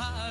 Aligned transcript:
high. 0.00 0.29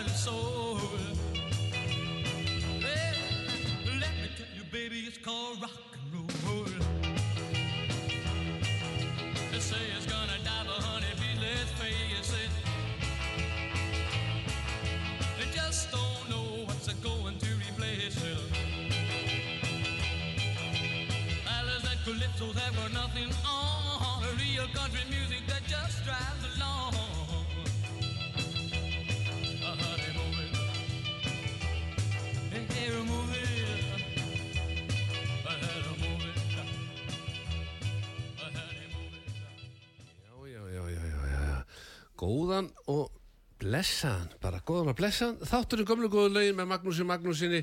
Góðan 42.19 42.67
og 42.91 43.13
blessaðan, 43.59 44.33
bara 44.43 44.59
góðan 44.67 44.91
og 44.91 44.97
blessaðan. 44.99 45.39
Þátturinn 45.47 45.87
gömlu 45.87 46.09
góðu 46.11 46.33
lögin 46.35 46.57
með 46.57 46.69
Magnúsi 46.73 47.05
Magnúsinni. 47.07 47.61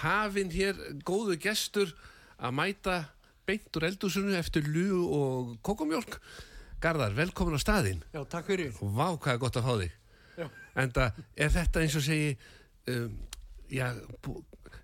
Hafinn 0.00 0.52
hér 0.52 0.78
góðu 1.06 1.36
gestur 1.40 1.92
að 2.38 2.56
mæta 2.56 2.96
beint 3.44 3.76
úr 3.76 3.86
eldúsinu 3.90 4.34
eftir 4.38 4.66
lú 4.68 5.04
og 5.04 5.52
kokomjólk. 5.66 6.18
Garðar, 6.84 7.14
velkomin 7.16 7.56
á 7.56 7.60
staðinn. 7.60 8.00
Já, 8.12 8.22
takk 8.28 8.48
fyrir. 8.50 8.72
Og 8.84 8.90
vá, 8.96 9.06
hvað 9.12 9.36
er 9.36 9.42
gott 9.42 9.60
að 9.60 9.68
fá 9.68 9.74
þig. 9.80 9.94
Já. 10.34 10.46
Enda 10.82 11.06
er 11.36 11.52
þetta 11.54 11.84
eins 11.84 11.96
og 12.00 12.04
segi, 12.04 12.32
um, 12.92 13.12
já, 13.72 13.86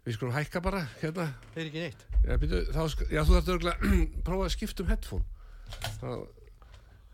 við 0.06 0.16
skulum 0.16 0.36
hækka 0.36 0.62
bara, 0.64 0.84
hérna. 1.00 1.26
Það 1.54 1.62
er 1.62 1.70
ekki 1.70 1.86
neitt. 1.86 2.04
Já, 2.20 2.36
byrju, 2.36 2.60
þá, 2.76 2.80
já 3.10 3.20
þú 3.24 3.36
þarf 3.36 3.50
örgulega 3.56 3.90
prófa 4.28 4.46
að 4.46 4.54
skipta 4.54 4.84
um 4.84 4.92
headphone. 4.92 5.26
Þá, 6.00 6.08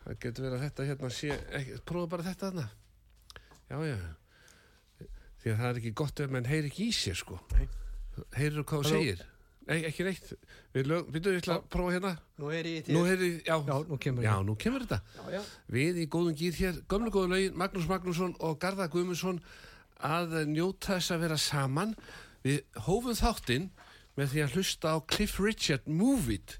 það 0.06 0.18
getur 0.22 0.46
verið 0.46 0.56
að 0.56 0.64
þetta 0.66 0.88
hérna 0.90 1.12
sé, 1.14 1.38
ekki, 1.58 1.78
prófa 1.88 2.10
bara 2.14 2.26
þetta 2.26 2.50
þarna. 2.50 2.66
Já, 3.66 3.78
já. 3.90 3.96
Því 5.42 5.52
að 5.52 5.62
það 5.62 5.70
er 5.70 5.80
ekki 5.80 5.96
gott 6.02 6.20
ef 6.22 6.34
menn 6.34 6.50
heyri 6.50 6.70
ekki 6.70 6.86
í 6.86 6.92
sér, 6.94 7.18
sko. 7.18 7.38
Nei. 7.56 7.66
Heyrir 8.36 8.66
hvað 8.66 8.86
þú 8.86 8.92
segir. 8.92 9.24
Nei, 9.66 9.80
ekki 9.88 10.04
neitt. 10.06 10.28
Við 10.76 10.88
lög, 10.92 11.08
byrju, 11.10 11.32
ég 11.34 11.42
ætla 11.42 11.56
að 11.58 11.64
prófa 11.74 11.94
hérna. 11.96 12.12
Nú 12.38 12.50
er 12.54 12.68
ég 12.70 12.84
til. 12.86 12.94
Nú 12.94 13.02
heyri, 13.08 13.30
já. 13.42 13.56
Já, 13.66 13.74
nú 13.88 13.98
kemur 14.02 14.26
Já, 14.26 14.34
nú 14.46 14.54
kemur 14.62 14.84
þetta. 14.86 15.00
Já, 15.16 15.24
já. 15.34 15.40
Við 15.74 15.98
í 16.04 16.06
góðum 16.14 16.36
gýr 16.38 16.60
hér, 16.60 16.78
gömlu 16.86 17.10
góðu 17.14 17.32
lögin, 17.32 17.56
Magnús 17.58 17.88
Magnússon 17.90 18.36
og 18.46 18.60
Garðar 18.62 18.92
Guðmundsson 18.94 19.40
að 20.06 20.36
njóta 20.52 21.00
þess 21.00 21.16
að 21.16 21.26
vera 21.26 21.40
saman. 21.42 21.96
Við 22.46 22.62
hófum 22.86 23.18
þáttinn 23.18 23.66
með 24.16 24.32
því 24.32 24.44
að 24.44 24.54
hlusta 24.54 24.94
á 24.94 24.96
Cliff 25.10 25.40
Richard 25.42 25.90
Move 25.90 26.38
It 26.38 26.58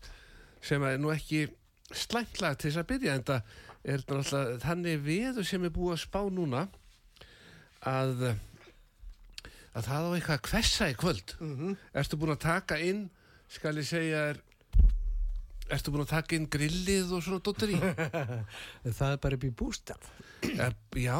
sem 0.67 0.83
er 0.83 0.99
nú 0.99 1.13
ekki 1.15 1.47
slæmtlag 1.95 2.59
til 2.59 2.71
þess 2.71 2.81
að 2.83 2.89
byrja 2.91 3.15
en 3.19 3.25
það 3.29 3.55
er 3.87 4.03
náttúrulega 4.03 4.59
þannig 4.65 5.03
veður 5.07 5.47
sem 5.47 5.65
er 5.69 5.75
búið 5.77 5.95
að 5.95 6.03
spá 6.03 6.19
núna 6.35 6.65
að, 7.87 8.25
að 9.77 9.87
það 9.87 10.09
á 10.09 10.11
eitthvað 10.17 10.41
að 10.41 10.51
hvessa 10.51 10.91
í 10.91 10.97
kvöld. 10.99 11.37
Mm 11.39 11.77
Ertu 11.95 12.19
búin 12.19 12.35
að 12.35 12.43
taka 12.47 12.81
inn, 12.83 13.05
skal 13.53 13.77
ég 13.79 13.87
segja 13.87 14.25
þér, 14.27 14.43
ertu 15.77 15.95
búin 15.95 16.05
að 16.07 16.13
taka 16.17 16.37
inn 16.37 16.49
grillið 16.51 17.15
og 17.15 17.23
svona 17.23 17.43
dóttir 17.47 17.77
í? 17.77 17.79
það 18.99 19.13
er 19.13 19.23
bara 19.23 19.39
upp 19.39 19.47
í 19.47 19.55
bústaf. 19.63 20.11
Er, 20.57 20.75
já, 20.99 21.19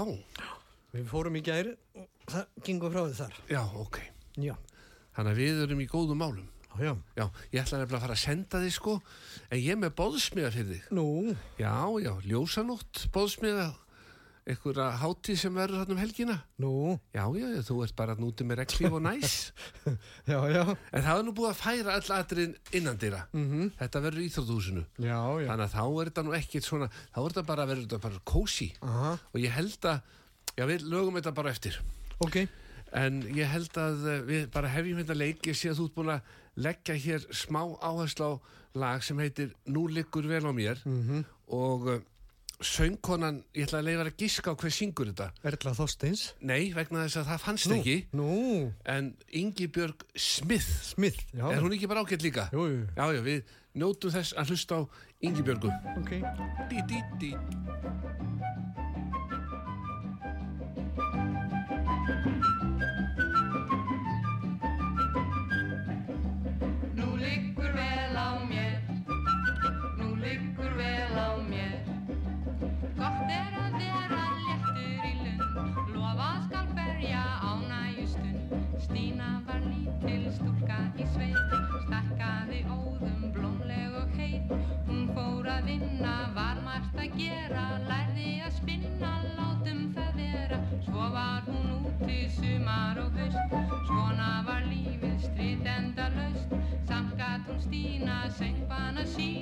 Við 0.97 1.09
fórum 1.11 1.35
í 1.37 1.43
gæri 1.45 1.75
og 1.99 2.07
það 2.33 2.45
gengur 2.65 2.93
frá 2.95 3.03
þið 3.07 3.17
þar. 3.21 3.35
já, 3.53 3.63
ok. 3.85 3.99
Já. 4.41 4.55
Þannig 5.17 5.33
að 5.33 5.41
við 5.41 5.63
erum 5.67 5.81
í 5.81 5.89
góðum 5.91 6.21
málum. 6.21 6.47
Já, 6.81 6.93
já. 7.17 7.25
Ég 7.53 7.63
ætla 7.63 7.79
nefnilega 7.81 7.97
að 8.01 8.05
fara 8.07 8.17
að 8.19 8.23
senda 8.27 8.61
þig 8.65 8.75
sko, 8.77 8.95
en 9.51 9.59
ég 9.63 9.73
er 9.77 9.81
með 9.83 9.95
bóðsmiða 10.01 10.53
fyrir 10.55 10.71
þig. 10.75 10.87
Nú, 10.99 11.09
Já, 11.61 11.75
já, 12.05 12.13
ljósanótt, 12.27 13.07
bóðsmiða, 13.15 13.67
einhverja 14.47 14.85
hátíð 15.01 15.39
sem 15.41 15.57
verður 15.59 15.81
hann 15.83 15.91
um 15.97 15.99
helgina. 15.99 16.37
nú, 16.63 16.73
Já, 17.15 17.25
já, 17.35 17.47
já, 17.57 17.63
þú 17.67 17.79
ert 17.83 17.97
bara 17.99 18.15
nútið 18.15 18.47
með 18.47 18.61
reglíf 18.63 18.93
og 18.95 19.03
næs. 19.03 19.33
já, 20.31 20.39
já. 20.55 20.63
En 20.93 21.03
það 21.03 21.19
er 21.19 21.25
nú 21.27 21.35
búið 21.35 21.51
að 21.51 21.63
færa 21.65 21.97
all 21.99 22.13
atriðin 22.21 22.55
innan 22.79 23.01
dýra. 23.03 23.25
Mm 23.35 23.73
Þetta 23.81 24.03
verður 24.05 24.23
í 24.23 24.29
Íþróttúsinu. 24.31 24.85
Já, 25.03 25.19
já. 25.43 25.49
Þannig 25.51 25.65
að 25.67 25.75
þá 25.75 25.83
er 25.89 26.11
þetta 26.13 26.27
nú 26.29 26.37
ekkert 26.39 26.69
svona, 26.69 26.89
þá 27.11 27.19
er 27.25 27.27
þetta 27.35 27.47
bara, 27.51 27.67
verður 27.73 27.89
þetta 27.89 28.03
bara 28.07 28.23
kósi. 28.33 28.69
Aha, 28.87 29.17
Og 29.35 29.41
ég 29.43 29.57
held 29.59 29.91
að, 29.91 30.15
já, 30.57 30.65
við 30.71 30.87
lögum 30.95 31.19
þetta 31.19 31.35
bara 31.41 31.51
eftir. 31.57 31.81
ok. 32.23 32.39
En 32.97 33.17
ég 33.35 33.49
held 33.51 33.75
að 33.83 34.05
við 34.29 34.45
bara 34.55 34.69
hefjum 34.71 35.01
þetta 35.03 35.15
leik, 35.19 35.41
ég 35.51 35.57
sé 35.59 35.69
að 35.73 35.81
þú 35.81 35.87
ert 35.89 35.95
búin 35.99 36.11
að 36.15 36.29
leggja 36.57 36.97
hér 36.97 37.25
smá 37.31 37.63
áherslu 37.81 38.29
á 38.29 38.33
lag 38.77 39.05
sem 39.05 39.19
heitir 39.21 39.55
Nú 39.67 39.87
liggur 39.89 40.29
vel 40.29 40.45
á 40.49 40.53
mér 40.53 40.83
Mm 40.85 41.25
og 41.47 41.85
uh, 41.87 42.01
söngkonan, 42.65 43.43
ég 43.55 43.67
ætla 43.67 43.81
að 43.83 43.89
leifa 43.91 44.07
að 44.07 44.17
giska 44.21 44.53
á 44.53 44.59
hver 44.59 44.73
syngur 44.73 45.11
þetta. 45.11 45.29
Erla 45.47 45.75
Þorsteins. 45.77 46.23
Nei, 46.41 46.73
vegna 46.75 47.05
þess 47.05 47.21
að 47.21 47.29
það 47.31 47.43
fannst 47.45 47.69
Nú, 47.69 47.77
ekki, 47.77 47.97
Nú, 48.17 48.31
en 48.89 49.13
Ingi 49.37 49.69
Björg 49.69 50.07
Smith, 50.17 50.71
Smith. 50.87 51.21
Já. 51.37 51.51
er 51.53 51.61
hún 51.61 51.77
ekki 51.77 51.91
bara 51.91 52.05
ágætt 52.07 52.25
líka? 52.25 52.49
Jú, 52.55 52.67
jú. 52.73 52.83
Já, 52.97 53.05
já, 53.13 53.23
við 53.27 53.55
njótum 53.77 54.17
þess 54.17 54.37
að 54.41 54.55
hlusta 54.55 54.81
á 54.81 54.83
Ingi 55.21 55.45
Björgu. 55.45 55.73
Ok. 56.01 56.17
Dí, 56.73 56.83
dí, 56.89 57.03
dí. 57.21 57.33
að 87.07 87.19
gera, 87.21 87.65
lærði 87.87 88.31
að 88.43 88.55
spinna, 88.57 89.11
látum 89.37 89.83
það 89.95 90.17
vera. 90.19 90.59
Svo 90.87 91.07
var 91.15 91.47
hún 91.47 91.69
úti 91.77 92.19
sumar 92.35 92.99
og 93.05 93.21
höst, 93.21 93.55
svona 93.87 94.33
var 94.49 94.67
lífið 94.67 95.17
stríðenda 95.29 96.11
löst, 96.17 96.59
samt 96.91 97.17
gatt 97.21 97.47
hún 97.47 97.63
stína, 97.69 98.23
söng 98.41 98.63
bana 98.71 99.07
sín. 99.15 99.36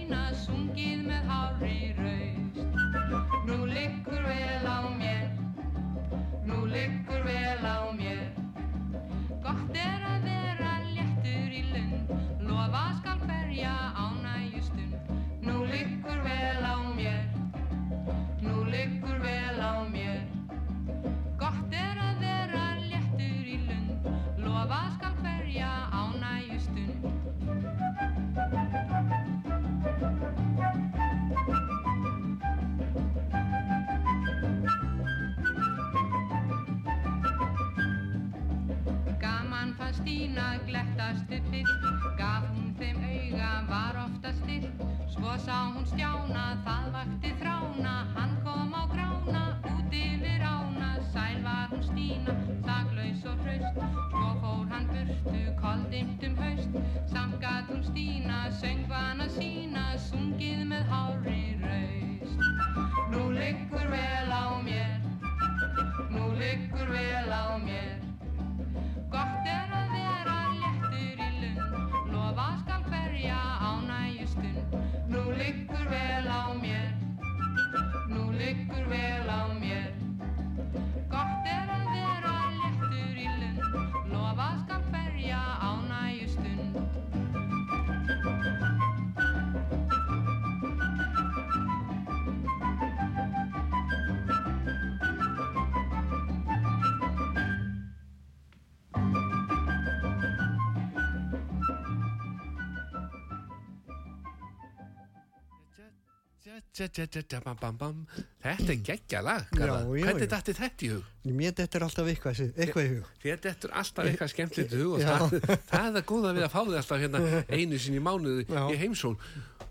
Þetta 108.42 108.72
er 108.74 108.80
geggja 108.84 109.20
lag 109.24 109.46
Hvernig 109.54 110.26
já. 110.26 110.28
dætti 110.34 110.54
þetta 110.58 110.84
í 110.84 110.88
hug? 110.92 111.06
Mér 111.24 111.60
er 111.64 111.84
alltaf 111.86 112.10
eitthvað, 112.10 112.40
eitthvað 112.52 112.84
í 112.84 112.90
hug. 112.90 113.06
Þetta 113.22 113.52
er 113.54 113.72
alltaf 113.80 114.08
eitthvað 114.10 114.30
skemmtilegt 114.34 114.74
í 114.76 114.80
hug 114.82 114.98
það, 115.00 115.24
það 115.70 115.86
er 115.88 115.94
það 115.94 116.04
góða 116.10 116.32
við 116.36 116.44
að 116.44 116.52
fá 116.52 116.58
þig 116.66 116.76
alltaf 116.82 117.00
hérna 117.04 117.22
einu 117.48 117.78
sinni 117.80 118.00
í 118.00 118.04
mánuði 118.04 118.44
Já. 118.50 118.60
í 118.68 118.76
heimsól 118.82 119.14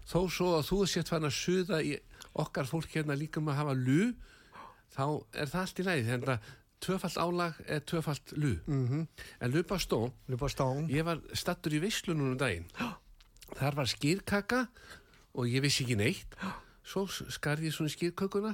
þó 0.09 0.17
svo 0.33 0.49
að 0.57 0.65
þú 0.71 0.79
sért 0.95 1.13
fann 1.13 1.29
að 1.29 1.35
suða 1.37 1.83
í 1.85 1.93
okkar 2.41 2.71
fólk 2.71 2.97
hérna 2.97 3.19
líka 3.21 3.43
um 3.43 3.53
að 3.53 3.59
hafa 3.61 3.77
lu 3.77 4.09
þá 4.97 5.05
er 5.05 5.53
það 5.53 5.61
allt 5.61 5.83
í 5.83 5.87
lagi 5.91 6.07
þannig 6.09 6.33
að 6.33 6.51
tvöfalt 6.87 7.21
álag 7.27 7.61
er 7.69 7.85
tvöfalt 7.93 8.33
lu 8.33 8.55
Mm 8.65 8.87
-hmm. 8.89 9.05
en 9.45 9.51
lupa 9.53 9.77
stó, 9.79 10.11
Lupa 10.27 10.49
stóng. 10.49 10.89
ég 10.89 11.05
var 11.05 11.21
stattur 11.33 11.77
í 11.77 11.79
veislunum 11.85 12.31
um 12.33 12.37
daginn 12.37 12.65
þar 13.53 13.75
var 13.75 13.85
skýrkaka 13.85 14.67
og 15.35 15.45
ég 15.47 15.61
vissi 15.61 15.83
ekki 15.83 15.95
neitt 15.97 16.35
svo 16.83 17.07
skar 17.07 17.61
ég 17.63 17.75
svona 17.75 17.93
skýrkökuna 17.93 18.53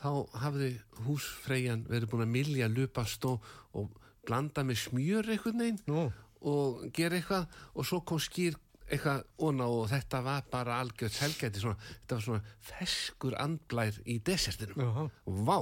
þá 0.00 0.10
hafði 0.42 0.72
húsfreyjan 1.06 1.86
verið 1.88 2.10
búin 2.10 2.26
að 2.26 2.34
milja 2.34 2.68
lupa 2.70 3.04
stó 3.06 3.36
og 3.78 3.92
blanda 4.26 4.64
með 4.66 4.84
smjör 4.86 5.30
einhvern 5.34 5.62
veginn 5.62 5.80
Nú, 5.90 6.04
og 6.42 6.84
gera 6.94 7.18
eitthvað. 7.18 7.48
Og 7.76 7.86
svo 7.86 8.02
kom 8.06 8.20
skýr 8.22 8.56
eitthvað 8.92 9.24
óna 9.40 9.68
og 9.72 9.86
þetta 9.92 10.20
var 10.24 10.46
bara 10.52 10.78
algjörð 10.82 11.16
selgæti 11.16 11.62
svona, 11.62 11.78
þetta 12.02 12.18
var 12.18 12.24
svona 12.26 12.56
feskur 12.68 13.36
andblær 13.40 14.00
í 14.04 14.18
desertinum. 14.26 14.82
Jaha. 14.82 15.06
Vá, 15.48 15.58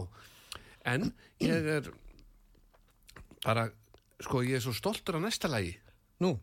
en 0.91 1.11
ég 1.43 1.69
er 1.77 1.91
bara, 3.45 3.69
sko 4.25 4.43
ég 4.47 4.59
er 4.59 4.65
svo 4.65 4.75
stoltur 4.77 5.21
af 5.21 5.27
næsta 5.27 5.51
lagi. 5.53 5.77
Nú. 6.21 6.35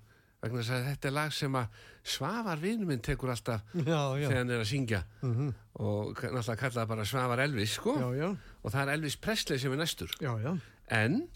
Vegna 0.47 0.61
þess 0.63 0.73
að 0.77 0.87
þetta 0.91 1.07
er 1.11 1.15
lag 1.17 1.33
sem 1.33 1.53
að 1.61 1.67
Svavar 2.07 2.57
vinnu 2.61 2.85
minn 2.87 3.01
tekur 3.03 3.29
alltaf 3.33 3.61
Já, 3.75 3.99
já. 4.15 4.27
þegar 4.29 4.37
hann 4.41 4.51
er 4.55 4.61
að 4.63 4.69
syngja 4.71 5.01
Mhm. 5.21 5.53
og 5.79 6.15
náttúrulega 6.15 6.57
kalla 6.57 6.81
það 6.81 6.87
bara 6.87 7.05
Svavar 7.05 7.39
Elvis 7.43 7.73
sko 7.77 7.95
Já, 7.99 8.07
já. 8.15 8.29
og 8.63 8.71
það 8.71 8.81
er 8.87 8.93
Elvis 8.93 9.15
Presley 9.17 9.59
sem 9.59 9.73
er 9.73 9.77
næstur 9.83 10.09
Já, 10.21 10.33
já. 10.39 10.57
en 10.89 11.27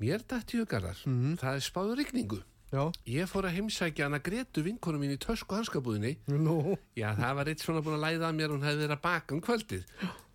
mér 0.00 0.22
dætti 0.28 0.58
hugarðar 0.60 0.96
Mhm. 1.06 1.36
það 1.40 1.54
er 1.56 1.60
spáður 1.70 1.96
rigningu 2.04 2.42
Já. 2.70 2.86
Ég 3.04 3.26
fór 3.26 3.42
að 3.48 3.56
heimsækja 3.58 4.04
hana 4.06 4.20
Gretu 4.22 4.62
vinkonu 4.62 4.96
mín 4.96 5.10
í 5.10 5.18
tösku 5.18 5.56
hanskabúðinni. 5.58 6.18
Nú. 6.28 6.76
Já, 6.96 7.16
það 7.18 7.34
var 7.34 7.44
eitt 7.50 7.58
svona 7.58 7.82
búin 7.82 7.96
að 7.98 8.04
læða 8.06 8.28
að 8.30 8.36
mér 8.38 8.48
hún 8.54 8.62
hefði 8.62 8.84
verið 8.86 8.94
að 8.94 9.02
baka 9.02 9.34
um 9.34 9.40
kvöldið. 9.40 9.84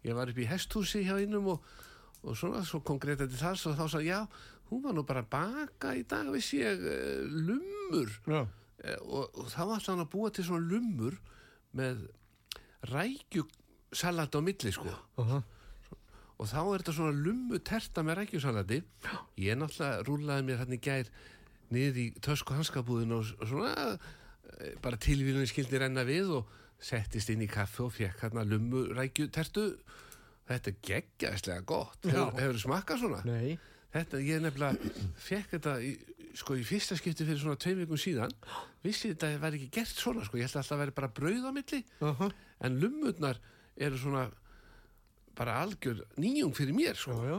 Ég 0.03 0.13
var 0.15 0.27
upp 0.27 0.35
í 0.37 0.45
hesthúsi 0.45 1.05
hjá 1.07 1.15
innum 1.23 1.47
og, 1.47 1.61
og 2.25 2.35
svona, 2.35 2.59
svo 2.67 2.81
kom 2.83 2.99
Greta 2.99 3.25
til 3.25 3.37
þess 3.39 3.65
og 3.71 3.77
þá 3.79 3.87
sagði, 3.87 4.09
já, 4.11 4.27
hún 4.69 4.83
var 4.83 4.95
nú 4.97 5.05
bara 5.07 5.23
að 5.25 5.31
baka 5.35 5.95
í 5.97 6.03
dag, 6.09 6.29
vissi 6.33 6.61
ég, 6.61 6.81
uh, 6.81 7.25
lummur. 7.49 8.13
Já. 8.25 8.45
Eh, 8.85 9.01
og, 9.01 9.29
og 9.39 9.49
þá 9.53 9.61
var 9.71 9.83
hann 9.87 10.03
að 10.03 10.11
búa 10.13 10.31
til 10.33 10.45
svona 10.47 10.69
lummur 10.69 11.17
með 11.75 12.07
rækjusalat 12.91 14.37
á 14.37 14.39
milli, 14.45 14.73
sko. 14.75 14.93
Aha. 15.21 15.41
Og 16.35 16.49
þá 16.51 16.59
er 16.59 16.81
þetta 16.81 16.95
svona 16.97 17.15
lummu 17.15 17.59
terta 17.63 18.03
með 18.03 18.19
rækjusalati. 18.19 18.81
Ég 19.39 19.55
náttúrulega 19.59 20.03
rúlaði 20.03 20.47
mér 20.49 20.61
hann 20.63 20.75
í 20.75 20.81
gær 20.83 21.11
niður 21.71 22.01
í 22.01 22.05
tösku 22.23 22.57
hanskabúðin 22.57 23.15
og 23.15 23.29
svona 23.31 23.71
eh, 23.95 24.75
bara 24.83 24.99
tilvílunni 25.01 25.47
skildi 25.49 25.79
renna 25.79 26.03
við 26.07 26.33
og 26.41 26.51
settist 26.83 27.31
inn 27.31 27.45
í 27.45 27.49
kaffi 27.49 27.85
og 27.85 27.95
fekk 27.95 28.25
hann 28.27 28.51
lummu 28.51 28.89
rækjutertu. 28.97 29.69
Þetta 30.45 30.71
er 30.71 30.81
geggjaðislega 30.89 31.65
gott. 31.65 32.03
Hefur, 32.03 32.35
hefur 32.37 32.61
smakkað 32.61 33.01
svona? 33.05 33.23
Nei. 33.25 33.55
Þetta, 33.95 34.19
ég 34.27 34.41
nefnilega 34.43 34.91
fekk 35.23 35.53
þetta 35.55 35.73
í, 35.87 35.91
sko 36.35 36.57
í 36.59 36.63
fyrsta 36.67 36.97
skipti 36.99 37.23
fyrir 37.27 37.39
svona 37.39 37.59
tveim 37.63 37.77
vikum 37.83 37.99
síðan 38.01 38.33
vissi 38.83 39.13
þetta 39.13 39.29
væri 39.39 39.61
ekki 39.61 39.69
gert 39.77 39.93
svona 40.01 40.25
sko, 40.27 40.39
ég 40.41 40.49
held 40.49 40.59
að 40.59 40.67
það 40.67 40.81
væri 40.83 40.95
bara 40.97 41.11
brauð 41.15 41.45
á 41.47 41.51
milli 41.55 41.79
Aha. 42.03 42.27
en 42.67 42.79
lummurnar 42.81 43.39
eru 43.77 43.99
svona 44.01 44.25
bara 45.35 45.57
algjör 45.63 46.03
nýjung 46.19 46.53
fyrir 46.55 46.75
mér 46.75 46.93
Já, 46.95 47.01
sko. 47.05 47.15
já. 47.23 47.37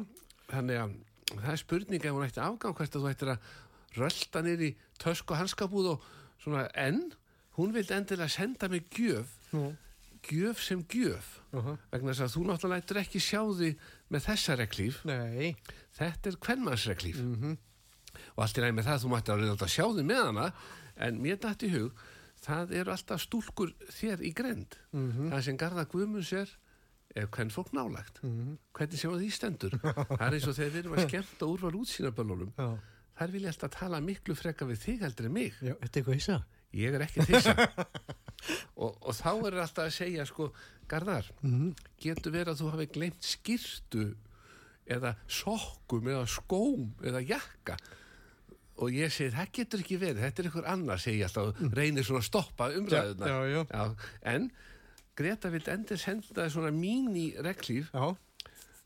þannig 0.51 0.81
að 0.81 0.97
það 1.37 1.53
er 1.53 1.61
spurning 1.63 2.05
ef 2.09 2.17
hún 2.17 2.27
ættir 2.27 2.45
afgang 2.47 2.77
hvert 2.79 2.97
að 2.97 3.05
þú 3.05 3.11
ættir 3.13 3.33
að 3.35 3.53
rölda 3.97 4.43
niður 4.47 4.65
í 4.67 4.71
tösku 5.03 5.33
og 5.35 5.41
hanskabúð 5.43 5.91
og 5.95 6.09
svona 6.45 6.67
en 6.79 7.03
hún 7.57 7.73
vildi 7.77 7.97
endilega 7.97 8.29
senda 8.33 8.69
mig 8.73 8.89
gjöf 8.97 9.33
Nú. 9.53 9.71
gjöf 10.29 10.61
sem 10.65 10.83
gjöf 10.93 11.31
Aha. 11.57 11.77
vegna 11.93 12.13
þess 12.17 12.27
að 12.29 12.35
þú 12.37 12.45
náttúrulega 12.49 12.85
ættir 12.85 13.01
ekki 13.05 13.21
sjá 13.25 13.41
því 13.45 13.71
með 14.11 14.27
þessa 14.29 14.57
reglíf 14.61 15.05
Nei. 15.05 15.57
þetta 15.99 16.31
er 16.33 16.37
kvenmannsreglíf 16.47 17.17
Mhm. 17.21 17.57
og 18.37 18.45
allt 18.45 18.59
í 18.59 18.63
ræði 18.63 18.75
með 18.79 18.85
það 18.91 19.01
þú 19.05 19.09
mætti 19.13 19.33
að 19.33 19.67
sjá 19.69 19.85
því 19.93 20.05
með 20.07 20.25
hana 20.27 20.53
en 20.97 21.19
mér 21.21 21.37
dætti 21.43 21.67
í 21.69 21.73
hug 21.75 21.93
það 22.47 22.71
eru 22.81 22.91
alltaf 22.93 23.21
stúlkur 23.27 23.73
þér 23.91 24.23
í 24.23 24.33
grend 24.35 24.77
Mhm. 24.93 25.31
það 25.33 25.43
sem 25.43 25.57
Garða 25.59 25.85
Guðmunds 25.91 26.33
er 26.33 26.49
er 27.17 27.27
hvern 27.27 27.51
fólk 27.51 27.73
nálagt 27.73 28.23
Mhm. 28.23 28.59
hvernig 28.75 28.99
sem 28.99 29.11
að 29.11 29.21
því 29.23 29.31
stendur 29.33 29.71
það 29.81 30.21
er 30.21 30.33
eins 30.35 30.47
og 30.49 30.55
þegar 30.57 30.71
við 30.71 30.79
erum 30.85 30.97
að 30.97 31.09
skemmta 31.09 31.47
úrval 31.47 31.73
útsýnaböllunum 31.81 32.53
Já. 32.59 32.79
þær 33.19 33.31
vilja 33.33 33.49
alltaf 33.49 33.71
tala 33.71 34.01
miklu 34.01 34.35
freka 34.37 34.67
við 34.67 34.79
þig 34.85 35.01
heldur 35.01 35.25
en 35.27 35.33
mig 35.33 35.53
Já, 35.63 35.73
þetta 35.75 35.97
er 35.97 36.03
eitthvað 36.03 36.15
hissa. 36.15 36.45
Ég 36.77 36.95
er 36.99 37.05
ekki 37.07 37.25
þessa 37.29 37.55
og, 38.83 38.97
og 39.01 39.13
þá 39.17 39.31
er 39.49 39.59
alltaf 39.65 39.85
að 39.89 39.95
segja 39.97 40.27
sko, 40.29 40.51
Garðar, 40.87 41.27
Mhm. 41.43 41.73
getur 41.99 42.31
verið 42.35 42.53
að 42.53 42.61
þú 42.63 42.69
hafi 42.75 42.87
glemt 42.95 43.25
skýrtu 43.27 44.05
eða 44.87 45.17
sokkum 45.27 46.07
eða 46.13 46.27
skóm 46.31 46.93
eða 47.03 47.25
jakka 47.27 47.75
og 48.79 48.93
ég 48.93 49.11
segi 49.11 49.33
það 49.35 49.51
getur 49.57 49.83
ekki 49.83 49.97
verið, 49.99 50.21
þetta 50.23 50.43
er 50.45 50.49
ykkur 50.51 50.67
annar 50.71 51.01
segi 51.03 51.23
ég 51.23 51.31
alltaf, 51.31 51.63
reynir 51.75 52.05
svona 52.07 52.21
að 52.23 52.29
stoppa 52.29 52.69
umræðuna 52.77 53.27
Mm. 53.27 53.51
Já, 53.51 53.67
já. 53.73 53.97
en 54.23 54.51
Greta 55.17 55.49
vill 55.49 55.65
endur 55.73 55.97
senda 55.99 56.45
svona 56.53 56.71
mín 56.77 57.09
í 57.17 57.31
reglíf 57.41 57.89
Já. 57.95 58.15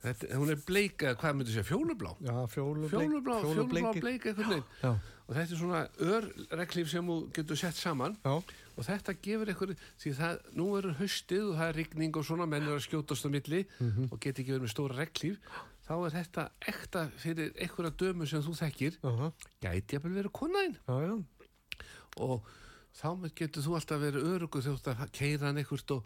Þetta, 0.02 0.28
hún 0.40 0.50
er 0.54 0.60
bleik 0.66 1.02
eða 1.04 1.16
hvað 1.20 1.34
myndi 1.36 1.52
segja, 1.54 1.66
fjólublá? 1.68 2.12
Já, 2.24 2.34
fjólubleik. 2.54 2.90
fjólublá, 2.94 3.38
fjólublá 3.40 3.80
fjólubleik. 3.80 4.00
bleik. 4.00 4.26
einhvern 4.26 4.48
veginn. 4.48 4.64
Já, 4.82 4.90
og 5.30 5.36
þetta 5.36 5.52
er 5.54 5.60
svona 5.60 5.82
örreglíf 6.00 6.88
sem 6.90 7.06
þú 7.06 7.16
getur 7.36 7.56
sett 7.60 7.76
saman. 7.78 8.16
Já, 8.24 8.34
og 8.76 8.86
þetta 8.86 9.14
gefur 9.22 9.50
ykkur 9.52 9.74
því 10.00 10.14
það, 10.16 10.38
nú 10.56 10.68
eru 10.78 10.94
haustið 11.00 11.42
og 11.50 11.58
það 11.60 11.68
er 11.68 11.76
rigning 11.82 12.16
og 12.16 12.24
svona 12.24 12.46
menn 12.48 12.62
eru 12.66 12.78
að 12.78 12.86
skjótast 12.88 13.26
á 13.26 13.30
milli 13.30 13.66
Mhm. 13.80 14.08
og 14.12 14.18
geti 14.20 14.42
ekki 14.42 14.54
verið 14.56 14.64
með 14.66 14.74
stóra 14.74 14.96
reglíf. 14.96 15.36
Þá 15.90 15.94
er 16.06 16.10
þetta 16.16 16.50
ekta 16.70 17.10
fyrir 17.18 17.52
einhverja 17.58 17.90
dömu 17.98 18.26
sem 18.26 18.42
þú 18.42 18.54
þekkir. 18.56 18.96
Já, 19.02 19.32
gæti 19.60 19.96
jafnvel 19.98 20.16
verið 20.22 20.32
konaðinn 20.32 21.24
og 22.16 22.42
þá 22.96 23.30
getur 23.34 23.62
þú 23.62 23.74
alltaf 23.78 24.00
verið 24.02 24.26
örugur 24.34 24.62
þegar 24.64 24.78
þú 24.78 24.90
ert 24.90 25.00
að 25.04 25.12
keira 25.12 25.46
hann 25.46 25.56
eitthvað 25.62 25.94
og 25.96 26.04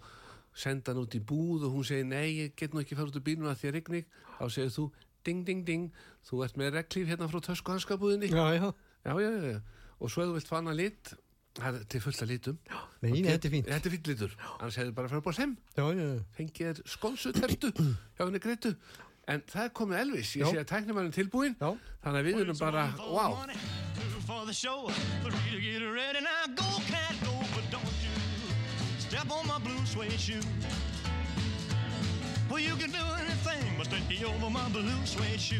senda 0.54 0.92
hann 0.92 1.02
út 1.02 1.14
í 1.18 1.20
búð 1.20 1.66
og 1.68 1.74
hún 1.76 1.84
segir 1.88 2.06
nei, 2.06 2.28
ég 2.44 2.54
get 2.56 2.74
nú 2.74 2.80
ekki 2.82 2.94
fara 2.98 3.10
út 3.10 3.18
úr 3.18 3.24
bílnum 3.26 3.50
að 3.50 3.58
því 3.62 3.68
að 3.70 3.74
rigning 3.78 4.06
þá 4.38 4.44
segir 4.54 4.70
þú 4.76 4.84
ding, 5.26 5.44
ding, 5.48 5.64
ding 5.66 5.86
þú 6.28 6.42
ert 6.46 6.56
með 6.60 6.74
reglíf 6.78 7.08
hérna 7.10 7.28
frá 7.32 7.40
tösku 7.42 7.72
hanskabúðinni 7.74 8.30
Já, 8.30 8.46
já. 8.58 8.68
já, 9.04 9.12
já, 9.18 9.30
já, 9.50 9.60
og 9.98 10.10
svo 10.12 10.22
ef 10.24 10.28
þú 10.30 10.36
vilt 10.38 10.50
fanna 10.52 10.74
lit 10.76 11.14
það 11.54 11.76
er 11.78 11.84
til 11.86 12.00
fulla 12.02 12.26
litum. 12.26 12.56
Nei, 13.04 13.10
þetta 13.22 13.46
er 13.46 13.52
fínt. 13.52 13.68
þetta 13.70 13.86
er 13.88 13.92
fínt 13.94 14.08
litur, 14.10 14.32
annars 14.58 14.78
hefur 14.80 14.94
bara 14.96 15.10
farið 15.12 15.22
búið 15.28 15.36
sem 15.38 15.52
Já, 15.78 15.84
já, 15.94 16.06
já. 16.08 16.22
fengið 16.38 16.70
er 16.72 16.80
skónsutertu 16.96 17.70
hjá 17.78 18.24
henni 18.24 18.40
greitu 18.42 18.72
en 19.30 19.40
það 19.48 19.62
er 19.68 19.70
komið 19.78 20.00
Elvis, 20.02 20.32
ég 20.36 20.42
Já. 20.42 20.50
sé 20.50 20.58
að 20.64 20.68
tæknumærin 20.72 21.14
tilbúin 21.14 21.54
Já. 21.60 21.70
þannig 22.02 22.18
að 22.20 22.26
við 22.26 22.42
erum 22.42 22.58
bara, 22.58 22.88
wow 23.06 23.38
suede 30.04 30.20
shoe. 30.20 30.48
Well, 32.50 32.60
you 32.60 32.74
can 32.76 32.90
do 32.90 32.98
anything 33.18 33.72
but 33.78 33.88
take 33.90 34.22
over 34.24 34.50
my 34.50 34.68
blue 34.68 35.04
suede 35.04 35.40
shoe. 35.40 35.56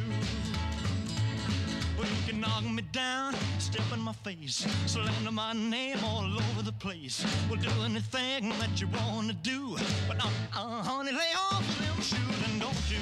Well, 1.97 2.09
you 2.09 2.23
can 2.33 2.41
knock 2.41 2.65
me 2.65 2.83
down, 2.93 3.35
step 3.59 3.85
in 3.93 4.01
my 4.01 4.13
face, 4.13 4.67
slander 4.87 5.31
my 5.31 5.53
name 5.53 5.99
all 6.05 6.25
over 6.25 6.63
the 6.63 6.73
place. 6.73 7.25
Well, 7.49 7.61
do 7.61 7.71
anything 7.85 8.51
that 8.59 8.81
you 8.81 8.89
want 8.89 9.29
to 9.29 9.35
do, 9.35 9.77
but 10.09 10.23
uh, 10.23 10.29
uh, 10.55 10.83
honey, 10.83 11.13
lay 11.13 11.33
off 11.51 11.67
them 11.79 11.97
shoes 12.03 12.51
and 12.51 12.61
don't 12.61 12.91
you 12.91 12.99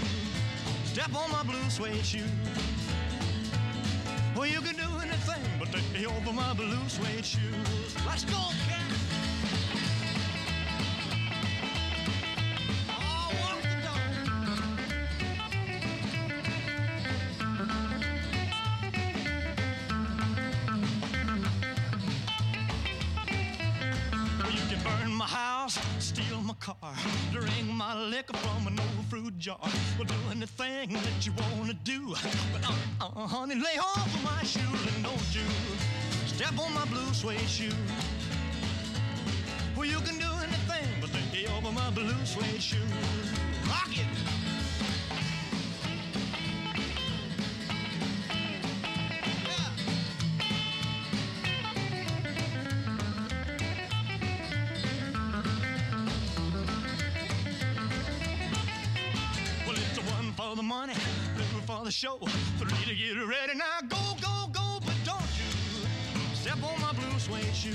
step 0.84 1.14
on 1.14 1.30
my 1.30 1.42
blue 1.42 1.70
suede 1.70 2.04
shoe. 2.04 2.24
Well, 4.36 4.46
you 4.46 4.60
can 4.60 4.76
do 4.76 4.88
anything 5.02 5.42
but 5.58 5.68
take 5.72 6.06
over 6.06 6.32
my 6.32 6.52
blue 6.54 6.88
suede 6.88 7.24
shoes. 7.24 7.96
Let's 8.06 8.24
go, 8.24 8.38
cat. 8.68 8.91
Car, 26.62 26.94
drink 27.32 27.66
my 27.66 27.92
liquor 27.98 28.36
from 28.36 28.68
an 28.68 28.78
old 28.78 29.04
fruit 29.10 29.36
jar. 29.36 29.58
Well, 29.98 30.06
do 30.06 30.14
anything 30.30 30.92
that 30.92 31.26
you 31.26 31.32
wanna 31.58 31.74
do. 31.82 32.14
But 32.52 32.64
uh, 32.64 32.74
uh, 33.00 33.26
honey, 33.26 33.56
lay 33.56 33.78
off 33.80 34.06
of 34.06 34.22
my 34.22 34.42
shoes 34.44 34.94
and 34.94 35.02
don't 35.02 35.34
you 35.34 35.42
step 36.26 36.56
on 36.60 36.72
my 36.72 36.84
blue 36.84 37.12
suede 37.14 37.40
shoe. 37.48 37.74
Well, 39.76 39.86
you 39.86 39.98
can 40.06 40.18
do 40.18 40.30
anything 40.46 40.86
but 41.00 41.10
lay 41.32 41.46
over 41.56 41.72
my 41.72 41.90
blue 41.90 42.24
suede 42.24 42.62
shoes. 42.62 42.78
Rock 43.66 43.98
it. 43.98 44.21
Show, 61.92 62.18
three 62.56 62.84
to 62.86 62.94
get 62.94 63.20
ready. 63.28 63.54
Now 63.54 63.80
go, 63.86 63.98
go, 64.20 64.48
go, 64.50 64.80
but 64.80 64.94
don't 65.04 65.20
you 65.36 66.34
step 66.34 66.56
on 66.62 66.80
my 66.80 66.92
blue 66.92 67.18
suede 67.18 67.54
shoe. 67.54 67.74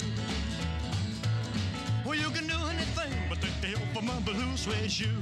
Well, 2.04 2.16
you 2.16 2.30
can 2.32 2.48
do 2.48 2.58
anything 2.74 3.14
but 3.30 3.40
the 3.42 3.48
help 3.48 3.84
for 3.94 4.02
my 4.02 4.20
blue 4.22 4.58
suede 4.58 4.92
shoe. 4.92 5.22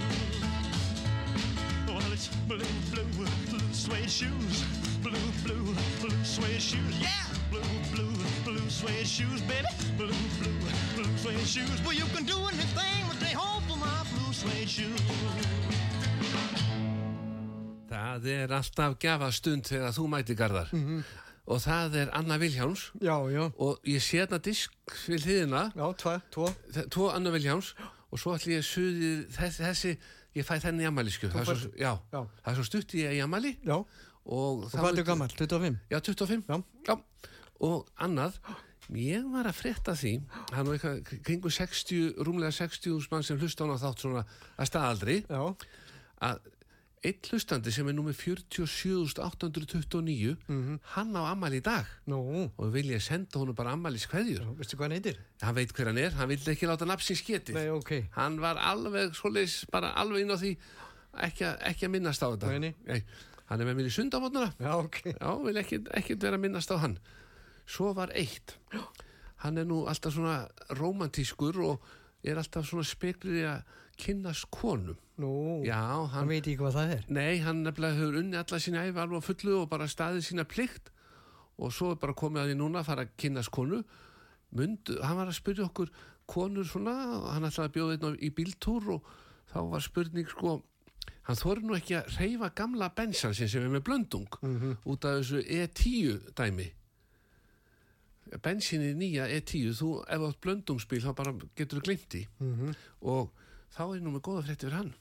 Well, 1.88 2.12
it's 2.14 2.30
blue, 2.48 2.60
blue, 2.92 3.28
blue 3.50 3.74
suede 3.74 4.10
shoes. 4.10 4.64
Blue, 5.04 5.12
blue, 5.44 5.76
blue 6.00 6.24
suede 6.24 6.62
shoes. 6.62 6.98
Yeah! 6.98 7.10
Blue, 7.52 7.62
blue, 7.94 8.14
blue 8.46 8.70
suede 8.70 9.06
shoes, 9.06 9.42
baby. 9.42 9.68
Blue, 9.98 10.08
blue, 10.40 10.60
blue 10.96 11.18
suede 11.18 11.46
shoes. 11.46 11.84
Well, 11.84 11.94
you 11.94 12.06
can 12.16 12.24
do 12.24 12.38
anything 12.48 13.08
but 13.10 13.20
they 13.20 13.34
hope 13.34 13.64
for 13.64 13.78
my 13.78 14.06
blue 14.14 14.32
suede 14.32 14.70
shoes. 14.70 15.65
Það 17.96 18.26
er 18.34 18.54
alltaf 18.58 18.98
gjafastund 19.00 19.70
þegar 19.70 19.94
þú 19.96 20.06
mæti 20.12 20.36
garðar 20.36 20.72
og 21.46 21.60
það 21.62 21.96
er 22.02 22.10
Anna 22.18 22.38
Viljáns 22.42 22.88
Já, 23.00 23.16
já. 23.32 23.44
og 23.62 23.80
ég 23.88 24.02
sé 24.04 24.18
hérna 24.24 24.40
disk 24.42 24.74
við 25.06 25.28
hliðina, 25.28 25.62
Já, 25.78 25.86
tva, 26.02 26.16
tvo. 26.34 26.50
tvo 26.92 27.10
Anna 27.14 27.32
Viljáns 27.36 27.70
og 28.12 28.20
svo 28.20 28.34
ætlum 28.36 28.56
ég 28.58 28.66
suði 28.66 29.12
þessi, 29.36 29.62
þessi 29.64 29.92
ég 30.36 30.48
fæ 30.48 30.58
þenni 30.64 30.84
í 30.84 30.90
ammælisku 30.90 31.30
það, 31.32 31.46
er 31.54 31.62
svo- 31.62 31.76
já, 31.80 31.94
það 32.12 32.52
er 32.52 32.58
svo 32.60 32.66
stutt 32.68 32.96
ég 32.98 33.14
í 33.16 33.22
ammæli 33.24 33.54
Já. 33.64 33.78
og, 33.78 34.66
Og 34.66 34.72
hvað 34.74 34.90
er 34.92 35.00
þú 35.04 35.06
gammal? 35.12 35.30
25? 35.38 35.80
Já, 35.94 36.00
25 36.02 36.44
Já. 36.90 36.98
og 37.62 37.88
annað 38.02 38.40
ég 38.98 39.24
var 39.32 39.48
að 39.50 39.56
frétta 39.62 39.94
því 39.98 40.16
hann 40.52 40.66
var 40.68 40.76
eitthvað 40.76 41.22
kringu 41.26 41.50
60 41.54 42.18
rúmlega 42.26 42.52
60 42.58 43.08
mann 43.14 43.24
sem 43.24 43.38
hlusta 43.40 43.64
á 43.64 43.66
hana 43.70 43.78
þátt 43.82 44.02
svona 44.04 44.26
að 44.58 44.70
staðaldri 44.70 45.16
Já. 45.30 45.42
að 46.26 46.52
einn 47.06 47.20
hlustandi 47.30 47.72
sem 47.72 47.88
er 47.92 47.96
númið 47.98 48.16
47.829 48.24 50.36
hann 50.96 51.12
á 51.16 51.22
ammæli 51.32 51.58
í 51.62 51.66
dag. 51.66 51.86
Nú, 52.10 52.18
og 52.58 52.68
vil 52.74 52.90
ég 52.94 53.02
senda 53.04 53.40
honum 53.42 53.56
bara 53.58 53.72
ammælis 53.76 54.08
kveðjur 54.12 54.42
já, 54.44 54.48
veistu 54.58 54.76
hvað 54.80 54.86
hann 54.88 54.98
heitir? 54.98 55.18
hann 55.42 55.56
veit 55.58 55.72
hver 55.76 55.88
hann 55.92 56.02
er, 56.02 56.12
hann 56.18 56.30
vildi 56.32 56.50
ekki 56.56 56.66
láta 56.70 56.86
nafnsins 56.90 57.22
getið 57.28 57.54
Nei, 57.60 57.70
ok. 57.74 57.92
hann 58.18 58.36
var 58.42 58.56
alveg 58.58 59.10
svoleiðis, 59.18 59.56
bara 59.72 59.90
alveg 60.02 60.20
inn 60.26 60.34
á 60.34 60.38
því 60.42 60.52
ekki, 61.30 61.44
að- 61.48 61.60
ekki 61.72 61.84
að 61.88 61.94
minnast 61.96 62.24
á 62.26 62.28
þetta. 62.34 62.48
Nei, 62.60 62.74
hann 63.50 63.62
er 63.62 63.66
með 63.70 63.76
mér 63.80 63.90
í 63.92 63.96
sundamotnuna 63.96 64.50
Já, 64.60 64.74
ok. 64.82 64.96
já, 65.14 65.30
vil 65.46 65.58
ekki, 65.62 65.78
ekki 66.02 66.14
vera 66.20 66.38
að 66.40 66.44
minnast 66.48 66.72
á 66.74 66.78
hann. 66.82 66.98
Svo 67.66 67.94
var 67.98 68.10
eitt. 68.14 68.58
Hann 69.46 69.58
er 69.58 69.66
nú 69.66 69.86
alltaf 69.90 70.14
svona 70.14 70.48
romantískur 70.78 71.56
og 71.66 71.80
er 72.26 72.36
alltaf 72.42 72.66
svona 72.70 72.84
speklið 72.86 73.46
að 73.46 73.62
kynnast 74.02 74.46
konum 74.52 74.98
Nú, 75.22 75.64
já, 75.64 75.80
hann 75.80 76.10
hann 76.12 76.28
veit 76.28 76.44
ekki 76.44 76.60
hvað 76.60 76.76
það 76.76 76.94
er. 76.98 77.06
Nei, 77.16 77.38
hann 77.40 77.62
nefnilega 77.64 77.96
hefur 77.96 78.18
unni 78.20 78.36
alla 78.36 78.60
sína 78.60 78.84
æfi 78.84 79.00
alveg 79.00 79.24
á 79.24 79.28
fullu 79.30 79.54
og 79.62 79.70
bara 79.72 79.88
staðið 79.88 80.26
sína 80.28 80.44
plikt. 80.44 80.92
Og 81.56 81.72
svo 81.72 81.94
er 81.94 82.02
bara 82.02 82.18
komið 82.18 82.42
að 82.42 82.50
því 82.52 82.58
núna 82.60 82.82
að 82.82 82.90
fara 82.90 83.06
að 83.06 83.14
kynast 83.24 83.54
konu. 83.56 83.80
Mund, 84.56 84.92
hann 85.00 85.20
var 85.20 85.32
að 85.32 85.38
spyrja 85.40 85.70
okkur 85.70 85.92
konur 86.28 86.68
svona, 86.68 86.96
hann 87.32 87.48
ætlaði 87.48 87.70
að 87.70 87.76
bjóða 87.78 87.96
einn 88.10 88.18
í 88.24 88.32
bíltúr 88.36 88.90
og 88.96 89.12
þá 89.52 89.60
var 89.72 89.84
spurning 89.86 90.28
sko, 90.32 90.56
hann 91.28 91.40
þóri 91.40 91.64
nú 91.64 91.78
ekki 91.78 91.96
að 92.00 92.12
reyfa 92.20 92.50
gamla 92.58 92.90
bensansin 92.98 93.52
sem 93.52 93.64
er 93.64 93.72
með 93.72 93.86
blöndung 93.88 94.40
út 94.42 95.08
af 95.08 95.20
þessu 95.22 95.44
E10 95.46 96.34
dæmi. 96.36 96.68
Bensinni 98.44 98.92
nýja 98.98 99.30
E10 99.30 99.76
þú, 99.78 99.90
ef 100.10 100.28
átt 100.28 100.42
blöndungsbíl 100.44 101.04
þá 101.04 101.12
bara 101.16 101.36
getur 101.56 101.80
þú 101.80 101.86
glimt 101.88 102.16
í 102.18 102.24
og 103.06 103.45
þá 103.76 103.84
er 103.96 104.02
nú 104.04 104.14
með 104.16 104.24
góða 104.30 104.46
frétti 104.48 104.68
fyrir 104.68 104.78
hann. 104.80 104.94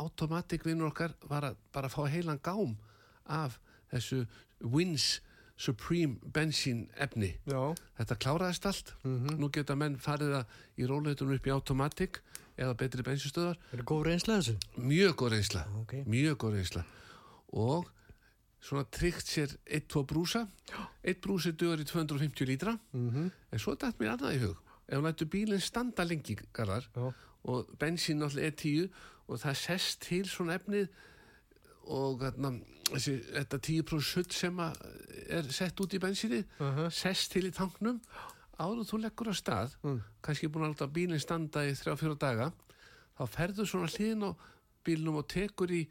Automatic 0.00 0.64
vinnur 0.66 0.90
okkar 0.92 1.14
var 1.28 1.50
að 1.50 1.58
bara 1.74 1.90
fá 1.92 2.02
heilan 2.08 2.40
gám 2.44 2.76
af 3.26 3.58
þessu 3.92 4.24
Wins 4.60 5.20
Supreme 5.60 6.16
bensín 6.32 6.86
efni. 6.96 7.34
Já. 7.44 7.74
þetta 7.98 8.16
kláraðist 8.16 8.66
allt. 8.68 8.94
Nú 9.04 9.50
geta 9.52 9.76
menn 9.76 9.98
farið 10.00 10.38
að 10.40 10.54
í 10.80 10.86
róleitunum 10.88 11.36
upp 11.36 11.48
í 11.48 11.52
Automatic 11.52 12.22
eða 12.56 12.76
betri 12.80 13.04
bensinstöðar 13.04 13.58
Er 13.72 13.82
það 13.82 13.86
góð 13.90 14.02
reynsla 14.08 14.38
þessu? 14.40 14.54
mjög 14.76 15.16
góð 15.20 15.32
reynsla. 15.34 15.66
Ok. 15.82 15.92
mjög 16.06 16.38
góð 16.40 16.56
reynsla. 16.56 16.84
Og 17.52 17.90
svona 18.60 18.84
tryggt 18.92 19.28
sér 19.28 19.52
eitt, 19.66 19.88
tvo 19.88 20.04
brúsa. 20.04 20.46
Eitt 21.04 21.20
brúsi 21.20 21.52
dugur 21.52 21.80
í 21.80 21.84
250 21.84 22.48
lítra. 22.48 22.78
-hmm. 22.92 23.30
en 23.52 23.58
svo 23.58 23.74
dætt 23.74 24.00
mér 24.00 24.16
annað 24.16 24.36
í 24.36 24.42
hug 24.46 24.56
ef 24.90 24.98
hún 24.98 25.06
lætur 25.06 25.30
bílinn 25.30 25.62
standa 25.62 26.04
lengi 26.04 26.34
garðar 26.56 26.88
og 27.46 27.70
bensín 27.78 28.18
náttúrulega 28.20 28.50
er 28.50 28.56
10 28.58 28.90
og 29.30 29.38
það 29.38 29.56
sest 29.62 30.02
til 30.08 30.24
svona 30.26 30.58
efnið 30.58 30.90
og 31.90 32.20
þarna, 32.20 32.50
þessi, 32.90 33.14
þetta 33.30 33.60
10% 33.70 34.08
sutt 34.10 34.34
sem 34.34 34.58
er 34.60 35.48
sett 35.54 35.80
út 35.80 35.94
í 35.94 36.02
bensíni 36.02 36.42
sest 36.92 37.32
til 37.32 37.46
í 37.48 37.54
tanknum. 37.54 38.00
Áður 38.60 38.84
þú 38.90 39.00
leggur 39.04 39.30
á 39.32 39.34
stað 39.34 39.76
kannski 40.20 40.50
búin 40.50 40.66
að 40.66 40.74
láta 40.74 40.90
bílinn 40.90 41.22
standa 41.22 41.64
í 41.64 41.72
3-4 41.78 42.18
daga 42.20 42.50
þá 43.16 43.24
ferður 43.30 43.70
svona 43.70 43.90
hliðin 43.94 44.26
á 44.26 44.30
bílnum 44.84 45.20
og 45.22 45.28
tekur 45.30 45.72
í 45.72 45.84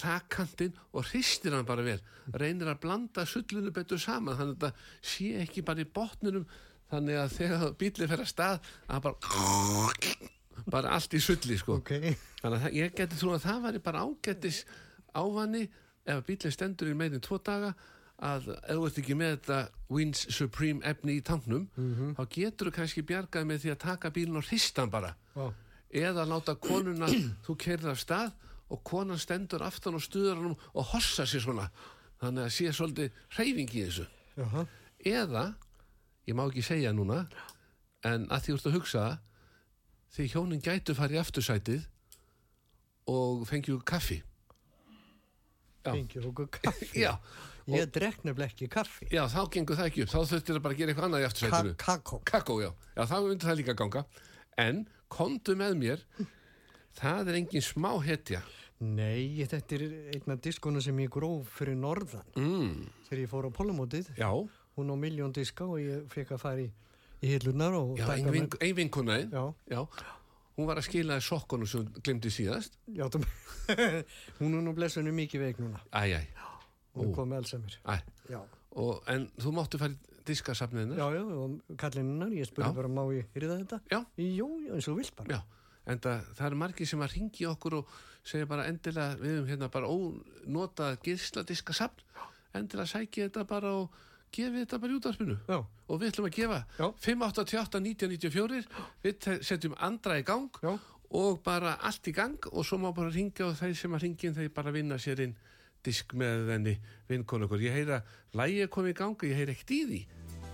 þakkantinn 0.00 0.76
og 0.94 1.06
hristir 1.10 1.54
hann 1.54 1.66
bara 1.66 1.84
vel. 1.86 1.98
Reynir 2.34 2.70
að 2.70 2.82
blanda 2.84 3.24
sullinu 3.26 3.72
betur 3.74 4.00
saman 4.00 4.36
þannig 4.38 4.58
að 4.58 4.66
þetta 4.66 5.08
sé 5.12 5.30
ekki 5.44 5.64
bara 5.66 5.82
í 5.82 5.88
botninum 5.88 6.46
þannig 6.90 7.20
að 7.22 7.34
þegar 7.38 7.74
bílið 7.80 8.10
fer 8.12 8.24
að 8.24 8.30
stað 8.32 8.70
að 8.88 9.02
bara 9.06 9.16
bara 10.70 10.90
allt 10.96 11.14
í 11.16 11.20
sulli 11.22 11.56
sko 11.58 11.78
Ok. 11.80 11.92
þannig 12.42 12.66
að 12.68 12.76
ég 12.76 12.94
geti 12.98 13.16
trú 13.20 13.32
að 13.34 13.44
það 13.46 13.62
væri 13.66 13.80
bara 13.86 14.02
ágættis 14.06 14.64
ávanni 15.16 15.62
ef 16.10 16.20
bílið 16.28 16.52
stendur 16.54 16.90
í 16.92 16.96
meðin 16.98 17.22
tvo 17.24 17.38
daga 17.44 17.72
að 18.20 18.50
ef 18.52 18.76
þú 18.76 18.84
ert 18.90 18.98
ekki 19.00 19.16
með 19.16 19.30
þetta 19.36 19.58
Wins 19.96 20.26
Supreme 20.36 20.84
efni 20.90 21.14
í 21.18 21.22
tanknum 21.24 21.64
þá 22.18 22.22
getur 22.34 22.68
þú 22.70 22.74
kannski 22.76 23.04
bjargað 23.08 23.46
með 23.48 23.62
því 23.64 23.72
að 23.74 23.80
taka 23.86 24.10
bílinn 24.12 24.36
og 24.42 24.44
hrista 24.50 24.84
hann 24.84 24.92
bara 24.92 25.14
Já. 25.36 25.46
eða 26.04 26.26
láta 26.28 26.54
konuna 26.60 27.08
þú 27.46 27.56
kerði 27.64 27.90
af 27.94 28.02
stað 28.04 28.36
og 28.70 28.82
konan 28.86 29.18
stendur 29.18 29.64
aftan 29.66 29.96
og 29.98 30.04
stuður 30.04 30.36
hann 30.42 30.52
og 30.74 30.84
hossa 30.92 31.24
sér 31.26 31.42
svona 31.46 31.70
þannig 32.20 32.44
að 32.44 32.52
sé 32.58 32.68
svolítið 32.76 33.16
hreyfing 33.38 33.72
í 33.74 33.86
þessu 33.88 34.04
Jaha. 34.36 34.66
eða, 35.08 35.46
ég 36.28 36.34
má 36.36 36.44
ekki 36.48 36.62
segja 36.64 36.92
núna 36.92 37.22
en 38.04 38.26
að 38.32 38.44
því 38.46 38.54
ert 38.56 38.66
að 38.70 38.76
hugsa 38.78 39.04
því 40.14 40.26
hjónin 40.32 40.62
gætu 40.64 40.94
farið 40.98 41.20
aftursætið 41.22 41.86
og 43.10 43.46
fengið 43.48 43.80
kaffi. 43.88 44.20
Fengið 45.86 46.26
okkur 46.30 46.50
kaffi. 46.60 46.90
já, 47.04 47.14
Ég 47.70 47.86
drekk 47.94 48.24
nefnilega 48.26 48.50
ekki 48.50 48.66
kaffi. 48.72 49.06
já, 49.14 49.22
þá 49.30 49.40
gengur 49.54 49.76
það 49.78 49.88
ekki 49.90 50.02
upp 50.04 50.10
þá 50.10 50.18
þurftir 50.32 50.56
það 50.56 50.62
bara 50.64 50.74
að 50.74 50.80
gera 50.80 50.92
eitthvað 50.92 51.06
annað 51.08 51.20
í 51.20 51.22
Ka 51.22 51.30
aftursætinu 51.30 51.74
kakó. 51.84 52.18
kakó, 52.26 52.56
já, 52.64 52.70
já, 52.96 53.02
þá 53.06 53.14
myndi 53.26 53.46
það 53.46 53.58
líka 53.60 53.74
ganga 53.78 54.02
en, 54.64 54.80
komdu 55.12 55.54
með 55.60 55.76
mér 55.80 56.02
það 56.98 57.30
er 57.30 57.38
engin 57.40 57.64
smá 57.64 57.92
hetja 58.04 58.40
Nei, 58.80 59.44
þetta 59.44 59.76
er 59.76 59.82
einn 60.16 60.32
af 60.32 60.40
diskona 60.40 60.80
sem 60.80 60.96
ég 61.04 61.10
gróf 61.12 61.50
fyrir 61.58 61.76
norðan. 61.76 62.24
mm, 62.32 62.78
Þegar 63.10 63.20
ég 63.20 63.28
fór 63.28 63.48
á 63.48 63.50
Pólamótið, 63.52 64.06
já, 64.16 64.30
hún 64.80 64.92
á 64.92 64.96
miljón 65.00 65.32
diska 65.36 65.66
og 65.68 65.78
ég 65.82 66.06
fekk 66.12 66.34
að 66.36 66.42
fara 66.42 66.64
í, 66.64 66.70
í 67.20 67.34
hillunar 67.34 67.76
og 67.78 67.94
já, 68.00 68.06
ein, 68.16 68.30
vink, 68.34 68.56
ein 68.60 68.76
vinkunaðin 68.78 69.30
Já, 69.34 69.44
já, 69.70 69.80
hún 70.56 70.68
var 70.68 70.80
að 70.80 70.88
skila 70.90 71.16
þér 71.20 71.26
sokkunum 71.28 71.68
sem 71.70 71.86
glemdi 72.02 72.32
síðast 72.34 72.76
já, 72.88 73.06
það 73.08 73.26
hún 74.40 74.56
er 74.58 74.64
nú 74.66 74.72
blessunni 74.76 75.12
mikið 75.14 75.44
veik 75.46 75.60
núna. 75.62 75.82
æj, 75.94 76.16
æj, 76.20 76.30
Hún 76.90 77.06
er 77.06 77.14
komið 77.14 77.36
Alzheimer. 77.38 77.74
Já, 78.32 78.40
og, 78.74 78.96
en 79.12 79.28
þú 79.38 79.52
máttu 79.54 79.78
fara 79.78 79.94
í 79.94 80.16
diskasafniðina 80.26 80.96
já, 80.98 81.06
já, 81.14 81.20
og 81.22 81.76
kallinnar, 81.78 82.32
ég 82.34 82.42
Já. 82.44 82.48
spurði 82.50 82.74
bara, 82.80 82.90
má 82.90 83.04
ég 83.14 83.38
yrða 83.38 83.60
þetta? 83.62 83.78
Já. 83.92 84.00
Jú, 84.18 84.48
já, 84.66 84.72
eins 84.74 84.88
og 84.90 84.98
vilt 84.98 85.14
bara. 85.16 85.38
Já, 85.38 85.70
en 85.94 86.02
það, 86.02 86.26
það 86.40 86.46
er 86.48 86.56
margir 86.64 86.90
sem 86.90 87.04
að 87.06 87.14
ringi 87.14 87.46
okkur 87.50 87.78
og 87.78 87.94
segja 88.26 88.48
bara 88.50 88.66
endilega 88.68 89.16
við 89.22 89.36
höfum 89.38 89.48
hérna 89.54 89.70
bara 89.72 89.88
ónotað 89.94 90.98
gísladiskasafn 91.06 92.04
endilega 92.58 92.90
sæki 92.90 93.22
þetta 93.28 93.46
bara 93.48 93.70
og 93.78 93.94
gefi 94.32 94.62
þetta 94.62 94.80
bara 94.82 94.92
í 94.92 94.98
útvarpinu. 95.00 95.36
Já, 95.48 95.58
og 95.60 96.00
við 96.00 96.12
ætlum 96.12 96.28
að 96.30 96.36
gefa 96.38 96.60
Já. 96.78 96.86
588 97.06 97.82
1994 97.86 98.62
við 99.04 99.28
setjum 99.46 99.76
andra 99.78 100.18
í 100.20 100.24
gang 100.26 100.60
Já. 100.62 100.72
og 101.20 101.42
bara 101.46 101.76
allt 101.80 102.10
í 102.10 102.14
gang. 102.16 102.38
Og 102.52 102.66
svo 102.66 102.80
má 102.82 102.90
bara 102.96 103.12
ringja 103.14 103.48
og 103.50 103.58
þeir 103.60 103.76
sem 103.78 103.96
að 103.96 104.06
ringin 104.06 104.36
þeir 104.38 104.54
bara 104.54 104.74
vinna 104.74 104.98
sér 105.00 105.26
inn 105.26 105.36
disk 105.84 106.12
með 106.12 106.48
þenni 106.52 106.74
vinkonu 107.08 107.48
okkur 107.48 107.62
ég 107.64 107.78
heyra, 107.78 108.02
lægi 108.36 108.64
er 108.66 108.72
komið 108.72 108.92
í 108.94 108.98
gang 109.00 109.16
og 109.16 109.28
ég 109.30 109.38
heyra 109.40 109.56
ekkert 109.56 109.76
í 109.76 109.84
því. 109.88 110.02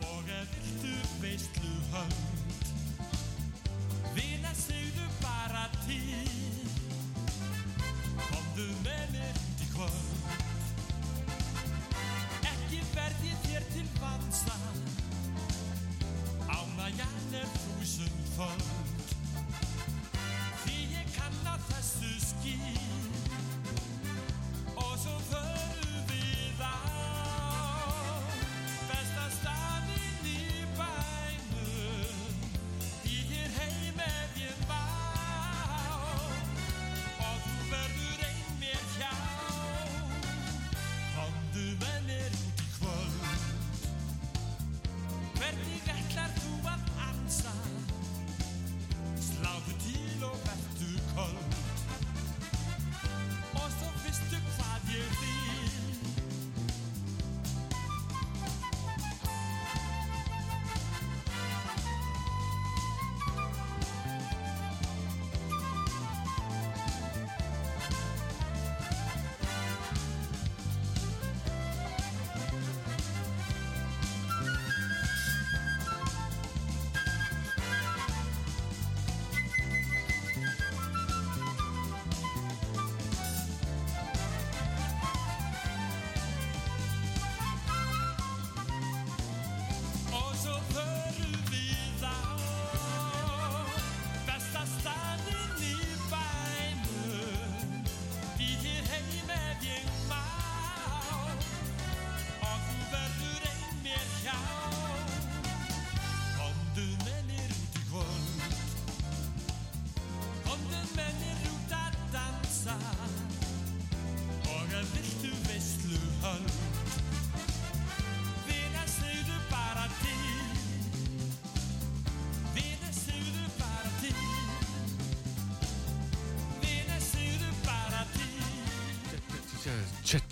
Og 0.06 0.36
ef 0.38 0.85
fun. 18.36 18.75
Til 49.84 50.24
og 50.30 50.36
verðu 50.46 50.92
köld 51.12 51.65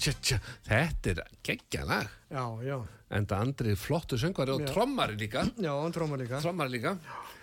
þetta 0.05 1.11
er 1.15 1.21
geggja 1.47 1.85
lag 1.89 2.09
já, 2.31 2.45
já. 2.67 2.77
en 3.15 3.27
það 3.31 3.45
andri 3.47 3.75
flottu 3.79 4.19
söngvari 4.21 4.55
og 4.57 4.65
trommari 4.69 5.17
líka 5.17 5.45
Já, 5.57 5.73
tróma 5.95 6.19
líka. 6.21 6.41
trommari 6.45 6.77
líka 6.77 6.97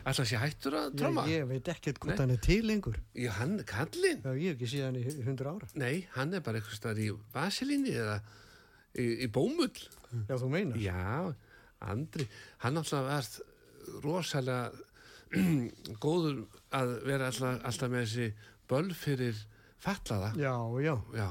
að 0.05 0.21
sé 0.25 0.37
hættur 0.41 0.75
að 0.79 0.87
Ég, 0.89 0.97
tromma 1.01 1.23
ég 1.29 1.47
veit 1.49 1.67
ekkert 1.73 1.99
hvort 2.01 2.15
Nei. 2.15 2.21
hann 2.23 2.33
er 2.33 2.41
til 2.41 2.65
lengur. 2.65 2.95
Já, 3.13 3.31
hann, 3.37 3.57
kallinn 3.69 4.23
Já, 4.25 4.31
ég 4.33 4.47
hef 4.49 4.55
ekki 4.57 4.69
séð 4.71 4.85
hann 4.87 4.97
í 4.97 5.25
hundra 5.27 5.51
ára. 5.53 5.67
Nei, 5.77 6.07
hann 6.15 6.33
er 6.33 6.41
bara 6.45 6.57
eitthvað 6.57 6.79
staðar 6.79 7.01
í 7.03 7.09
vasilíni 7.35 7.93
eða 7.93 8.15
í, 8.97 9.05
í 9.25 9.27
bómull. 9.29 9.83
Já, 10.27 10.35
þú 10.41 10.49
meinar. 10.49 10.79
Já, 10.81 11.35
Andri, 11.91 12.25
hann 12.65 12.81
alltaf 12.81 13.05
var 13.05 13.29
rosalega 14.01 14.71
góður 16.03 16.41
að 16.75 16.95
vera 17.07 17.29
alltaf, 17.29 17.61
alltaf 17.69 17.93
með 17.93 18.07
þessi 18.07 18.27
böll 18.71 18.91
fyrir 18.97 19.37
fallaða. 19.81 20.33
Já, 20.41 20.55
já, 20.81 20.95
Já, 21.17 21.29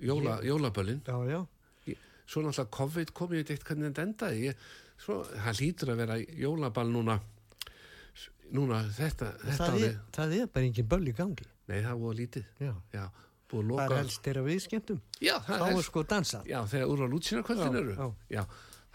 Jóla, 0.00 0.40
jólaböllin. 0.44 1.00
já, 1.06 1.16
já. 1.30 1.46
Svo 2.26 2.42
náttúrulega 2.42 2.70
COVID 2.74 3.12
kom 3.14 3.32
ég 3.36 3.50
eitt 3.54 3.64
hvernig 3.64 3.92
þetta 3.92 4.02
endaði. 4.02 4.40
Ég, 4.48 4.64
svo, 4.98 5.20
hann 5.44 5.54
hlýtur 5.54 5.92
að 5.92 6.00
vera 6.02 6.16
jólaball 6.18 6.90
núna, 6.90 7.20
núna 8.50 8.80
þetta, 8.96 9.28
þetta 9.44 9.68
Það 9.70 9.84
er, 9.86 9.94
það 10.16 10.34
er 10.40 10.50
bara 10.50 10.66
engin 10.66 10.88
böll 10.90 11.06
í 11.06 11.14
gangi. 11.14 11.46
Nei, 11.70 11.78
það 11.84 12.02
voru 12.02 12.18
lítið. 12.20 12.48
Já. 12.62 12.72
Já, 12.94 13.04
Það 13.78 13.92
er 13.94 14.00
helst 14.02 14.24
þeirra 14.26 14.42
það 15.46 15.62
Þá 15.62 15.68
er 15.70 15.86
sko 15.86 16.02
dansað. 16.10 16.48
Já, 16.50 16.58
þegar 16.72 16.92
úr 16.92 17.02
á 17.02 17.08
lútsínarkvöldin 17.14 17.76
Já, 17.76 17.80
eru. 17.82 17.94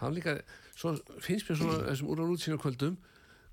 þá 0.02 0.04
líka, 0.12 0.34
svo 0.76 0.92
finnst 1.24 1.48
mér 1.48 1.60
svona 1.62 1.78
þessum 1.88 2.10
úr 2.12 2.20
á 2.20 2.24
lútsínarkvöldum 2.28 2.98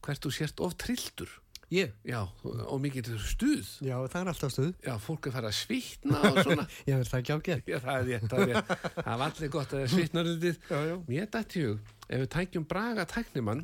hvert 0.04 0.26
þú 0.28 0.32
sért 0.36 0.60
of 0.66 0.76
trilltur. 0.76 1.32
Ég? 1.70 1.92
Já, 2.02 2.24
og 2.66 2.80
mikið 2.82 3.12
stuð. 3.22 3.68
Já, 3.86 3.94
það 4.10 4.20
er 4.24 4.30
alltaf 4.32 4.54
stuð. 4.56 4.72
Já, 4.82 4.94
fólk 5.04 5.28
er 5.30 5.34
farið 5.36 5.52
að 5.52 5.58
svitna 5.60 6.22
og 6.32 6.40
svona. 6.42 6.66
Ég 6.90 6.98
verð 6.98 7.12
það 7.12 7.20
ekki 7.20 7.36
ágæð. 7.36 7.62
Já, 7.70 7.78
það 7.84 8.00
er 8.00 8.08
rétt, 8.08 8.26
það 8.32 8.42
er 8.42 8.50
rétt. 8.50 8.72
Það 8.96 9.12
var 9.12 9.26
allir 9.28 9.52
gott 9.54 9.76
að 9.76 9.84
það 9.84 9.94
svitnar 9.94 10.32
undir. 10.32 10.58
Já, 10.66 10.80
já. 10.90 10.96
Mér 11.12 11.30
dætti 11.36 11.66
hug, 11.68 11.94
ef 12.08 12.24
við 12.24 12.32
tækjum 12.36 12.66
Braga 12.74 13.06
tæknimann 13.14 13.64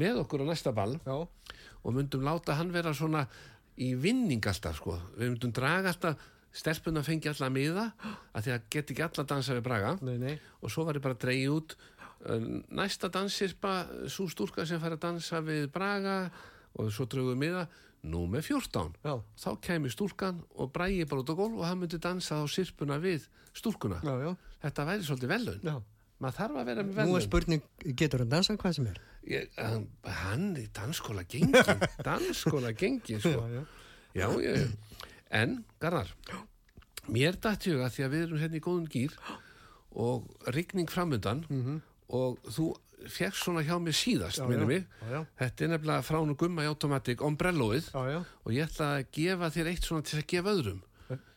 með 0.00 0.20
okkur 0.24 0.42
á 0.42 0.50
næsta 0.50 0.74
ball 0.74 0.96
Já, 1.06 1.14
og 1.80 1.94
myndum 1.94 2.26
láta 2.26 2.58
hann 2.58 2.74
vera 2.74 2.92
svona 2.94 3.24
í 3.80 3.94
vinning 3.94 4.44
alltaf, 4.50 4.80
sko. 4.82 4.98
Við 5.14 5.32
myndum 5.32 5.54
draga 5.54 5.94
alltaf, 5.94 6.28
stelpuna 6.50 7.06
fengi 7.06 7.30
alltaf 7.30 7.54
miða, 7.54 7.88
að 8.34 8.46
því 8.46 8.54
að 8.56 8.68
get 8.74 8.90
ekki 8.92 9.06
alla 9.06 9.26
dansa 9.32 9.56
við 9.56 9.66
Braga 9.70 9.96
nei, 10.02 10.16
nei. 10.18 10.36
og 10.60 10.72
svo 10.74 10.84
var 10.88 10.98
ég 10.98 11.04
bara 11.04 11.14
að 11.14 11.24
dreigja 11.28 11.52
út 11.54 11.76
uh, 11.78 12.46
næsta 12.74 13.10
dansirpa, 13.12 13.74
svo 14.10 14.26
stúrka 14.30 14.66
sem 14.66 14.82
fær 14.82 14.98
að 14.98 15.04
dansa 15.06 15.40
við 15.46 15.70
Braga 15.72 16.16
og 16.78 16.90
svo 16.94 17.06
drögum 17.10 17.34
við 17.34 17.40
miða, 17.44 17.64
nú 18.10 18.22
með 18.32 18.46
14 18.54 18.94
Já, 19.04 19.14
þá 19.42 19.48
kæmi 19.66 19.90
stúlkan 19.92 20.38
og 20.56 20.70
bræði 20.72 21.04
bara 21.10 21.20
út 21.24 21.32
á 21.32 21.36
gólf 21.36 21.58
og 21.58 21.64
hann 21.68 21.80
myndi 21.82 21.98
dansa 22.00 22.38
á 22.40 22.44
sirpuna 22.48 22.96
við 23.02 23.26
stúlkuna. 23.56 23.98
já, 24.04 24.14
já. 24.24 24.30
Þetta 24.62 24.84
væri 24.88 25.04
svolítið 25.08 25.32
velun. 25.34 25.60
já. 25.64 25.76
Maður 26.20 26.36
þarf 26.36 26.56
að 26.60 26.66
vera 26.68 26.82
með 26.84 26.94
Nú 26.94 27.00
er 27.00 27.06
velun. 27.08 27.22
spurning, 27.24 27.62
getur 27.96 28.20
hann 28.20 28.28
dansað 28.32 28.58
hvað 28.60 28.74
sem 28.76 28.86
er? 28.90 28.98
Ég, 29.30 29.48
hann, 29.56 29.86
hann 30.04 30.46
er 30.60 30.66
dansskóla 30.76 31.24
gengin, 31.28 31.84
dansskóla 32.08 32.72
gengin, 32.76 33.20
sko. 33.20 33.44
já. 33.48 33.62
Já. 34.14 34.28
En, 35.30 35.64
Garðar, 35.80 36.10
mér 37.08 37.36
dætti 37.40 37.72
huga 37.72 37.88
því 37.92 38.04
að 38.06 38.12
við 38.16 38.24
erum 38.26 38.40
hérna 38.42 38.58
í 38.58 38.64
góðum 38.64 38.88
gýr 38.92 39.14
og 39.96 40.28
rigning 40.54 40.90
framundan 40.90 41.44
og 42.10 42.36
þú 42.52 42.66
fegst 43.08 43.44
svona 43.44 43.62
hjá 43.64 43.76
mér 43.80 43.94
síðast, 43.96 44.42
minnum 44.48 44.68
mig. 44.68 44.84
Já. 45.10 45.24
Þetta 45.40 45.64
er 45.64 45.68
nefnilega 45.74 46.02
frá 46.04 46.18
nú 46.26 46.34
gumma 46.36 46.62
í 46.64 46.68
automatic 46.68 47.22
ombrelloið 47.22 47.90
og 47.94 48.52
ég 48.52 48.66
ætla 48.68 48.88
að 48.98 49.06
gefa 49.12 49.50
þér 49.54 49.70
eitt 49.72 49.84
svona 49.88 50.02
til 50.02 50.18
að 50.20 50.26
gefa 50.34 50.54
öðrum. 50.54 50.80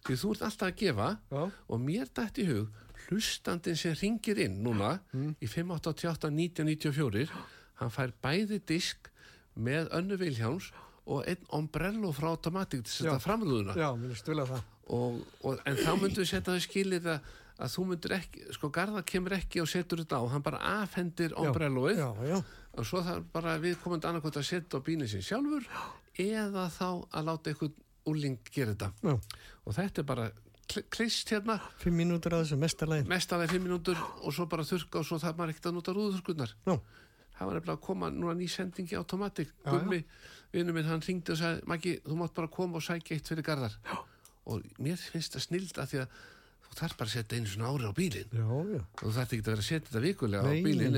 Því 0.04 0.16
þú 0.20 0.32
ert 0.36 0.42
alltaf 0.50 0.68
að 0.70 0.76
gefa 0.84 1.10
Já. 1.32 1.44
og 1.70 1.80
mér 1.80 2.10
dætti 2.14 2.44
í 2.44 2.50
hug 2.52 2.68
hlustandinn 3.08 3.76
sem 3.80 3.94
ringir 4.00 4.38
inn 4.46 4.62
núna 4.64 5.00
Mm. 5.14 5.36
í 5.42 5.48
588 5.48 6.30
1994 6.32 7.30
hann 7.80 7.90
fær 7.92 8.12
bæði 8.24 8.60
disk 8.66 9.10
með 9.58 9.90
önnu 9.94 10.18
Vilhjáns 10.18 10.72
og 11.06 11.26
einn 11.28 11.44
ombrello 11.52 12.12
frá 12.16 12.30
automatic 12.32 12.84
til 12.86 12.92
að 12.92 13.18
setja 13.18 13.20
framlúðuna 13.20 13.76
Já, 13.76 13.90
mér 13.96 14.14
finnst 14.14 14.28
vilja 14.32 14.46
það. 14.46 14.62
og, 14.88 15.18
og, 15.44 15.60
en 15.66 15.76
þá 15.76 15.92
myndu 16.02 16.22
við 16.24 16.30
setja 16.32 16.54
þau 16.54 16.64
skilið 16.64 17.10
að, 17.16 17.20
að 17.60 17.74
þú 17.76 17.84
myndur 17.92 18.14
ekki, 18.18 18.46
sko 18.56 18.70
Garðar 18.74 19.04
kemur 19.06 19.36
ekki 19.38 19.62
og 19.62 19.68
setur 19.70 20.02
þetta 20.02 20.20
á, 20.20 20.24
hann 20.34 20.42
bara 20.46 20.60
afhendir 20.82 21.36
ombrelloið 21.38 22.00
Já, 22.02 22.08
já. 22.32 22.38
og 22.74 22.88
svo 22.90 23.02
þarf 23.06 23.28
bara 23.36 23.58
viðkomandi 23.62 24.10
annarkvæmt 24.10 24.40
að 24.42 24.48
setja 24.50 24.80
á 24.82 24.86
bílinn 24.86 25.08
sin 25.12 25.22
sjálfur 25.22 25.68
eða 26.20 26.66
þá 26.74 26.88
að 27.14 27.28
láta 27.30 27.52
einhvern 27.54 27.76
úling 28.10 28.40
gera 28.52 28.74
þetta. 28.74 28.90
Já, 29.06 29.14
og 29.64 29.78
þetta 29.78 30.02
er 30.02 30.08
bara 30.10 30.26
kl- 30.68 30.88
klist 30.92 31.30
hérna. 31.32 31.60
Fimm 31.80 31.96
mínútur 32.02 32.34
að 32.36 32.44
þessu 32.48 32.58
mestarlegin. 32.60 33.08
mestalega 33.08 33.54
fimm 33.54 33.64
mínútur 33.70 33.98
og 34.24 34.34
svo 34.36 34.46
bara 34.52 34.66
þurrka 34.68 35.00
og 35.00 35.06
svo 35.08 35.20
þarf 35.22 35.38
maður 35.40 35.54
ekkert 35.54 35.70
að 35.72 35.78
nota 35.78 35.94
rúðuþurkurnar 35.96 36.52
Já, 36.68 36.76
það 37.38 37.48
var 37.48 37.54
nefnilega 37.60 37.78
að 37.78 37.86
koma 37.88 38.10
núna 38.12 38.36
ný 38.42 38.50
sendingi 38.52 38.98
automatik 39.00 39.54
Já, 39.64 39.72
Gummi, 39.72 40.02
vinnu 40.54 40.74
minn, 40.76 40.86
hann 40.90 41.02
ringdi 41.06 41.32
og 41.32 41.40
sagði 41.40 41.64
Maggi, 41.72 41.96
þú 42.04 42.18
mátt 42.20 42.34
bara 42.36 42.48
koma 42.52 42.82
og 42.82 42.84
sækja 42.90 43.16
eitt 43.16 43.30
fyrir 43.32 43.46
garðar. 43.48 43.78
Já. 43.88 43.98
og 44.46 44.64
mér 44.84 44.98
finnst 45.00 45.38
það 45.38 45.46
snild 45.48 45.78
að 45.80 45.88
því 45.94 46.00
að 46.04 46.22
þú 46.74 46.80
þarf 46.82 46.96
bara 47.00 47.10
að 47.10 47.14
setja 47.14 47.38
einu 47.38 47.52
svona 47.52 47.70
ári 47.70 47.90
á 47.90 47.94
bílinn. 47.94 48.32
Já, 48.34 48.48
já. 48.74 48.82
og 48.82 49.04
þú 49.04 49.12
þarf 49.18 49.34
ekki 49.36 49.44
að 49.44 49.50
vera 49.52 49.64
að 49.64 49.68
setja 49.68 49.90
þetta 49.90 50.02
vikulega 50.08 50.44
Nei, 50.44 50.54
á 50.54 50.64
bílinn 50.66 50.98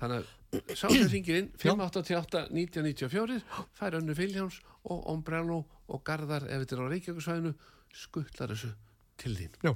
þannig 0.00 0.16
að 0.20 0.34
sá 0.76 0.86
sem 0.92 1.08
ringir 1.10 1.40
inn 1.40 1.48
588 1.62 2.44
1994 2.52 3.40
fær 3.78 3.98
önnu 4.00 4.16
Viljáns 4.16 4.60
og 4.84 5.08
Ombrello 5.12 5.62
og 5.86 6.04
Garðar 6.06 6.46
ef 6.48 6.64
þetta 6.64 6.76
er 6.76 6.84
á 6.84 6.92
Reykjavíkusvæðinu 6.92 7.52
skuttlar 7.96 8.52
þessu 8.52 8.72
til 9.20 9.34
þín. 9.38 9.58
Já, 9.64 9.72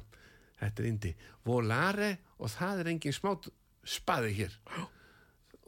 þetta 0.61 0.83
er 0.85 0.91
indi 0.93 1.13
Volare 1.49 2.15
og 2.39 2.53
það 2.53 2.85
er 2.85 2.95
engin 2.95 3.17
smá 3.17 3.33
spaði 3.87 4.35
hér. 4.43 4.57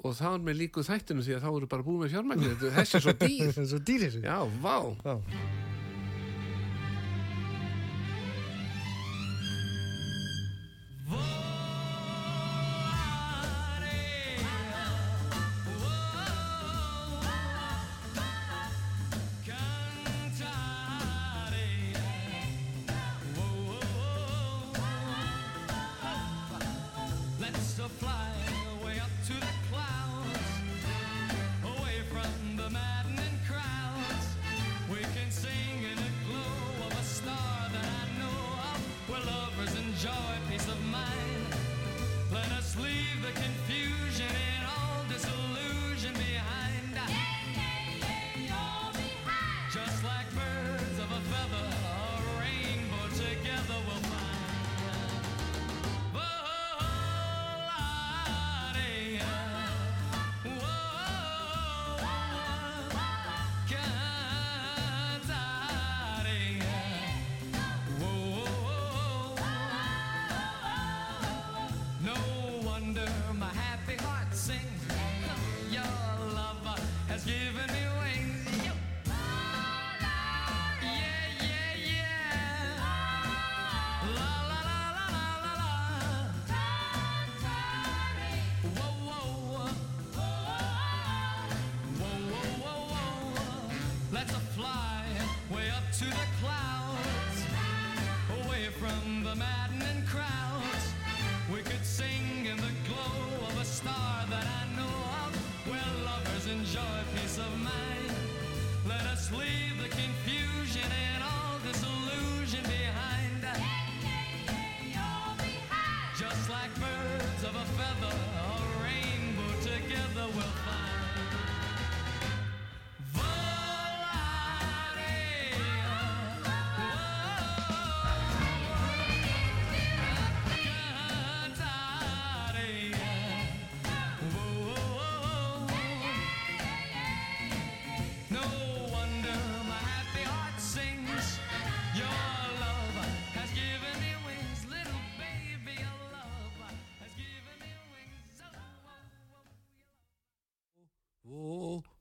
Og 0.02 0.16
þá 0.18 0.26
er 0.34 0.42
með 0.42 0.58
líku 0.64 0.82
þættinu 0.84 1.22
því 1.24 1.36
að 1.38 1.44
þá 1.46 1.50
eru 1.52 1.70
bara 1.70 1.86
búið 1.86 2.00
með 2.04 2.16
fjármækni 2.16 2.56
þessi 2.64 2.98
er 2.98 3.06
svo 3.06 3.14
dýr. 3.22 3.52
Það 3.56 4.08
er 4.10 4.18
já, 4.26 4.38
vá 4.64 5.71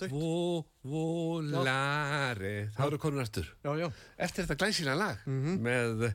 Vo, 0.09 0.65
vo, 0.81 1.03
volare. 1.41 2.53
Það 2.75 2.87
eru 2.87 2.99
konur 3.03 3.21
aftur. 3.21 3.49
Já, 3.63 3.71
já. 3.77 3.87
Eftir 4.17 4.45
þetta 4.47 4.57
glæsilega 4.63 4.97
lag 4.97 5.25
með 5.27 6.05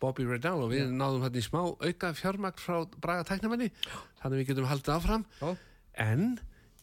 Bobby 0.00 0.24
Reddown 0.28 0.62
og 0.64 0.70
við 0.72 0.90
náðum 0.96 1.24
hérna 1.26 1.40
í 1.40 1.44
smá 1.44 1.60
auka 1.64 2.12
fjármagn 2.16 2.60
frá 2.60 2.78
Braga 3.00 3.24
tæknamanni 3.28 3.70
þannig 4.22 4.42
við 4.42 4.50
getum 4.52 4.68
haldið 4.70 4.94
áfram. 4.96 5.24
Já. 5.40 5.56
en 6.00 6.38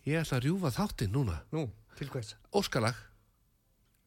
ég 0.05 0.21
ætla 0.21 0.37
að 0.37 0.45
rjúfa 0.47 0.73
þáttinn 0.75 1.13
núna. 1.13 1.41
Nú, 1.51 1.67
Til 1.97 2.07
hvers? 2.13 2.35
Óskalag. 2.53 2.95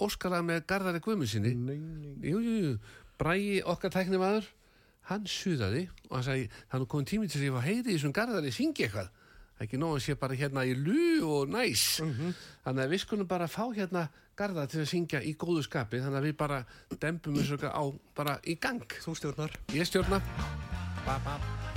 Óskalag 0.00 0.44
með 0.46 0.62
Garðari 0.70 1.00
Guðmundsinni 1.04 1.50
Nei, 1.58 1.76
nei. 1.76 2.30
Jú, 2.30 2.38
jú, 2.40 2.54
jú, 2.64 2.76
Bræi 3.20 3.60
okkar 3.68 3.90
tæknimaður 3.92 4.46
hann 5.10 5.26
suðaði 5.28 5.88
og 6.08 6.14
hann 6.16 6.24
sagði 6.24 6.46
það 6.70 6.80
nú 6.80 6.86
komin 6.92 7.08
tími 7.10 7.28
til 7.28 7.40
þess 7.42 7.56
að 7.58 7.66
heyri 7.66 7.82
í 7.90 7.96
þessum 7.98 8.14
Garðari 8.16 8.52
syngi 8.54 8.86
eitthvað 8.86 9.10
ekki 9.60 9.80
nóg 9.80 9.98
að 9.98 10.04
sé 10.06 10.16
bara 10.20 10.38
hérna 10.38 10.64
í 10.64 10.74
lú 10.74 11.28
og 11.28 11.52
næs 11.52 12.00
þannig 12.00 12.84
að 12.84 12.92
við 12.94 13.02
skulum 13.04 13.30
bara 13.30 13.48
fá 13.50 13.64
hérna 13.76 14.08
Garðar 14.40 14.70
til 14.72 14.80
að 14.80 14.88
syngja 14.88 15.20
í 15.20 15.34
góðu 15.36 15.66
skapi 15.66 16.00
þannig 16.00 16.20
að 16.22 16.28
við 16.30 16.36
bara 16.40 16.62
dembum 17.02 17.36
þessu 17.36 17.60
á 17.68 17.84
bara 18.16 18.38
í 18.48 18.56
gang 18.56 18.86
Þú 19.04 19.16
stjórnar. 19.18 19.58
Ég 19.76 19.84
stjórna 19.84 20.22
ba, 21.04 21.20
ba. 21.24 21.69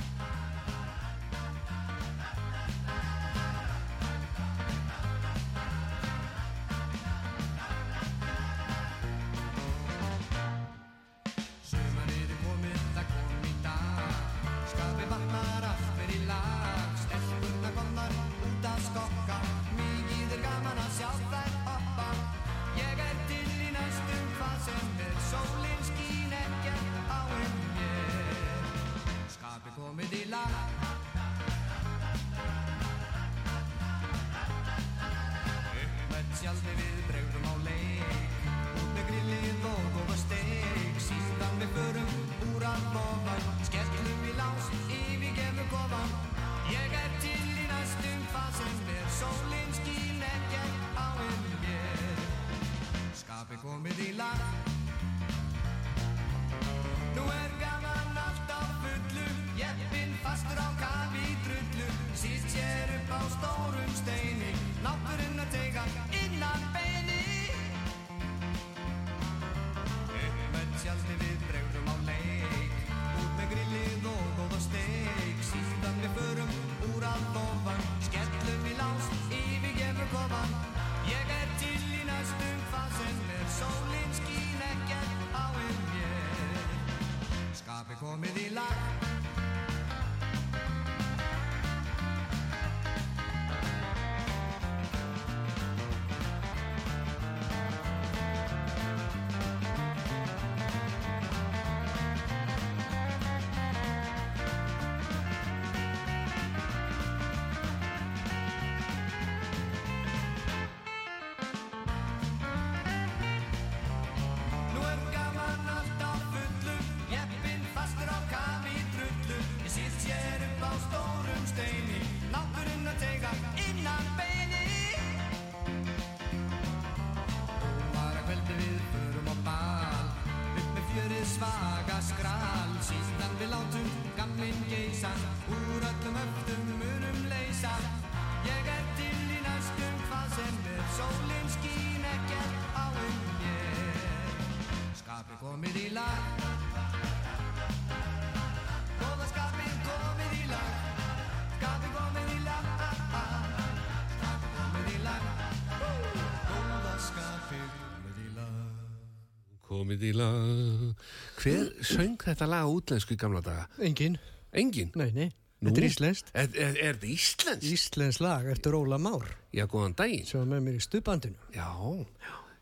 Komið 159.74 160.04
í 160.08 160.12
lag 160.16 161.08
hver 161.42 161.70
söng 161.84 162.16
þetta 162.22 162.48
lag 162.50 162.70
útlensku 162.70 163.16
í 163.16 163.20
gamla 163.20 163.42
daga? 163.44 163.66
Engin. 163.84 164.16
Engin? 164.54 164.92
Nei, 164.98 165.10
nei. 165.16 165.28
Nú? 165.64 165.70
Þetta 165.70 165.80
er 165.80 165.86
íslenskt. 165.88 166.30
Er, 166.36 166.48
er, 166.60 166.74
er 166.76 166.96
þetta 166.98 167.08
íslensk? 167.14 167.66
Íslensk 167.72 168.20
lag 168.24 168.48
eftir 168.52 168.74
Óla 168.76 168.98
Már 169.00 169.30
Já, 169.54 169.64
góðan 169.70 169.94
daginn 169.96 170.26
sem 170.28 170.42
var 170.42 170.50
með 170.50 170.64
mér 170.66 170.76
í 170.76 170.82
stuðbandinu. 170.84 171.46
Já, 171.54 171.68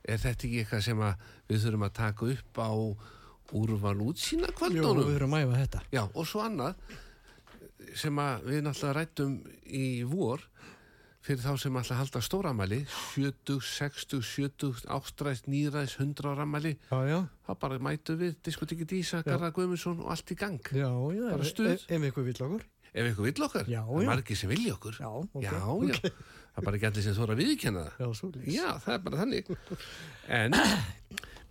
er 0.06 0.20
þetta 0.22 0.46
ekki 0.46 0.60
eitthvað 0.62 0.84
sem 0.86 1.02
að 1.02 1.24
við 1.50 1.64
þurfum 1.64 1.86
að 1.88 1.94
taka 1.98 2.28
upp 2.36 2.60
á 2.62 2.70
úrval 3.62 3.96
útsýna 4.06 4.48
Jú, 4.52 4.56
kvöldunum? 4.60 5.08
við 5.08 5.16
erum 5.18 5.34
að 5.36 5.46
æfa 5.48 5.62
þetta. 5.64 5.82
Já, 5.92 6.02
og 6.12 6.28
svo 6.30 6.44
annað 6.44 6.94
sem 7.98 8.22
að 8.22 8.46
við 8.48 8.62
náttúrulega 8.68 8.96
rættum 9.00 9.34
í 9.66 9.84
vor 10.08 10.46
fyrir 11.22 11.42
þá 11.44 11.52
sem 11.62 11.76
alltaf 11.78 11.98
halda 12.00 12.20
stóramæli 12.26 12.80
70, 13.14 13.60
60, 13.62 14.22
70, 14.26 14.84
ástræðs, 14.90 15.44
nýræðs, 15.46 15.96
100 16.02 16.28
áramæli 16.32 16.74
þá 17.46 17.52
bara 17.62 17.78
mætu 17.82 18.16
við 18.18 18.36
diskotekki 18.46 18.86
Dísa, 18.90 19.22
Garðar 19.26 19.52
Guðmundsson 19.56 20.00
og 20.02 20.10
allt 20.14 20.32
í 20.34 20.38
gang. 20.40 20.58
Já, 20.74 20.88
já. 20.90 21.26
Bara 21.30 21.42
ef- 21.46 21.50
stuð. 21.52 21.72
Ef, 21.76 21.86
ef 21.88 22.06
ykkur 22.10 22.26
vill 22.26 22.42
okkur. 22.48 22.64
ef 22.92 23.06
ykkur 23.12 23.24
vill 23.30 23.44
okkar, 23.46 23.68
Já, 23.70 23.80
það 23.86 24.02
er 24.02 24.10
margir 24.10 24.36
sem 24.36 24.50
vilja 24.50 24.74
okkur. 24.74 24.98
Já, 25.00 25.08
ok, 25.08 25.42
já, 25.42 25.52
það 25.62 26.58
er 26.60 26.66
bara 26.66 26.76
ekki 26.76 26.88
allir 26.90 27.06
sem 27.06 27.14
þóra 27.16 27.32
að 27.36 27.40
viðkenna 27.44 27.84
það. 27.86 28.42
Já, 28.52 28.66
það 28.84 28.94
er 28.98 29.02
bara 29.06 29.20
þannig. 29.22 29.52
En 30.28 30.58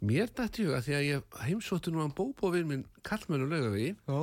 mér 0.01 0.29
dætti 0.37 0.65
huga 0.67 0.81
því 0.85 0.93
að 0.97 1.07
ég 1.07 1.39
heimsóttu 1.47 1.91
nú 1.93 2.03
að 2.03 2.13
bóbóvinn 2.19 2.67
minn 2.69 2.85
Kallmennu 3.05 3.47
laugavi 3.49 3.87
Já. 3.95 4.19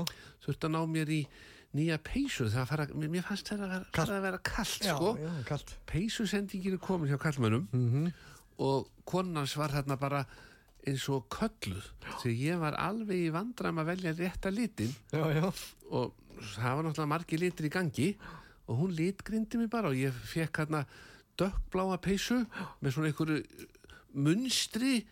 þurfti 0.46 0.68
að 0.68 0.74
ná 0.76 0.80
mér 0.90 1.12
í 1.14 1.20
nýja 1.76 1.98
peysu 2.02 2.46
það 2.48 2.62
að 2.62 2.68
fara, 2.70 2.86
mér 2.94 3.10
mér 3.12 3.22
fannst 3.28 3.48
þetta 3.50 3.64
að 3.64 3.72
vera, 3.74 3.84
Kalt. 3.92 4.10
að 4.10 4.22
vera 4.22 4.38
kallt 4.38 4.84
Já, 4.86 4.94
sko. 4.96 5.10
já, 5.20 5.30
kallt. 5.44 5.74
peysusendingin 5.86 6.72
er 6.78 6.78
komin 6.78 7.10
hjá 7.10 7.18
Kallmennum 7.20 7.68
Mhm. 7.72 8.12
og 8.58 8.88
konans 9.04 9.56
var 9.56 9.68
þarna 9.70 9.98
bara 9.98 10.24
eins 10.86 11.08
og 11.08 11.28
kölluð 11.28 11.84
því 12.22 12.32
ég 12.48 12.58
var 12.58 12.72
alveg 12.74 13.28
í 13.28 13.30
vandram 13.32 13.76
að 13.78 13.86
velja 13.92 14.14
rétta 14.16 14.50
litin 14.50 14.94
Já, 15.12 15.52
og 15.90 16.14
það 16.40 16.74
var 16.76 16.82
náttúrulega 16.84 17.08
margi 17.08 17.36
litir 17.38 17.66
í 17.66 17.70
gangi 17.70 18.16
og 18.68 18.78
hún 18.78 18.94
litgrindi 18.96 19.58
mig 19.58 19.68
bara 19.70 19.88
og 19.88 19.94
ég 19.94 20.12
fekk 20.12 20.62
hérna 20.64 20.86
dökkbláa 21.38 22.00
peysu 22.00 22.46
með 22.82 22.92
svona 22.92 23.12
einhverju 23.12 23.44
munstri 24.14 25.04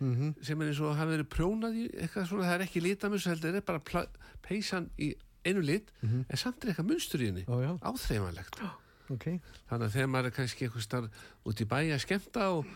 sem 0.42 0.61
er 0.62 0.71
eins 0.73 0.81
og 0.81 0.97
hafi 0.97 1.12
verið 1.19 1.29
prjónað 1.31 1.77
í 1.77 1.85
eitthvað 2.01 2.27
svona, 2.31 2.47
það 2.49 2.55
er 2.57 2.64
ekki 2.66 2.83
litamus 2.83 3.27
heldur, 3.29 3.53
það 3.53 3.61
er 3.61 3.66
bara 3.69 4.07
peysan 4.42 4.88
í 4.99 5.12
einu 5.46 5.62
lit 5.64 5.92
en 6.02 6.37
samt 6.40 6.64
er 6.64 6.72
eitthvað 6.74 6.90
munstur 6.90 7.22
í 7.24 7.30
henni 7.30 7.44
já. 7.46 7.70
áþreifanlegt 7.82 8.61
Ok. 9.06 9.26
þannig 9.70 9.87
að 9.87 9.92
þegar 9.94 10.09
maður 10.11 10.26
er 10.32 10.35
kannski 10.40 10.66
eitthvað 10.66 10.82
starf 10.82 11.24
út 11.46 11.61
í 11.62 11.66
bæ 11.70 11.76
að 11.94 12.00
skemmta 12.02 12.46
og, 12.56 12.70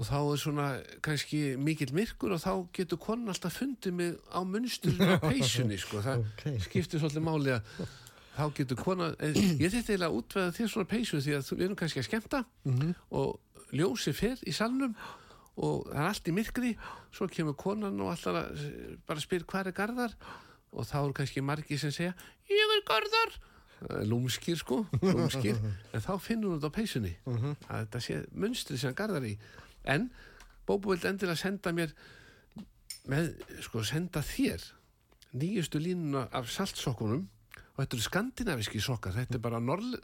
og 0.00 0.06
þá 0.08 0.14
er 0.32 0.38
svona 0.40 0.68
kannski 1.04 1.40
mikill 1.60 1.92
myrkur 1.92 2.32
og 2.32 2.40
þá 2.40 2.52
getur 2.78 3.00
konan 3.04 3.28
alltaf 3.34 3.58
fundið 3.60 3.92
mig 3.98 4.14
á 4.32 4.40
munsturinn 4.48 5.12
á 5.12 5.20
peysunni 5.20 5.76
sko. 5.78 6.00
það 6.00 6.22
Ok. 6.24 6.46
skiptir 6.64 7.02
svolítið 7.02 7.26
máli 7.28 7.52
að 7.58 7.74
þá 8.32 8.44
getur 8.56 8.80
konan 8.80 9.12
en 9.20 9.36
ég 9.60 9.68
þetta 9.74 9.92
eiginlega 9.92 10.16
útveða 10.16 10.54
þér 10.56 10.70
svona 10.72 10.88
peysu 10.88 11.20
því 11.20 11.34
að 11.36 11.50
við 11.52 11.66
erum 11.66 11.76
kannski 11.82 12.00
að 12.00 12.08
skemmta 12.08 12.40
og 13.12 13.76
ljósi 13.76 14.14
fer 14.16 14.40
í 14.48 14.52
salnum 14.56 14.96
og 15.60 15.84
það 15.90 15.98
er 16.00 16.08
allt 16.08 16.28
í 16.28 16.32
myrkri 16.32 16.70
svo 17.12 17.28
kemur 17.28 17.58
konan 17.60 18.00
og 18.00 18.14
alltaf 18.14 18.38
að, 18.40 18.62
bara 19.04 19.20
spyr 19.20 19.44
hvað 19.44 19.68
er 19.68 19.76
garðar 19.76 20.14
og 20.72 20.88
þá 20.88 20.98
eru 21.04 21.16
kannski 21.16 21.44
margi 21.44 21.78
sem 21.80 21.92
segja 21.94 22.12
ég 22.50 22.76
er 22.76 22.84
garðar. 22.88 23.38
Lúmskir 24.06 24.58
sko, 24.60 24.84
lúmskir, 25.02 25.56
en 25.90 26.02
þá 26.04 26.12
finnur 26.22 26.52
hún 26.52 26.60
þetta 26.60 26.70
á 26.70 26.76
peysunni, 26.76 27.16
að 27.26 27.80
þetta 27.80 28.02
sé 28.04 28.18
munstri 28.30 28.78
sem 28.78 28.94
garðar 28.94 29.26
í. 29.26 29.32
En 29.90 30.06
Bóbo 30.66 30.92
vildi 30.92 31.08
endilega 31.10 31.40
senda 31.40 31.72
mér, 31.74 31.90
með, 33.10 33.32
sko, 33.66 33.82
senda 33.82 34.22
þér 34.22 34.62
nýjustu 35.34 35.80
línuna 35.82 36.28
af 36.30 36.50
saltsokkunum. 36.54 37.24
Og 37.72 37.80
þetta 37.80 37.96
eru 37.96 38.04
skandinaviski 38.04 38.82
sokkar, 38.84 39.16
þetta 39.16 39.38
er 39.38 39.42
bara 39.42 39.58
norð, 39.62 39.96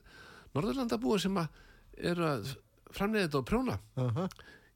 norðurlandabúa 0.57 1.19
sem 1.23 1.37
að 1.39 1.59
eru 2.11 2.25
að 2.27 2.55
framleiða 2.97 3.29
þetta 3.29 3.43
og 3.43 3.49
prjóna. 3.51 3.77
Aha. 4.01 4.29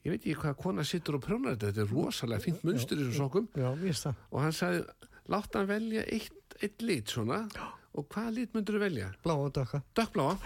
Ég 0.02 0.14
veit 0.14 0.20
ekki 0.26 0.38
hvað 0.42 0.58
kona 0.58 0.84
sittur 0.86 1.16
og 1.18 1.24
prjónar 1.24 1.54
þetta, 1.54 1.70
þetta 1.70 1.84
er 1.84 1.92
rosalega 1.94 2.44
fínt 2.44 2.64
munstur 2.66 2.98
í 3.00 3.06
þessum 3.06 3.18
sokkum. 3.22 3.48
Já, 3.54 4.14
og 4.28 4.38
hann 4.42 4.54
sagði, 4.56 4.82
látt 5.28 5.54
hann 5.54 5.68
velja 5.70 6.02
eitt, 6.06 6.56
eitt 6.62 6.82
lit 6.82 7.06
svona 7.12 7.44
og 7.94 8.08
hvaða 8.08 8.32
lit 8.34 8.54
myndur 8.56 8.78
þú 8.78 8.82
velja? 8.86 9.10
Blá 9.22 9.34
og 9.36 9.52
dökka. 9.52 9.82
Dökkbláa, 9.94 10.36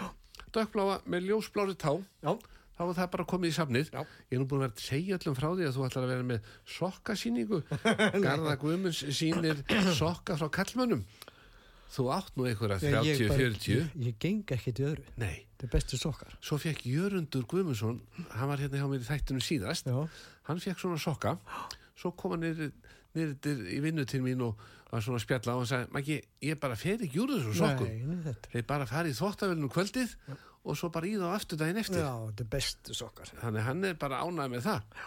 dökkbláa 0.53 1.01
með 1.07 1.29
ljósblári 1.31 1.77
tá 1.79 1.95
Já. 2.23 2.33
þá 2.77 2.83
var 2.85 2.95
það 2.99 3.11
bara 3.15 3.25
komið 3.31 3.49
í 3.53 3.57
safnið 3.57 3.93
Já. 3.95 4.01
ég 4.03 4.37
er 4.37 4.43
nú 4.43 4.49
búin 4.51 4.61
að 4.61 4.67
vera 4.67 4.75
að 4.77 4.83
segja 4.89 5.17
öllum 5.21 5.37
frá 5.39 5.49
því 5.57 5.69
að 5.69 5.77
þú 5.79 5.87
ætlar 5.87 6.05
að 6.05 6.13
vera 6.13 6.27
með 6.33 6.51
sokkasýningu 6.77 7.61
Garða 8.27 8.57
Guðmunds 8.61 9.01
sýnir 9.17 9.63
sokka 10.01 10.37
frá 10.41 10.49
kallmönnum 10.59 11.05
þú 11.97 12.09
átt 12.13 12.35
nú 12.37 12.45
einhverja 12.51 12.81
Ég- 12.83 13.23
ég 13.23 13.29
bara- 13.31 13.39
30-40 13.39 13.71
Ég, 13.73 13.91
ég 14.11 14.19
geng 14.21 14.43
ekkert 14.57 14.81
í 14.83 14.87
öðru. 14.91 15.05
nei, 15.23 15.47
Þetta 15.57 15.65
er 15.69 15.73
bestu 15.73 15.97
sokkar. 16.03 16.35
svo 16.45 16.59
fekk 16.61 16.83
Jörundur 16.91 17.47
Guðmundsson 17.49 18.01
hann 18.35 18.51
var 18.51 18.59
hérna 18.61 18.83
hjá 18.83 18.89
mér 18.91 19.01
í 19.01 19.09
þættinu 19.09 19.41
síðast 19.47 19.87
Já. 19.89 20.03
hann 20.51 20.61
fekk 20.61 20.83
svona 20.83 20.99
sokka 21.01 21.37
svo 21.97 22.11
kom 22.13 22.35
hann 22.35 22.43
niður, 22.45 22.73
niður 23.17 23.63
í 23.73 23.79
vinnu 23.85 24.05
til 24.09 24.21
mín 24.25 24.43
og 24.47 24.61
var 24.91 25.03
svona 25.03 25.19
að 25.19 25.25
spjalla 25.25 25.55
og 25.57 25.63
hann 25.65 25.71
sagði, 25.71 25.89
Maggi, 25.97 26.17
ég 26.47 26.61
bara 26.63 26.77
fer 26.79 27.03
ekki 27.03 27.23
úr 27.25 27.33
þessum 27.35 27.57
sokkum 27.59 28.37
þeir 28.53 28.67
bara 28.69 28.87
fara 28.87 29.11
í 29.11 29.17
þvóttavölinu 29.19 29.71
kvöldið 29.75 30.15
og 30.67 30.79
svo 30.79 30.91
bara 30.95 31.09
í 31.11 31.17
þá 31.19 31.27
aftur 31.35 31.59
daginn 31.61 31.81
eftir 31.83 32.03
Já, 32.05 32.13
þetta 32.31 32.45
er 32.47 32.51
bestu 32.55 32.95
sokkar. 32.99 33.33
þannig 33.43 33.67
hann 33.67 33.85
er 33.91 33.99
bara 34.01 34.23
ánægð 34.23 34.53
með 34.55 34.65
það 34.69 35.03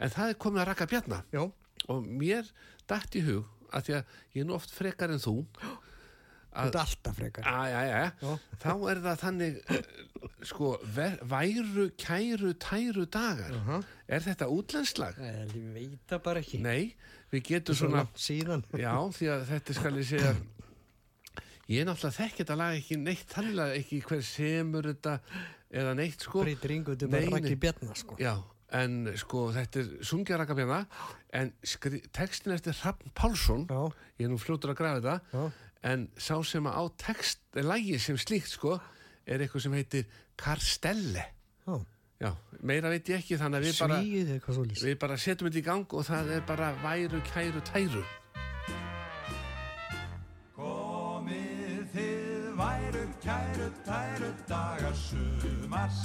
en 0.00 0.12
það 0.16 0.32
er 0.34 0.40
komið 0.46 0.62
að 0.64 0.68
rakka 0.70 0.88
bjarna 0.90 1.22
Já. 1.34 1.42
og 1.90 2.10
mér 2.20 2.50
dætt 2.90 3.16
í 3.20 3.24
hug 3.28 3.46
að 3.70 3.86
því 3.86 3.96
að 4.00 4.14
ég 4.34 4.42
er 4.42 4.48
nú 4.50 4.56
oft 4.58 4.74
frekar 4.74 5.14
en 5.14 5.22
þú 5.22 5.36
frekar. 5.54 5.86
Að, 6.50 6.74
að, 6.74 7.74
að, 7.76 8.22
Já. 8.22 8.30
þá 8.62 8.70
er 8.90 9.00
það 9.04 9.20
þannig 9.24 9.58
eh, 9.70 9.90
sko, 10.50 10.70
ver, 10.96 11.18
væru 11.30 11.86
kæru 12.00 12.52
tæru 12.60 13.06
dagar 13.06 13.54
er 14.10 14.24
þetta 14.24 14.48
útlenslag? 14.50 15.20
Ég 15.20 15.68
veit 15.74 16.00
það 16.10 16.22
bara 16.26 16.42
ekki. 16.42 16.58
Nei, 16.64 16.94
við 17.30 17.44
getum 17.52 17.78
Svo 17.78 17.86
svona 17.88 18.06
síðan. 18.18 18.64
já, 18.74 18.94
því 19.14 19.30
að 19.36 19.46
þetta 19.54 19.78
skal 19.78 19.94
ég 20.00 20.08
segja 20.10 20.34
ég 21.70 21.84
er 21.84 21.86
náttúrulega 21.86 22.16
þekk 22.18 22.38
þetta 22.42 22.56
lag 22.58 22.78
ekki 22.80 22.96
neitt 22.98 23.30
þannig 23.30 23.74
ekki 23.78 24.00
hver 24.08 24.22
semur 24.26 24.88
þetta 24.90 25.18
eða 25.70 25.92
neitt 25.94 26.24
sko 26.26 26.42
Breytir 26.42 26.74
yngu, 26.74 26.96
þetta 26.96 27.06
er 27.06 27.28
bara 27.30 27.38
rakki 27.38 27.58
bjarnar, 27.62 27.98
sko. 28.00 28.16
Já, 28.18 28.32
en 28.80 28.96
sko 29.20 29.44
þetta 29.54 29.82
er 29.84 29.92
sungjarakabjana 30.10 30.80
en 31.38 31.52
skri, 31.62 32.00
textin 32.14 32.56
eftir 32.56 32.74
Hrafn 32.82 33.12
Pálsson 33.14 33.68
Já. 33.70 33.84
ég 34.18 34.26
er 34.26 34.32
nú 34.32 34.40
fljótur 34.42 34.74
að 34.74 34.80
grafa 34.82 34.98
þetta 35.00 35.16
Já. 35.30 35.69
En 35.82 36.08
sá 36.20 36.36
sem 36.44 36.66
að 36.68 36.76
á 36.76 36.84
text 37.00 37.40
lægi 37.56 37.98
sem 38.02 38.18
slíkt 38.20 38.52
sko 38.52 38.74
er 39.26 39.40
eitthvað 39.40 39.62
sem 39.64 39.72
heitir 39.78 40.04
Karstelle 40.40 41.24
Já. 41.66 41.76
Já, 42.20 42.34
meira 42.60 42.90
veit 42.92 43.08
ég 43.08 43.22
ekki 43.22 43.38
þannig 43.40 43.62
að 43.62 43.64
við 43.64 43.78
bara, 43.80 43.98
Svíð 44.00 44.66
lýst. 44.68 44.84
við 44.84 44.98
bara 45.00 45.16
setjum 45.16 45.48
þetta 45.48 45.60
í 45.62 45.64
gang 45.70 45.94
og 45.96 46.04
það 46.04 46.32
er 46.36 46.42
bara 46.48 46.72
væru, 46.82 47.20
kæru, 47.32 47.62
tæru 47.70 48.02
Komið 50.56 51.86
þið 51.94 52.50
væru 52.60 53.04
kæru 53.24 53.68
tæru 53.86 54.30
dagar 54.50 54.96
sumars 55.00 56.02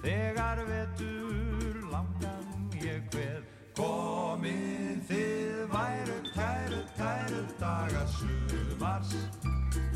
Þegar 0.00 0.62
vetur 0.70 1.82
langan 1.92 2.70
ég 2.80 3.04
hver 3.12 3.42
Komið 3.78 5.02
þið 5.06 5.58
væru 5.70 6.14
kæru 6.34 6.78
tæru 6.96 7.42
dagar 7.60 8.08
sumars. 8.10 9.12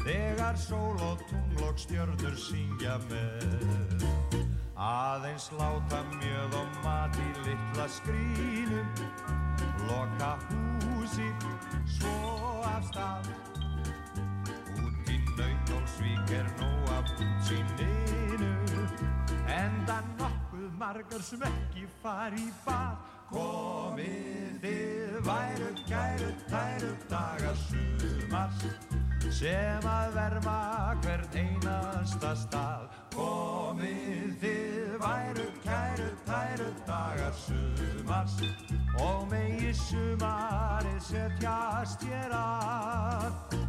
Þegar 0.04 0.58
sól 0.62 1.00
og 1.02 1.24
tungl 1.26 1.64
og 1.66 1.80
stjörnur 1.82 2.36
syngja 2.38 3.00
með. 3.10 4.04
Aðeins 4.78 5.48
láta 5.58 6.04
mjöð 6.12 6.54
og 6.60 6.76
mat 6.84 7.18
í 7.18 7.26
litla 7.42 7.88
skrínum 7.90 8.86
Loka 9.88 10.36
húsi 10.46 11.26
svo 11.96 12.62
af 12.68 12.86
stað. 12.86 13.32
Út 14.78 15.10
í 15.10 15.16
nautólsvík 15.34 16.30
er 16.38 16.52
nóg 16.60 16.92
af 17.00 17.10
útsýninu. 17.18 18.52
Enda 19.50 19.98
nokkuð 20.20 20.70
margar 20.78 21.26
sem 21.26 21.42
ekki 21.50 21.88
fari 21.98 22.46
í 22.46 22.54
bað 22.62 23.21
Komið 23.32 24.58
þið 24.62 25.14
væru 25.26 25.70
kæru 25.88 26.28
tæru 26.50 26.90
dagar 27.08 27.56
sumars 27.64 28.66
sem 29.32 29.86
að 29.88 30.12
verma 30.18 30.58
hvern 31.00 31.38
einasta 31.40 32.34
stað. 32.42 32.84
Komið 33.16 34.36
þið 34.44 34.92
væru 35.00 35.48
kæru 35.64 36.10
tæru 36.28 36.68
dagar 36.84 37.34
sumars 37.46 38.36
og 39.00 39.26
megi 39.32 39.72
sumarið 39.86 41.00
setjast 41.08 42.04
hér 42.04 42.36
að 42.36 43.61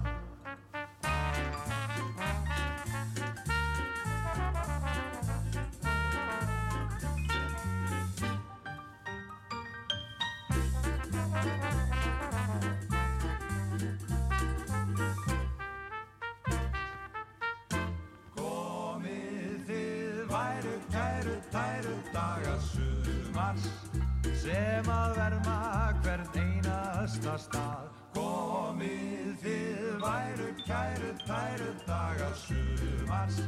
sem 24.43 24.88
að 24.91 25.13
verma 25.17 25.58
hvern 26.03 26.34
einasta 26.36 27.36
stað. 27.39 27.91
Komið 28.15 29.29
þið 29.43 29.86
væru 30.03 30.49
kæru 30.65 31.12
tæru 31.23 31.69
dagar 31.88 32.36
sumars 32.41 33.39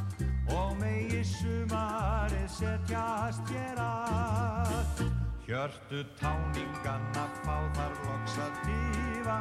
og 0.56 0.72
megi 0.80 1.22
sumarið 1.34 2.48
setjast 2.60 3.52
hér 3.52 3.84
að. 3.84 5.04
Hjörtu 5.46 6.02
táninganna 6.22 7.28
fá 7.44 7.60
þar 7.78 8.00
loks 8.08 8.40
að 8.48 8.58
tífa 8.64 9.38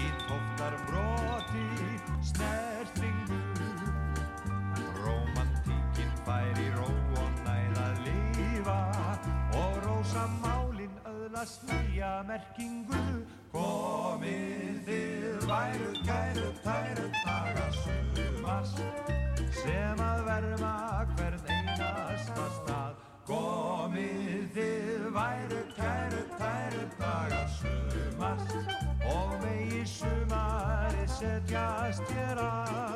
í 0.00 0.10
tóftar 0.24 0.80
broti 0.88 1.68
snertingu. 2.32 2.69
Öðlast 11.40 11.62
nýja 11.64 12.20
merkingu. 12.28 12.98
Komið 13.52 14.80
þið 14.84 15.46
væru 15.48 15.92
kæru 16.04 16.50
tæru 16.60 17.06
dagar 17.14 17.72
sumars 17.78 18.74
sem 19.62 20.02
að 20.04 20.20
verma 20.26 20.74
hvern 21.14 21.48
einasta 21.48 22.46
stað. 22.58 23.00
Komið 23.30 24.52
þið 24.58 25.08
væru 25.16 25.64
kæru 25.78 26.22
tæru 26.36 26.84
dagar 27.00 27.48
sumars 27.56 28.54
og 29.08 29.34
megi 29.40 29.84
sumarið 29.96 31.08
setjast 31.16 32.04
hér 32.12 32.44
að 32.44 32.89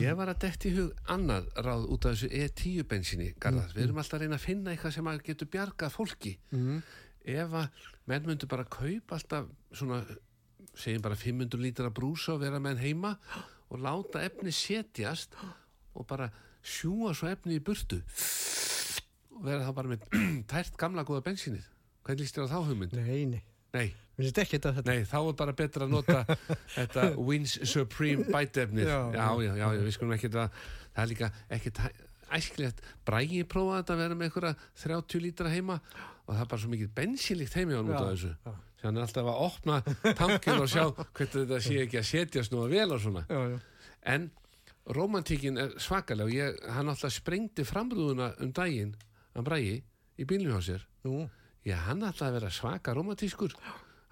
Ég 0.00 0.16
var 0.18 0.30
að 0.32 0.38
detti 0.46 0.70
í 0.70 0.76
hug 0.76 0.94
annað 1.12 1.48
ráð 1.62 1.84
út 1.94 2.06
af 2.08 2.14
þessu 2.16 2.28
E10 2.32 2.86
bensinni, 2.90 3.28
Garðar. 3.42 3.70
Við 3.76 3.84
erum 3.86 3.98
alltaf 4.02 4.16
að 4.18 4.24
reyna 4.24 4.38
að 4.38 4.46
finna 4.46 4.72
eitthvað 4.72 4.94
sem 4.96 5.10
að 5.10 5.20
getur 5.28 5.50
bjargað 5.52 5.92
fólki. 5.94 6.32
Ef 7.26 7.54
að 7.60 7.84
menn 8.10 8.26
myndu 8.30 8.48
bara 8.50 8.64
kaupa 8.70 9.18
alltaf 9.18 9.46
svona, 9.74 10.00
segjum 10.78 11.04
bara 11.04 11.18
500 11.20 11.62
lítra 11.62 11.90
brúsa 11.94 12.34
og 12.36 12.42
vera 12.44 12.58
með 12.62 12.76
hann 12.76 12.84
heima 12.86 13.12
og 13.68 13.80
láta 13.82 14.22
efni 14.26 14.52
setjast 14.54 15.34
og 15.96 16.06
bara 16.06 16.30
sjúa 16.66 17.12
svo 17.14 17.28
efni 17.30 17.56
í 17.58 17.62
burtu 17.62 18.00
og 19.36 19.44
vera 19.46 19.66
þá 19.66 19.72
bara 19.76 19.90
með 19.92 20.06
tært 20.52 20.76
gamla 20.80 21.04
góða 21.06 21.24
bensinnið. 21.28 21.66
Hvernig 22.06 22.22
líst 22.24 22.36
þér 22.38 22.46
á 22.46 22.52
þá 22.54 22.58
hugmynd? 22.70 22.92
Nei, 22.96 23.24
nei. 23.26 23.42
Nei, 23.74 23.88
Mér 24.16 24.24
finnst 24.30 24.38
ekki 24.40 24.58
þetta 24.64 24.82
nei, 24.88 25.02
þá 25.04 25.16
er 25.20 25.34
bara 25.36 25.52
betra 25.56 25.84
að 25.84 25.90
nota 25.92 26.22
þetta 26.76 27.02
Wins 27.20 27.58
Supreme 27.68 28.24
bætefnið. 28.32 28.88
Já, 28.88 29.00
Já, 29.12 29.26
já, 29.44 29.50
já, 29.60 29.66
já, 29.76 29.82
við 29.84 29.92
skulum 29.98 30.14
ekki 30.16 30.30
það, 30.32 30.60
það 30.96 31.02
er 31.04 31.10
líka 31.12 31.30
ekki 31.58 31.72
æskilegt. 32.36 32.80
Bræði 33.06 33.42
prófaði 33.46 33.82
þetta 33.82 33.94
að 33.96 34.00
vera 34.04 34.16
með 34.18 34.30
einhverja 34.30 34.54
30 34.86 35.20
lítra 35.26 35.52
heima 35.52 35.76
og 36.26 36.32
það 36.32 36.40
er 36.42 36.48
bara 36.54 36.62
svo 36.64 36.72
mikið 36.72 36.94
bensinlíkt 36.96 37.58
heimi 37.60 37.76
á 37.76 37.82
Já, 37.84 38.00
þessu. 38.08 38.32
já. 38.40 38.54
Þannig 38.76 38.86
hann 38.86 38.96
er 38.96 39.04
alltaf 39.06 39.28
að 39.30 39.44
opna 39.44 39.76
tankinn 40.18 40.60
og 40.64 40.68
sjá 40.70 40.82
hvernig 40.96 41.36
þetta 41.36 41.60
sé 41.64 41.76
ekki 41.84 42.00
að 42.00 42.08
setjast 42.10 42.52
nú 42.52 42.64
að 42.64 42.74
vel 42.76 42.88
og 42.96 43.00
svona. 43.04 43.22
Já, 43.30 43.40
já. 43.52 43.60
En 44.16 44.26
romantíkin 44.96 45.56
er 45.58 45.72
svakalega 45.82 46.26
og 46.28 46.34
ég, 46.34 46.58
hann 46.76 46.90
alltaf 46.92 47.14
sprengdi 47.14 47.64
framrúðuna 47.66 48.28
um 48.44 48.52
daginn, 48.54 48.92
hann 49.34 49.46
bræði, 49.46 49.80
í 50.20 50.26
bílnum 50.28 50.54
hjá 50.56 50.66
sér. 50.72 50.84
Já, 51.66 51.76
hann 51.88 52.04
ætlaði 52.06 52.28
að 52.30 52.36
vera 52.40 52.52
svaka 52.54 52.94
romantískur. 52.94 53.54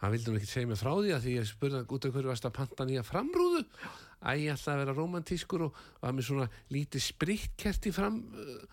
Hann 0.05 0.13
vildi 0.13 0.33
nú 0.35 0.37
ekki 0.41 0.51
segja 0.51 0.69
mig 0.69 0.77
frá 0.81 0.91
því 0.99 1.13
að 1.17 1.23
því 1.25 1.35
ég 1.39 1.47
spurði 1.49 1.79
hann 1.81 1.93
út 1.97 2.07
af 2.09 2.13
hverju 2.15 2.29
varst 2.31 2.49
að 2.49 2.55
panta 2.59 2.85
nýja 2.89 3.05
framrúðu. 3.09 3.63
Æ, 4.25 4.31
ég 4.41 4.53
ætlaði 4.55 4.75
að 4.75 4.81
vera 4.85 4.95
romantískur 4.99 5.65
og 5.69 5.79
var 6.03 6.13
með 6.17 6.27
svona 6.29 6.47
lítið 6.73 7.05
sprittkert 7.07 7.89
í 7.89 7.93
fram 7.97 8.19
uh, 8.37 8.67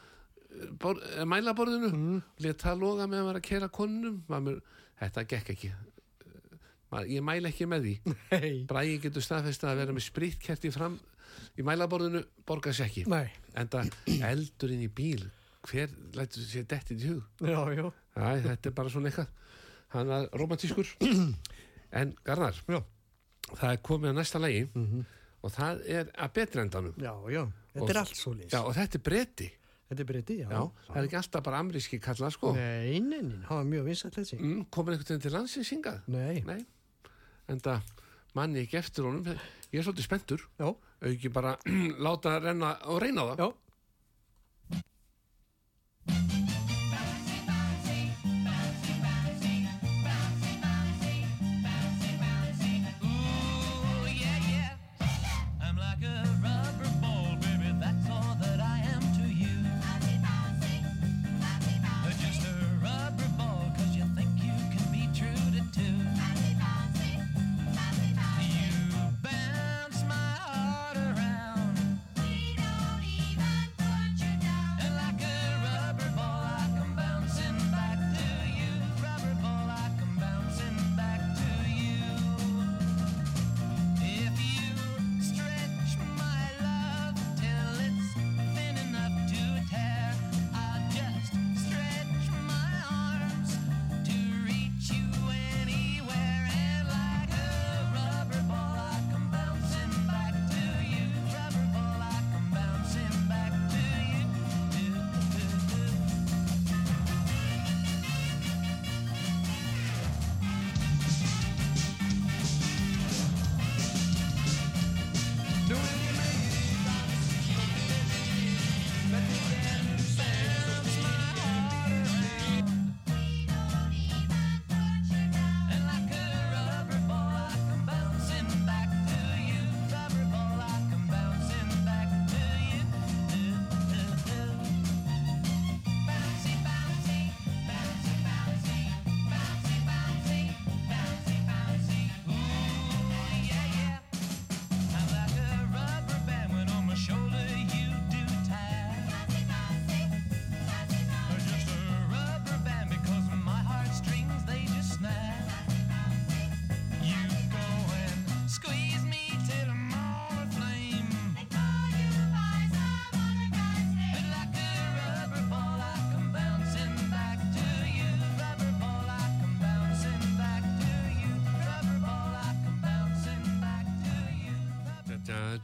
bor, 0.81 0.99
uh, 0.99 1.23
mælaborðinu. 1.31 1.91
Mm. 1.95 2.19
Lét 2.43 2.63
það 2.65 2.83
loga 2.83 3.07
með 3.11 3.23
að 3.23 3.29
vera 3.31 3.41
að 3.43 3.47
kera 3.47 3.71
konunum. 3.79 4.19
Mér, 4.31 4.59
þetta 5.01 5.25
gekk 5.33 5.53
ekki. 5.55 5.71
Uh, 6.91 7.03
Ég 7.07 7.23
mæla 7.23 7.51
ekki 7.53 7.67
með 7.71 7.87
því. 7.87 8.15
hei. 8.35 8.53
Bræði 8.67 8.97
getur 9.07 9.23
staðfest 9.23 9.63
að 9.67 9.79
vera 9.85 9.95
með 9.95 10.07
spritkert 10.09 10.67
í 10.67 10.73
fram 10.75 10.99
í 11.55 11.63
mælaborðinu 11.67 12.25
borgar 12.47 12.75
sér 12.75 12.89
ekki. 12.89 13.05
Nei. 13.11 13.29
En 13.55 13.69
það 13.71 13.91
eldur 14.27 14.73
inn 14.75 14.83
í 14.83 14.91
bíl. 14.91 15.23
Hver 15.67 15.91
lætur 16.17 16.43
sér 16.47 16.65
dettið 16.67 17.03
í 17.05 17.11
hug? 17.13 17.25
Já, 17.45 17.61
já. 17.77 17.85
Æ, 18.17 18.29
þetta 18.47 18.71
er 18.71 18.75
bara 18.75 18.91
svona 18.91 19.11
eitthvað 19.11 19.29
hann 19.93 20.11
er 20.17 20.27
romantískur 20.39 20.87
en 22.01 22.13
Garðar, 22.25 22.59
Já. 22.67 22.81
það 23.55 23.71
er 23.73 23.81
komið 23.83 24.11
að 24.13 24.19
næsta 24.21 24.39
lægi 24.41 24.61
og 25.41 25.51
það 25.55 25.81
er 25.89 26.11
að 26.21 26.33
betri 26.37 26.61
endanum 26.65 26.93
Já, 27.01 27.13
já. 27.33 27.43
Þetta 27.71 27.83
Og- 27.85 27.89
er 27.93 27.99
allt 28.03 28.15
svo 28.19 28.33
lýs. 28.35 28.51
já, 28.51 28.59
og 28.63 28.75
þetta 28.75 28.99
er 28.99 29.03
breyti 29.09 29.49
Þetta 29.91 30.03
er 30.03 30.07
breyti, 30.07 30.35
já. 30.39 30.47
já, 30.47 30.61
það 30.87 30.97
er 31.01 31.07
ekki 31.09 31.17
alltaf 31.19 31.43
bara 31.43 31.59
amríski 31.59 31.97
kallar 31.99 32.31
sko 32.31 32.53
Nei, 32.55 32.99
nei, 33.03 33.21
nei. 33.27 33.41
Það 33.47 33.57
var 33.57 33.65
mjög 33.67 33.87
vinsætt 33.89 34.15
þessi. 34.15 34.37
mm, 34.39 34.61
komin 34.71 34.93
einhvern 34.95 35.07
veginn 35.09 35.25
til 35.25 35.33
landsins 35.35 35.71
hingað 35.73 35.99
Nei. 36.07 36.41
Nei. 36.47 36.61
en 37.51 37.59
það 37.59 37.81
manni 38.37 38.61
ekki 38.63 38.77
eftir 38.79 39.03
honum 39.03 39.25
ég 39.27 39.79
er 39.81 39.83
svolítið 39.83 40.07
spenntur 40.07 40.45
Já, 40.61 40.69
auki 41.03 41.29
bara 41.35 41.57
láta 42.07 42.37
renna 42.39 42.77
og 42.87 43.01
reyna 43.03 43.25
á 43.27 43.35
það 43.35 43.43
já. 43.43 43.49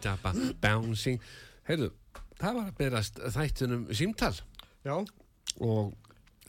Da, 0.03 0.13
da, 0.13 0.15
ba, 0.21 0.33
bouncing. 0.61 1.21
Heyrðu, 1.67 1.91
það 2.37 2.59
var 2.59 2.69
að 2.69 2.77
berast 2.77 3.19
þættunum 3.33 3.87
símtal. 3.97 4.33
Já, 4.85 4.95
og 5.59 5.93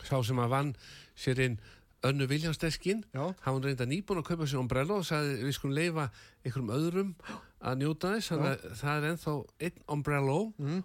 sá 0.04 0.18
sem 0.22 0.38
að 0.38 0.52
vann 0.52 0.76
sér 1.18 1.40
inn 1.46 1.58
önnu 2.06 2.28
Viljánsdeskin 2.30 3.02
Já. 3.10 3.34
hann 3.42 3.62
reynda 3.62 3.86
nýbúin 3.88 4.20
að 4.20 4.28
kaupa 4.28 4.46
sér 4.46 4.60
umbrella 4.60 5.00
og 5.00 5.06
sagði 5.06 5.40
við 5.42 5.56
skulum 5.56 5.74
leifa 5.74 6.04
einhverjum 6.44 6.70
öðrum 6.76 7.08
að 7.58 7.80
njóta 7.80 8.12
þess. 8.14 8.30
Þannig 8.30 8.52
að 8.52 8.76
það 8.78 8.98
er 8.98 9.06
ennþá 9.08 9.34
einn 9.66 9.80
umbrella 9.96 10.36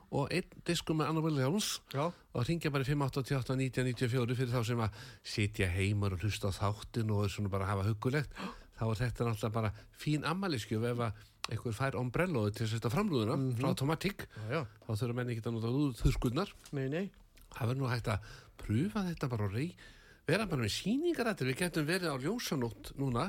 og 0.09 0.33
einn 0.33 0.63
diskur 0.65 0.97
með 0.97 1.11
Anna 1.11 1.21
Williams 1.21 1.69
já. 1.93 2.07
og 2.09 2.47
ringja 2.47 2.71
bara 2.73 2.87
í 2.87 2.89
588 2.89 3.59
1994 3.59 4.39
fyrir 4.39 4.55
þá 4.55 4.65
sem 4.71 4.81
að 4.81 5.05
sitja 5.35 5.69
heimar 5.69 6.17
og 6.17 6.25
hlusta 6.25 6.49
á 6.49 6.57
þáttin 6.57 7.13
og 7.13 7.29
svona 7.29 7.53
bara 7.53 7.69
hafa 7.69 7.85
hugulegt 7.91 8.33
þá 8.73 8.87
er 8.89 8.99
þetta 9.03 9.29
náttúrulega 9.29 9.53
bara 9.53 9.73
fín 10.01 10.25
ammæliskjöf 10.25 10.89
ef 10.89 11.05
að 11.05 11.21
einhver 11.51 11.75
fær 11.75 11.97
ombrelloðu 11.99 12.53
til 12.55 12.65
að 12.67 12.71
setja 12.75 12.91
framlúðuna 12.93 13.35
frá 13.59 13.67
Automatic 13.71 14.25
Já, 14.27 14.43
já. 14.53 14.61
þá 14.87 14.91
þurfa 15.01 15.17
menn 15.17 15.31
ekki 15.33 15.43
að 15.43 15.55
nota 15.57 15.71
út 15.75 16.03
þurskunnar 16.03 16.53
Nei, 16.71 16.85
nei. 16.93 17.05
það 17.55 17.67
verður 17.71 17.81
nú 17.81 17.89
hægt 17.91 18.11
að 18.13 18.29
pröfa 18.63 19.03
þetta 19.09 19.29
bara 19.33 19.47
og 19.49 19.55
rey, 19.57 19.73
vera 20.29 20.45
bara 20.47 20.63
með 20.63 20.75
sýningarættir 20.77 21.49
við 21.51 21.59
getum 21.63 21.89
verið 21.89 22.13
á 22.15 22.17
ljósanótt 22.23 22.93
núna 23.01 23.25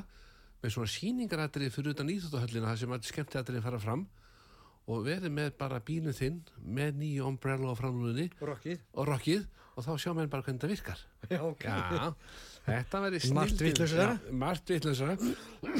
með 0.63 0.75
svona 0.77 0.93
sýningarættir 0.95 1.67
fyrir 1.75 1.91
utan 1.97 2.13
íþjóttahöllina 2.13 2.71
það 2.71 2.79
sem 2.85 2.95
að 2.95 3.09
skemmtirættirinn 3.11 3.65
fara 3.65 3.81
fram 3.83 4.05
og 4.85 5.03
verið 5.05 5.33
með 5.33 5.51
bara 5.59 5.81
bílinn 5.83 6.15
þinn 6.15 6.39
með 6.61 6.99
nýju 7.01 7.27
umbrella 7.27 7.73
á 7.73 7.79
framlúðinni 7.79 8.29
Rokkið. 8.39 8.79
og 8.95 9.11
og 9.75 9.83
þá 9.83 9.91
sjá 9.99 10.11
menn 10.15 10.29
bara 10.31 10.45
hvernig 10.45 10.61
það 10.63 10.71
virkar 10.71 10.99
Já, 11.27 11.39
ok. 11.43 11.63
Já, 11.65 12.13
þetta 12.65 13.01
Margt 13.35 13.61
vitlausara. 13.61 14.17
Margt 14.31 14.69
vitlausara 14.73 15.17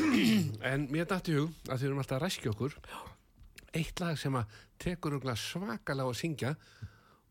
En 0.71 0.87
mér 0.93 1.07
dætti 1.09 1.35
hug 1.37 1.53
að 1.69 1.81
þið 1.81 1.87
erum 1.89 2.01
alltaf 2.03 2.17
að 2.19 2.25
ræskja 2.25 2.53
okkur. 2.53 2.77
Eitt 3.75 3.99
lag 3.99 4.19
sem 4.19 4.35
að 4.39 4.59
tekur 4.79 5.17
svakalega 5.35 6.09
að 6.09 6.19
syngja 6.19 6.55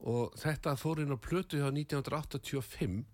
og 0.04 0.34
þetta 0.36 0.76
fór 0.76 1.00
inn 1.04 1.14
á 1.14 1.18
plötu 1.20 1.60
hjá 1.60 1.70
1985 1.70 3.04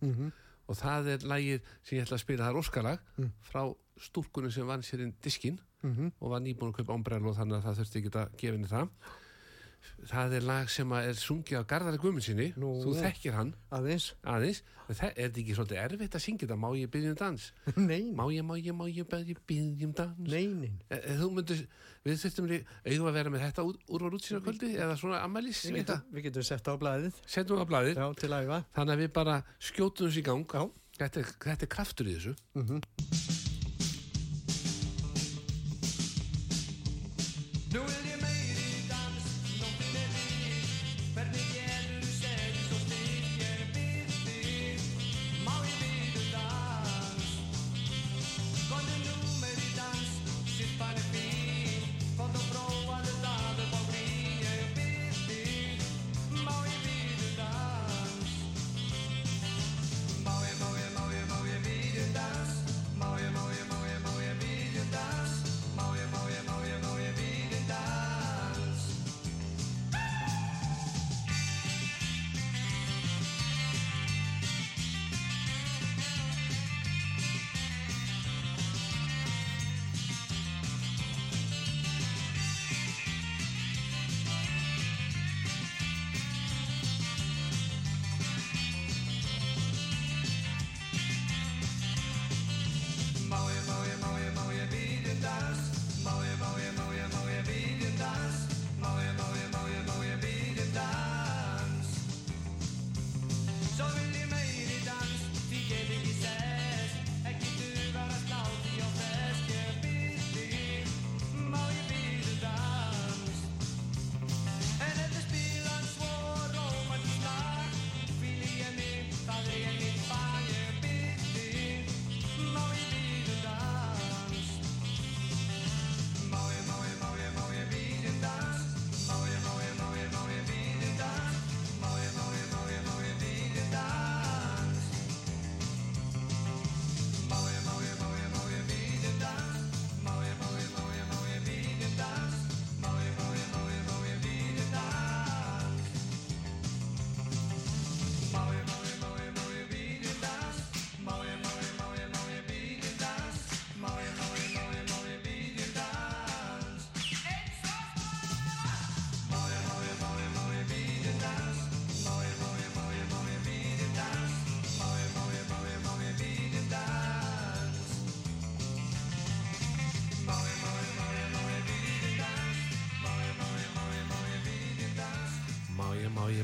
og 0.70 0.78
það 0.78 1.08
er 1.14 1.26
lagið 1.26 1.60
sem 1.82 1.98
ég 1.98 2.04
ætla 2.04 2.16
að 2.16 2.24
spila 2.24 2.44
það 2.46 2.52
er 2.52 2.60
óskalag 2.60 2.98
frá 3.42 3.62
stúrkunum 4.00 4.52
sem 4.54 4.66
vann 4.66 4.82
sér 4.82 5.04
inn 5.04 5.14
diskinn 5.22 5.58
og 6.20 6.30
var 6.30 6.40
nýbúin 6.40 6.72
að 6.72 6.80
kaupa 6.80 6.94
ombrell 6.94 7.26
og 7.26 7.36
þannig 7.36 7.56
að 7.58 7.64
það 7.66 7.78
þurfti 7.80 7.98
ekki 8.00 8.12
að 8.18 8.34
gefa 8.40 8.56
henni 8.56 8.70
það 8.70 8.88
það 10.10 10.34
er 10.38 10.44
lag 10.48 10.70
sem 10.72 10.92
er 10.96 11.18
sungið 11.18 11.60
á 11.60 11.64
Garðari 11.70 12.00
Guðmundsinni 12.02 12.46
þú 12.56 12.94
þekkir 12.98 13.36
hann. 13.36 13.52
Aðeins. 13.74 14.10
aðeins. 14.24 14.62
Það 14.90 15.04
er 15.10 15.14
þetta 15.30 15.40
ekki 15.42 15.54
svolítið 15.56 15.80
erfitt 15.84 16.16
að 16.18 16.22
syngja 16.24 16.46
þetta? 16.46 16.58
Má 16.58 16.68
ég 16.74 16.90
byrja 16.90 17.12
um 17.12 17.18
dans? 17.20 17.44
Nei, 17.90 18.00
má 18.10 18.24
ég, 18.34 18.42
má 18.46 18.54
ég, 18.58 18.74
má 18.74 18.84
ég 18.90 19.06
byrja 19.06 19.86
um 19.86 19.92
dans? 20.00 20.16
Nei, 20.18 20.46
nei. 20.50 20.72
E, 20.90 20.98
e, 20.98 21.16
þú 21.20 21.30
myndir, 21.36 21.62
við 22.06 22.18
þurftum 22.24 22.50
eigum 22.56 23.10
að 23.10 23.18
vera 23.20 23.34
með 23.36 23.44
þetta 23.46 23.66
út, 23.70 23.80
úr 23.86 24.06
var 24.08 24.18
útsýna 24.18 24.42
kvöldi 24.44 24.72
eða 24.74 24.98
svona 24.98 25.22
ammælis 25.22 25.62
Við 25.68 25.82
getum, 25.84 26.02
við 26.10 26.26
getum 26.28 26.48
sett 26.50 26.66
á 26.66 26.74
blæðið. 26.80 27.20
á 27.62 27.64
blaðið. 27.70 28.02
Já, 28.02 28.08
til 28.18 28.32
að 28.34 28.48
æfa. 28.50 28.62
þannig 28.80 28.96
að 28.96 29.04
við 29.04 29.12
bara 29.20 29.38
skjótum 29.70 30.10
þessu 30.10 30.24
í 30.24 30.26
gang. 30.32 30.46
Já. 30.50 30.64
þetta, 31.00 31.20
er- 31.22 31.36
þetta 31.46 31.68
er 31.68 31.74
kraftur 31.76 32.10
í 32.10 32.16
þessu. 32.18 32.34
Nú 32.58 33.39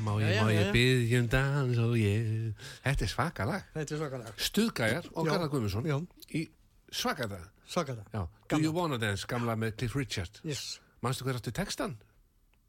má 0.07 0.12
ég, 0.22 0.30
Jæja, 0.30 0.44
má 0.46 0.52
ég 0.54 0.70
byrja 0.76 1.20
um 1.24 1.28
dans 1.34 1.78
og 1.82 1.94
ég 1.98 2.64
þetta 2.86 3.07
er 3.09 3.12
svaka 3.12 3.46
lag 3.50 3.66
Þetta 3.74 3.94
er 3.96 4.00
svakalega. 4.02 4.32
Stuðgæjar 4.48 5.11
og 5.12 5.26
Já. 5.26 5.30
Garðar 5.32 5.52
Guðmundsson 5.54 5.86
Já. 5.90 5.98
í 6.38 6.42
svaka 6.94 7.28
dag 7.34 7.44
Svakalega. 7.66 8.07
Já, 8.14 8.22
Do 8.52 8.59
You 8.62 8.72
Wanna 8.76 8.96
Dance, 9.02 9.26
gamla 9.26 9.57
með 9.59 9.76
Cliff 9.80 9.96
Richard 9.98 10.38
Yes. 10.46 10.78
Manstu 11.02 11.24
hver 11.26 11.40
áttu 11.40 11.50
textan? 11.52 11.96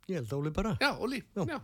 Ég 0.09 0.15
held 0.21 0.33
Óli 0.33 0.49
bara. 0.55 0.75
Já, 0.81 0.95
Óli, 0.97 1.21
Já. 1.35 1.45
já. 1.47 1.59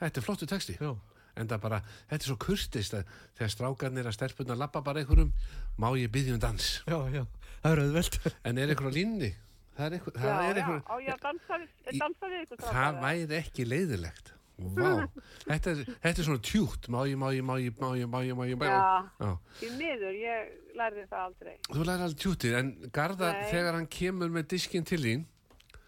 Þetta 0.00 0.18
er 0.20 0.24
flottu 0.26 0.46
texti 0.50 0.76
Já. 0.80 0.94
En 1.36 1.46
það 1.48 1.60
bara, 1.60 1.78
þetta 2.08 2.22
er 2.24 2.28
svo 2.30 2.36
kurtist 2.40 2.94
að 2.96 3.04
þegar 3.36 3.50
strákarnir 3.52 4.06
að 4.08 4.14
stelpunna 4.16 4.54
lappa 4.56 4.80
bara 4.80 5.02
einhverjum 5.02 5.32
má 5.78 5.90
ég 6.00 6.08
byggja 6.10 6.32
um 6.34 6.40
dans 6.40 6.68
Já, 6.88 6.96
já. 7.12 7.26
Það 7.62 7.72
er 7.74 7.82
auðvelt. 7.84 8.16
En 8.44 8.58
er 8.58 8.68
einhver 8.72 8.88
á 8.88 8.92
línni? 8.96 9.30
Það 9.76 9.86
er 9.86 9.96
einhver, 9.98 10.14
Já, 10.16 10.20
það 10.22 10.46
er 10.48 10.56
já, 10.56 10.62
einhver 10.64 10.80
á 10.88 10.94
ég 11.04 11.12
að 11.12 11.20
dansa 11.26 11.58
við, 11.60 11.68
Í- 11.92 12.00
dansa 12.00 12.30
við 12.32 12.44
ykkur 12.46 12.62
Það 12.72 13.00
væri 13.04 13.36
ekki 13.42 13.66
leiðilegt 13.68 14.32
Vá, 14.56 15.04
þetta 15.44 15.72
er, 15.74 15.80
þetta 16.00 16.22
er 16.22 16.24
svona 16.24 16.40
tjútt 16.40 16.86
Má 16.88 17.02
ég, 17.04 17.18
má 17.20 17.26
ég, 17.34 17.42
má 17.44 17.58
ég, 17.60 17.74
má 17.76 17.90
ég, 17.92 18.06
má 18.08 18.20
ég, 18.24 18.36
má 18.38 18.46
ég, 18.48 18.54
Já. 18.64 19.32
Því 19.60 19.68
miður, 19.76 20.14
ég 20.16 20.76
lærði 20.78 21.02
það 21.10 21.24
aldrei. 21.26 21.56
Þú 21.68 21.82
lærir 21.84 22.04
alveg 22.06 22.22
tjúttið 22.22 22.56
En 22.56 22.70
Garðar, 22.96 23.36
Nei. 23.36 23.50
þegar 23.50 23.76
hann 23.76 23.88
kemur 23.98 24.32
með 24.32 24.46
diskinn 24.54 24.86
til 24.88 25.00
þín 25.02 25.26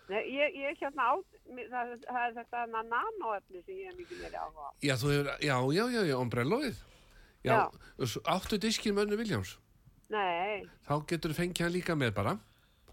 Nei, 0.09 0.21
ég, 0.35 0.59
ég 0.61 0.83
hérna 0.83 1.07
á, 1.09 1.15
það, 1.73 1.95
það 2.05 2.21
er 2.27 2.37
þetta 2.37 2.61
hana 2.65 2.83
nanoefni 2.93 3.63
sem 3.65 3.81
ég 3.81 3.89
er 3.91 3.97
mikið 3.97 4.21
meiri 4.25 4.39
áhuga 4.41 4.69
á. 4.69 4.71
Já, 4.85 4.95
þú 5.01 5.11
hefur, 5.15 5.33
já, 5.45 5.57
já, 5.79 5.85
já, 5.97 6.03
já, 6.09 6.17
ombrelloið 6.21 6.85
Já, 7.49 7.57
já. 7.57 8.21
áttu 8.37 8.61
diskinn 8.61 8.97
með 8.97 9.09
önnu 9.09 9.21
Viljáms 9.23 9.57
Nei, 10.13 10.69
Þá 10.89 10.95
getur 11.09 11.33
þú 11.33 11.41
fengið 11.41 11.65
hann 11.67 11.77
líka 11.77 11.97
með 11.97 12.15
bara 12.21 12.37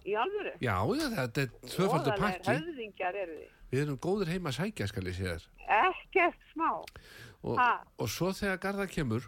í 0.05 0.13
alvöru. 0.19 0.51
Já, 0.61 0.75
já, 0.95 1.05
þetta 1.15 1.43
er 1.45 1.53
tvöfaldur 1.65 2.19
pakki 2.21 2.51
höfðingjar 2.53 3.15
eru 3.23 3.37
þið. 3.39 3.53
Við 3.71 3.81
erum 3.85 4.01
góður 4.01 4.31
heima 4.33 4.51
að 4.51 4.59
sækja, 4.59 4.89
skal 4.91 5.05
ég 5.09 5.17
segja 5.17 5.37
þér 5.37 5.47
Ekkert 5.79 6.43
smá. 6.51 6.69
og, 7.41 7.63
og 7.97 8.11
svo 8.11 8.29
þegar 8.35 8.61
Garðar 8.67 8.91
kemur 8.91 9.25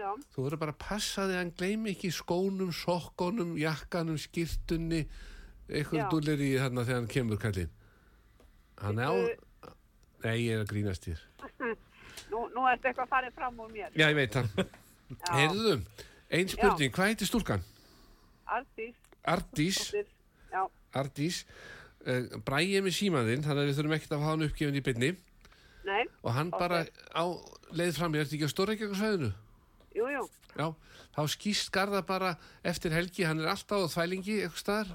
Já, 0.00 0.14
Þú 0.32 0.44
verður 0.46 0.60
bara 0.62 0.72
að 0.72 0.80
passa 0.80 1.26
þig 1.26 1.34
að 1.34 1.40
hann 1.42 1.52
gleymi 1.60 1.92
ekki 1.92 2.10
skónum, 2.14 2.70
sokkonum, 2.72 3.50
jakkanum, 3.60 4.16
skýrtunni, 4.22 5.00
eitthvað 5.68 5.98
Já. 6.00 6.06
dullir 6.14 6.44
í 6.46 6.50
þarna 6.56 6.84
þegar 6.86 7.00
hann 7.00 7.08
kemur 7.10 7.40
kallinn. 7.42 7.72
Hann 8.80 9.02
er 9.02 9.10
á... 9.10 9.14
Bíddu. 9.18 9.74
Nei, 10.20 10.36
ég 10.44 10.54
er 10.54 10.62
að 10.62 10.70
grínast 10.72 11.08
þér. 11.08 11.20
nú, 12.32 12.46
nú 12.54 12.64
ertu 12.70 12.90
eitthvað 12.90 13.10
farið 13.12 13.36
fram 13.36 13.60
úr 13.60 13.74
mér. 13.74 13.90
Já, 13.92 14.06
ég 14.06 14.16
veit 14.16 14.38
það. 14.38 14.48
Já, 15.10 15.30
Heyrðu, 15.34 15.76
ein 16.38 16.50
spurning, 16.52 16.94
hvað 16.94 17.08
heitir 17.10 17.28
stúlkan? 17.28 17.64
Artís, 18.50 18.98
Ardís, 19.26 19.78
já, 20.50 20.60
Ardís, 20.94 21.40
uh, 22.06 22.40
bræðið 22.46 22.84
með 22.86 22.96
símaðinn, 22.96 23.44
þannig 23.44 23.62
að 23.64 23.70
við 23.70 23.78
þurfum 23.80 23.96
ekkert 23.96 24.14
að 24.16 24.24
hafa 24.24 24.30
hann 24.34 24.46
uppgefin 24.48 24.80
í 24.80 24.84
byrni 24.88 25.10
og 26.22 26.34
hann 26.36 26.50
Ok. 26.52 26.58
bara 26.60 26.80
á 27.16 27.24
leið 27.72 27.96
fram, 27.96 28.14
ég 28.14 28.24
ert 28.26 28.34
ekki 28.36 28.46
á 28.46 28.54
Stórreikjagsvæðinu? 28.54 29.30
jú, 29.96 30.06
jú, 30.12 30.24
Já, 30.58 30.66
þá 31.14 31.22
skýst 31.30 31.70
Garðar 31.74 32.04
bara 32.06 32.34
eftir 32.64 32.92
helgi, 32.92 33.24
hann 33.24 33.40
er 33.40 33.52
alltaf 33.52 33.86
á 33.86 33.92
þvælingi 33.94 34.40
eitthvað 34.42 34.62
staðar 34.64 34.92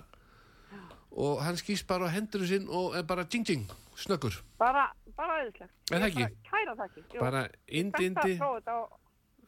og 1.16 1.41
hann 1.43 1.56
skýst 1.60 1.88
bara 1.88 2.10
á 2.12 2.16
hendur 2.16 2.45
sinn 2.47 2.68
og 2.68 2.95
er 2.95 3.03
bara 3.08 3.24
ding 3.24 3.45
ding, 3.47 3.66
snöggur 3.95 4.36
bara, 4.60 4.89
bara 5.16 5.39
auðvitað. 5.41 5.70
Er 5.91 6.03
það 6.03 6.08
ekki? 6.10 6.28
Kæra 6.49 6.76
það 6.76 6.86
ekki. 6.89 7.03
Jú, 7.14 7.20
bara 7.24 7.45
indi 7.68 8.06
indi 8.06 8.39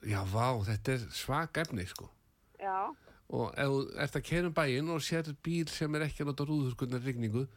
þetta 0.01 0.93
er 0.93 1.05
svak 1.12 1.58
efni 1.58 1.86
sko 1.89 2.10
já, 2.58 2.95
og 3.30 3.53
ef 3.59 3.67
þú 3.67 3.80
ert 4.05 4.15
að 4.15 4.23
kera 4.23 4.47
um 4.47 4.53
bæinn 4.53 4.89
og 4.93 5.01
sér 5.03 5.32
bíl 5.43 5.67
sem 5.69 5.95
er 5.95 6.05
ekki 6.07 6.23
að 6.23 6.30
nota 6.32 6.45
rúðurkunnar 6.47 7.03
rigningu 7.03 7.47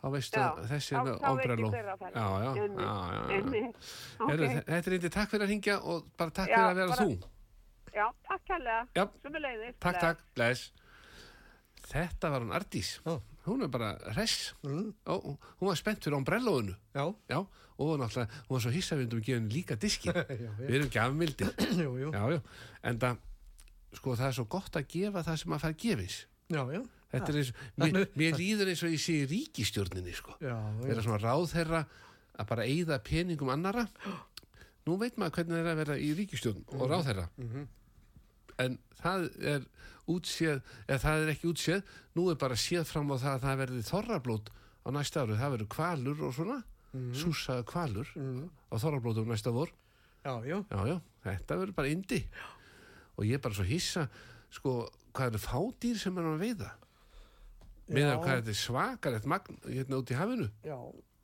þá 0.00 0.06
veistu 0.14 0.40
já. 0.40 0.46
að 0.56 0.68
þessi 0.72 0.94
er 0.96 1.04
með 1.06 1.12
þá 1.12 1.20
veit 1.20 1.22
ég 1.22 1.30
ombrello 1.30 1.70
hver 1.70 1.88
á 1.90 1.96
ferð. 2.00 2.14
já, 2.16 2.26
já, 2.40 2.50
já, 2.56 2.66
já, 2.80 3.12
já. 3.12 3.36
einmitt. 3.36 3.76
Heyrðu, 4.20 4.46
Ok. 4.50 4.64
þetta 4.70 4.90
er 4.90 4.96
indi 4.96 5.10
takk 5.10 5.30
fyrir 5.30 5.44
að 5.44 5.50
hringja 5.52 5.76
og 5.84 6.06
bara 6.16 6.30
takk 6.30 6.48
Já, 6.50 6.56
fyrir 6.56 6.70
að 6.70 6.74
vera 6.80 6.88
bara- 6.88 7.04
þú 7.04 7.28
Já, 7.90 8.06
takk 8.28 8.42
kærlega. 8.46 8.86
Já. 8.96 9.04
Sumuleiðis. 9.22 9.74
takk, 9.80 10.00
takk, 10.00 10.18
bless 10.34 10.72
þetta 11.90 12.30
var 12.30 12.40
hún 12.44 12.52
Ardís 12.54 12.90
Já. 13.04 13.20
hún 13.46 13.62
er 13.64 13.68
bara 13.68 13.92
hress 14.14 14.54
Mm. 14.62 14.92
Ó, 15.06 15.36
hún 15.60 15.66
var 15.68 15.76
spennt 15.76 16.02
fyrir 16.04 16.16
já, 17.28 17.38
og 17.78 17.98
náttúrulega, 17.98 18.28
hún 18.48 18.54
var 18.56 18.60
svo 18.60 18.70
hissavindum 18.70 19.20
að 19.20 19.24
gefa 19.24 19.38
henni 19.40 19.54
líka 19.54 19.76
diski 19.76 20.12
við 20.68 20.74
erum 20.80 20.90
já, 22.12 22.42
en 22.82 22.98
það 22.98 23.18
sko 23.96 24.14
það 24.18 24.28
er 24.28 24.36
svo 24.38 24.46
gott 24.50 24.76
að 24.78 24.88
gefa 24.92 25.24
það 25.26 25.40
sem 25.42 25.56
að 25.56 25.64
fær 25.64 25.78
gefis 25.84 26.18
Já, 26.50 26.62
já. 26.74 26.80
þetta 27.12 27.32
er 27.32 27.38
eins, 27.40 27.50
mér, 27.78 27.98
mér 28.18 28.38
líður 28.38 28.70
eins 28.72 28.82
og 28.86 28.94
ég 28.94 29.02
sé 29.02 29.16
í 29.20 29.26
ríkistjórninni 29.30 30.14
sko. 30.18 30.34
Já, 30.42 30.54
já. 30.56 30.80
vera 30.82 31.04
svona 31.06 31.20
ráðherra 31.22 31.84
að 32.40 32.48
bara 32.50 32.66
eyða 32.66 32.98
peningum 33.06 33.52
annara 33.52 33.84
nú 34.86 34.96
veit 34.98 35.18
maður 35.20 35.36
hvernig 35.38 35.54
það 35.54 35.60
er 35.60 35.70
að 35.70 35.80
vera 35.84 35.98
í 36.00 36.10
ríkistjórn 36.18 36.64
og 36.74 36.86
ráðherra. 36.90 37.28
En 38.60 38.78
það 38.98 39.28
er 39.54 39.66
útséð 40.10 40.58
eða 40.88 41.00
það 41.04 41.22
er 41.24 41.32
ekki 41.36 41.50
útséð 41.52 41.94
nú 42.18 42.26
er 42.32 42.40
bara 42.40 42.58
séð 42.58 42.88
fram 42.90 43.12
á 43.14 43.16
það 43.16 43.34
að 43.36 43.44
það 43.46 43.60
verði 43.62 43.84
þorrablót 43.90 44.50
á 44.80 44.88
næsta 44.96 45.22
ári, 45.22 45.38
það 45.38 45.54
verður 45.54 45.70
kvalur 45.76 46.24
og 46.26 46.34
svona, 46.34 46.58
súsaðu 47.14 47.66
kvalur 47.70 48.10
á 48.10 48.74
þorrablótum 48.74 49.30
næsta 49.30 49.54
vor. 49.54 49.70
Já, 50.24 50.34
já. 50.44 50.58
já, 50.66 50.80
já, 50.90 50.96
þetta 51.24 51.60
verður 51.62 51.76
bara 51.78 51.92
indi 51.94 52.24
og 53.20 53.26
ég 53.28 53.36
er 53.36 53.42
bara 53.44 53.54
svo 53.60 53.66
hissa 53.68 54.06
sko, 54.50 54.72
hvað 55.12 55.34
eru 55.34 55.40
fádýr 55.44 55.98
sem 56.00 56.16
er 56.18 56.26
að 56.32 56.40
veiða? 56.40 56.70
Með 57.90 58.00
Já. 58.06 58.10
að 58.14 58.20
hvað 58.24 58.36
þetta 58.40 58.52
er 58.54 58.58
svakalegt 58.64 59.26
magn 59.30 59.56
hérna 59.66 59.98
út 60.00 60.10
í 60.10 60.16
hafinu? 60.18 60.48
Já. 60.64 60.78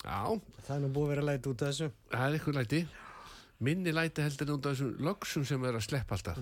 já, 0.04 0.20
Það 0.66 0.72
er 0.76 0.80
nú 0.84 0.90
búið 0.96 1.06
að 1.06 1.12
vera 1.14 1.24
læt 1.30 1.46
út 1.50 1.62
af 1.62 1.70
þessu. 1.72 1.88
það 2.12 2.26
er 2.26 2.36
eitthvað 2.38 2.58
læti. 2.60 2.80
Minni 3.66 3.92
læti 3.96 4.22
heldur 4.26 4.50
út 4.58 4.66
af 4.68 4.74
þessum 4.76 4.98
lögsum 5.06 5.44
sem 5.48 5.64
er 5.64 5.78
að 5.78 5.86
sleppa 5.86 6.18
alltaf. 6.18 6.40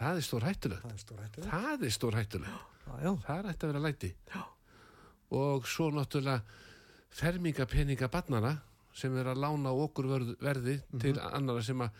Er 0.00 0.20
stór 0.24 0.46
hættulegt 0.48 0.80
Það 0.86 0.94
er 0.94 1.02
stór 1.04 1.18
hættu. 1.20 1.42
það 1.44 1.82
er 1.84 1.90
stór 1.92 2.14
hættulegt 2.16 2.66
það 3.26 3.38
er 3.42 3.48
ætti 3.52 3.66
að 3.66 3.72
vera 3.74 3.82
læti. 3.84 4.08
Já. 4.32 4.40
og 5.30 5.66
svo 5.68 5.90
náttúrulega 5.94 6.40
fermingapeninga 7.14 8.08
barnana 8.10 8.54
sem 8.96 9.14
er 9.20 9.28
að 9.30 9.38
lána 9.44 9.70
okkur 9.84 10.08
verði 10.40 10.78
til 11.00 11.12
annara 11.20 11.62
sem 11.62 11.78
að 11.84 11.90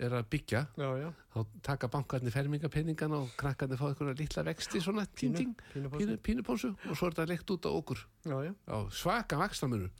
er 0.00 0.14
að 0.16 0.28
byggja 0.32 0.62
Já, 0.80 0.88
já. 1.00 1.08
þá 1.34 1.38
taka 1.66 1.88
bankarnir 1.92 2.32
fermingapenningana 2.34 3.20
og 3.20 3.32
krakkarnir 3.40 3.80
fá 3.80 3.86
einhverja 3.90 4.16
litla 4.18 4.44
vexti 4.46 4.80
svona 4.82 5.04
ting, 5.06 5.36
ting, 5.36 5.54
pínupósu. 5.74 6.00
pínu, 6.00 6.16
pínupósu 6.26 6.70
og 6.72 6.96
svo 6.96 7.08
er 7.08 7.16
þetta 7.16 7.28
leikt 7.30 7.52
út 7.54 7.68
á 7.68 7.70
okkur 7.70 8.04
Já, 8.24 8.78
svaka 8.90 9.38
vakstamunu 9.40 9.90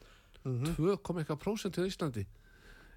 mm 0.45 0.65
-hmm. 0.65 0.75
2,1% 0.77 1.81
í 1.81 1.87
Íslandi 1.87 2.27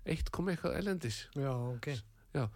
1,1 0.06 0.78
elendis 0.78 1.28
Já, 1.36 1.52
ok. 1.52 1.88
Já, 2.34 2.48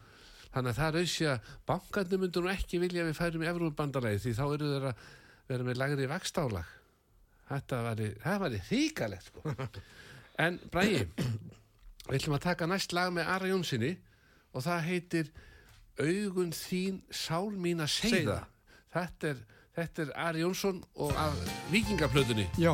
þannig 0.53 0.71
að 0.71 0.77
það 0.79 0.87
er 0.87 0.99
auðvitað 0.99 1.31
að 1.33 1.39
bankarnir 1.65 2.19
myndur 2.19 2.43
nú 2.43 2.49
ekki 2.49 2.79
vilja 2.79 3.03
að 3.03 3.07
við 3.07 3.19
færum 3.19 3.43
í 3.43 3.47
Evrópandalagi 3.47 4.19
því 4.19 4.33
þá 4.33 4.45
eru 4.53 4.73
þeir 4.73 4.87
að 4.87 4.95
vera 5.47 5.63
með 5.63 5.77
lagri 5.77 6.07
vakstálag 6.07 6.65
þetta 7.47 7.83
væri 8.39 8.59
þýkalegt 8.69 9.29
sko. 9.31 9.53
en 10.45 10.59
Bræði 10.71 11.07
við 12.07 12.19
ætlum 12.19 12.35
að 12.37 12.45
taka 12.47 12.67
næst 12.67 12.93
lag 12.93 13.11
með 13.13 13.27
Ara 13.27 13.47
Jónssoni 13.47 13.97
og 14.57 14.65
það 14.65 14.81
heitir 14.89 15.29
Augun 16.01 16.51
þín 16.53 16.99
sál 17.09 17.53
mín 17.57 17.81
að 17.81 17.89
Seiða. 17.95 18.39
þetta 18.93 19.31
er, 19.33 19.39
þetta 19.77 20.03
er 20.07 20.11
Ari 20.27 20.43
Jónsson 20.45 20.83
og 20.95 21.13
af 21.17 21.37
vikingaplötunni 21.73 22.45
Já. 22.61 22.73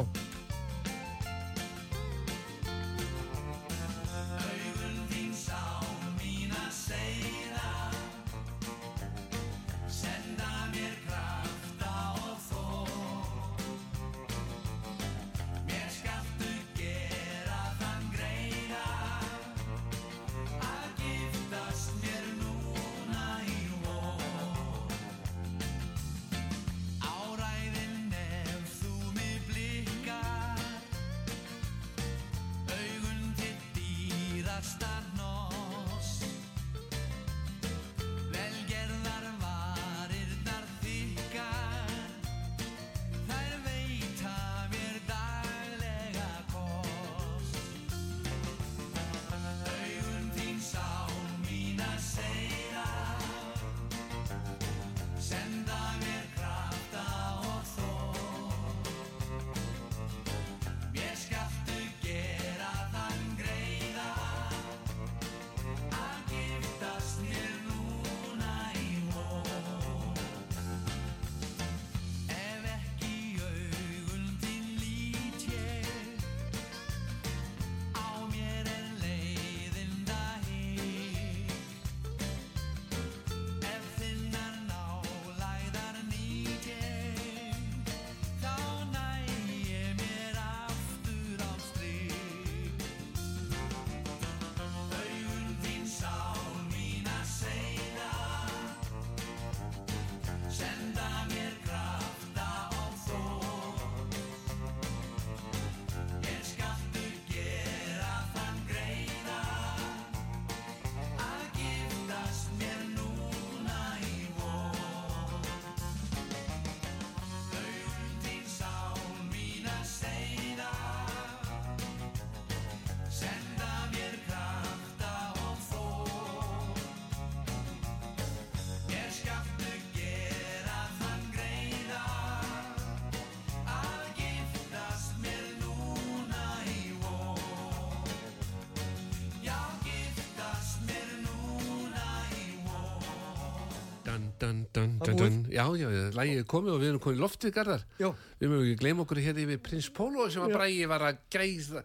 Dun, 144.39 144.63
dun, 144.73 144.93
dun, 145.17 145.37
já, 145.51 145.63
já, 145.77 145.87
lægið 146.15 146.39
er 146.41 146.47
komið 146.49 146.73
og 146.75 146.81
við 146.81 146.89
erum 146.91 147.01
komið 147.03 147.17
í 147.17 147.21
loftið 147.23 147.53
garðar. 147.55 147.83
Já. 147.99 148.09
við 148.39 148.51
mögum 148.51 148.65
ekki 148.67 148.79
gleyma 148.81 149.03
okkur 149.05 149.21
hér 149.23 149.41
yfir 149.43 149.59
Prins 149.65 149.89
Pólo 149.93 150.29
sem 150.31 150.45
að 150.45 150.55
Bræði 150.57 150.87
var 150.91 151.05
að 151.09 151.19
gæða 151.33 151.83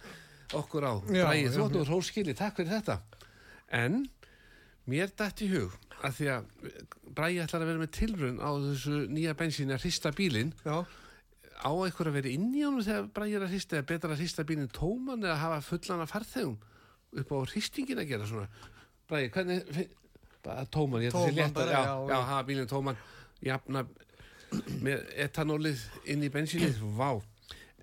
okkur 0.59 0.87
á. 0.89 0.93
Bræði, 1.09 1.51
þú 1.55 1.67
áttu 1.67 1.83
já. 1.83 1.89
hróskili, 1.91 2.37
takk 2.39 2.61
fyrir 2.61 2.73
þetta. 2.79 2.97
En 3.79 4.01
mér 4.89 5.13
dætt 5.19 5.45
í 5.45 5.51
hug 5.53 5.77
að 5.99 6.17
því 6.19 6.31
að 6.37 6.49
Bræði 7.19 7.43
ætlar 7.45 7.65
að 7.65 7.71
vera 7.73 7.83
með 7.83 7.93
tilrun 7.99 8.41
á 8.41 8.51
þessu 8.69 9.03
nýja 9.13 9.37
bensíni 9.39 9.77
að 9.77 9.85
hrista 9.85 10.15
bílinn. 10.15 10.55
Já. 10.65 10.83
á 11.59 11.71
eitthvað 11.75 12.13
að 12.13 12.19
vera 12.21 12.31
inn 12.31 12.51
í 12.55 12.63
honum 12.63 12.85
þegar 12.87 13.09
Bræði 13.15 13.39
er 13.39 13.47
að 13.47 13.55
hrista 13.55 13.79
eða 13.79 13.89
betra 13.91 14.13
að 14.15 14.21
hrista 14.23 14.45
bílinn 14.47 14.71
tóman 14.71 15.25
eða 15.25 15.41
hafa 15.43 15.63
fullan 15.67 16.05
af 16.05 16.13
farþegum 16.13 16.59
upp 17.19 17.33
á 17.35 17.39
hristingin 17.51 17.99
að 17.99 18.13
gera 18.13 18.29
svona? 18.29 18.47
Bræði, 19.09 19.31
hvernig 19.35 19.89
tóman, 20.75 21.03
ég 21.05 21.13
ætla 21.13 21.25
að 21.25 21.31
sé 21.31 21.39
léttar 21.39 21.73
já, 21.73 21.79
já, 21.79 21.95
já, 21.95 22.13
já. 22.13 22.21
hafa 22.33 22.45
bílinn 22.49 22.71
tóman 22.71 23.01
jafna 23.45 23.85
með 24.83 25.03
etanólið 25.27 25.83
inn 26.09 26.25
í 26.25 26.31
bensínið 26.33 26.79
vá, 26.97 27.11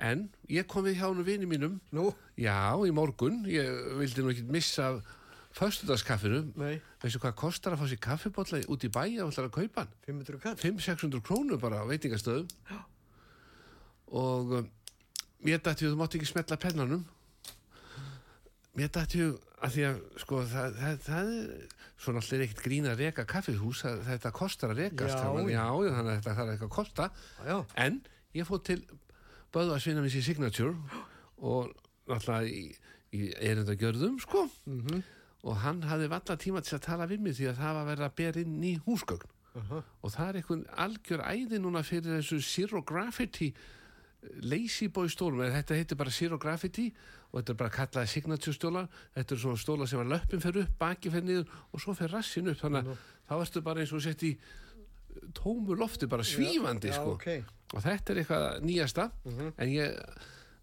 en 0.01 0.26
ég 0.51 0.68
kom 0.70 0.86
við 0.88 0.99
hjá 1.01 1.09
nú 1.13 1.26
vini 1.26 1.49
mínum 1.49 1.78
Nú? 1.95 2.09
já, 2.39 2.57
í 2.82 2.91
morgun, 2.95 3.43
ég 3.49 3.70
vildi 3.99 4.26
nú 4.26 4.34
ekki 4.34 4.47
missa 4.51 4.95
föstudagskaffinu 5.55 6.41
Nei. 6.59 6.82
veistu 7.03 7.22
hvað 7.24 7.38
kostar 7.39 7.76
að 7.76 7.84
fá 7.84 7.88
sér 7.91 8.01
kaffibotla 8.03 8.59
út 8.72 8.84
í 8.84 8.91
bæja 8.91 9.24
og 9.24 9.32
ætlar 9.32 9.47
að 9.47 9.55
kaupa 9.55 9.86
hann 9.86 9.93
500 10.09 10.41
kall? 10.43 10.57
500-600 10.59 11.24
krónur 11.24 11.61
bara 11.61 11.80
á 11.80 11.88
veitingastöðum 11.88 12.49
og 14.16 14.57
um, 14.59 14.68
mér 15.45 15.61
dætti 15.63 15.88
þú 15.88 15.99
mátt 15.99 16.18
ekki 16.18 16.28
smetla 16.28 16.59
pennanum 16.59 17.05
mér 18.76 18.91
dætti 18.91 19.22
þú 19.22 19.30
að 19.63 19.78
því 19.78 19.88
að 19.89 20.01
sko 20.26 20.41
það, 20.51 20.80
það, 20.82 20.99
það 21.07 21.32
svona 22.06 22.22
allir 22.24 22.45
ekkert 22.45 22.64
grín 22.66 22.89
að 22.89 23.01
reka 23.03 23.26
kaffihús 23.30 23.84
þetta 24.06 24.32
kostar 24.36 24.74
að 24.74 24.82
já, 25.51 25.66
þannig 25.97 26.12
að 26.12 26.16
þetta 26.16 26.36
þarf 26.39 26.53
eitthvað 26.53 26.70
að 26.70 26.76
kosta. 26.78 27.10
Já, 27.45 27.58
en 27.86 27.99
ég 28.38 28.47
fór 28.49 28.64
til 28.70 28.80
Böðu 29.56 29.72
að 29.72 29.84
svinna 29.86 30.01
mér 30.03 30.12
sér 30.12 30.26
Signature 30.26 31.01
og 31.39 31.70
náttúrulega 32.10 32.49
í, 32.51 32.64
í 33.16 33.30
erindagjörðum 33.39 34.18
sko. 34.24 34.49
Mhm. 34.68 35.03
og 35.45 35.60
hann 35.62 35.84
hafði 35.86 36.08
valla 36.10 36.36
tíma 36.41 36.62
til 36.66 36.74
að 36.80 36.86
tala 36.88 37.06
við 37.06 37.20
mig 37.22 37.36
því 37.38 37.51
að 37.51 37.60
það 37.60 37.76
var 37.76 37.84
að 37.84 37.89
vera 37.91 38.06
að 38.08 38.16
bera 38.18 38.41
inn 38.41 38.64
í 38.66 38.72
húsgögn. 38.88 39.32
Aha. 39.56 39.78
og 40.03 40.12
það 40.12 40.28
er 40.28 40.38
einhvern 40.39 40.64
algjör 40.84 41.22
æði 41.24 41.60
núna 41.64 41.84
fyrir 41.88 42.18
þessu 42.18 42.41
Zero 42.43 42.82
Graffiti 42.84 43.53
Lazy 44.45 44.88
Boy 44.93 45.09
stólum 45.11 45.43
þetta 45.43 45.78
heitir 45.78 45.99
bara 45.99 46.13
Zero 46.13 46.38
Graffiti 46.41 46.89
og 47.32 47.39
þetta 47.39 47.53
er 47.53 47.59
bara 47.59 47.73
kallaði 47.73 48.11
Signature 48.11 48.55
stólar. 48.55 48.86
Þetta 49.15 49.36
er 49.36 49.41
svona 49.41 49.61
stólar 49.61 49.89
sem 49.91 50.03
að 50.03 50.13
löppin 50.13 50.43
fer 50.43 50.61
upp 50.61 50.78
baki 50.80 51.11
fer 51.13 51.26
niður 51.26 51.57
og 51.71 51.84
svo 51.84 51.95
fer 51.97 52.13
rassin 52.13 52.51
upp. 52.51 52.61
Þannig 52.61 52.88
að 52.91 53.03
þá 53.28 53.36
ertu 53.39 53.65
bara 53.65 53.84
eins 53.84 53.95
og 53.95 54.05
sett 54.05 54.23
í 54.26 54.32
tómu 55.36 55.76
lofti 55.80 56.07
bara 56.11 56.23
svífandi 56.28 56.91
já, 56.91 56.97
sko. 56.99 57.15
ok. 57.15 57.28
og 57.73 57.84
þetta 57.84 58.13
er 58.13 58.21
eitthvað 58.21 58.47
nýjasta. 58.65 59.09
En 59.55 59.71
ég 59.71 59.95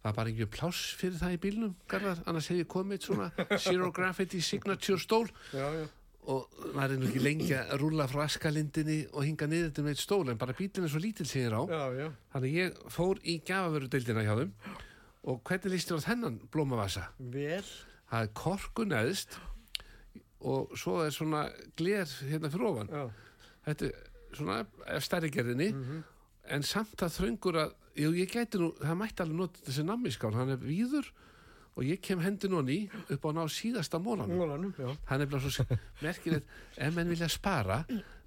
það 0.02 0.08
var 0.08 0.16
bara 0.18 0.32
ekki 0.32 0.48
pláss 0.50 0.92
fyrir 0.98 1.18
það 1.20 1.34
í 1.36 1.40
bílnum 1.44 1.74
Garðar, 1.90 2.22
annars 2.26 2.48
hef 2.50 2.58
ég 2.58 2.70
komið 2.70 3.04
svona 3.06 3.28
Zero 3.62 3.92
Graffiti 3.94 4.40
Signature 4.42 4.98
stól. 5.00 5.28
Já, 5.54 5.68
já. 5.78 5.86
Og 6.30 6.52
maður 6.76 6.92
er 6.94 7.00
nú 7.02 7.06
ekki 7.08 7.22
lengi 7.24 7.50
að 7.58 7.72
rúlla 7.80 8.04
frá 8.10 8.20
askalindinni 8.28 8.98
og 9.10 9.24
hinga 9.26 9.48
niður 9.50 9.72
til 9.74 9.82
með 9.82 9.96
eitt 9.96 10.02
stól 10.04 10.28
en 10.30 10.38
bara 10.38 10.54
bílinn 10.54 10.86
er 10.86 10.92
svo 10.92 11.00
lítil 11.02 11.26
sem 11.26 11.42
ég 11.42 11.48
er 11.50 11.56
á 11.58 11.62
Já, 11.66 11.80
já. 11.98 12.08
þannig 12.34 12.54
ég 12.60 12.76
fór 12.94 13.18
í 13.26 13.34
gafavörudeildina 13.48 14.22
hjá 14.22 14.36
þeim 14.38 14.52
og 15.32 15.40
hvernig 15.48 15.74
líst 15.74 15.90
þér 15.90 15.98
á 15.98 16.06
þennan 16.06 16.36
blómavasa? 16.54 17.08
Vel. 17.18 17.64
Það 18.12 18.22
er 18.28 18.30
korku 18.38 18.86
neðst 18.86 19.36
og 20.42 20.72
svo 20.78 21.00
er 21.06 21.12
svona 21.14 21.44
gler 21.78 22.06
hérna 22.30 22.50
fyrir 22.54 22.68
ofan 22.70 22.90
Já. 22.90 23.02
þetta 23.66 23.90
er 23.90 24.08
svona 24.38 24.56
ef 24.94 25.04
stærri 25.06 25.30
gerðinni 25.34 25.68
en 26.52 26.64
samt 26.66 27.02
að 27.02 27.18
þröngur 27.18 27.58
að 27.66 27.74
jú, 27.98 28.10
ég 28.16 28.30
gæti 28.32 28.58
nú, 28.62 28.70
það 28.78 28.98
mætti 29.02 29.22
alveg 29.22 29.38
nota 29.42 29.66
þessi 29.66 29.84
nammiskál, 29.86 30.32
hann 30.34 30.54
er 30.54 30.62
víður 30.62 31.10
og 31.72 31.86
ég 31.88 32.00
kem 32.04 32.20
hendin 32.20 32.52
honni 32.52 32.78
upp 33.08 33.22
á 33.24 33.30
ná 33.32 33.42
síðasta 33.48 34.00
mólanum 34.02 34.74
já. 34.76 34.90
það 35.08 35.24
er 35.24 35.30
bara 35.32 35.52
svo 35.52 35.78
merkilegt 36.02 36.50
ef 36.76 36.96
menn 36.96 37.12
vilja 37.12 37.30
spara 37.32 37.78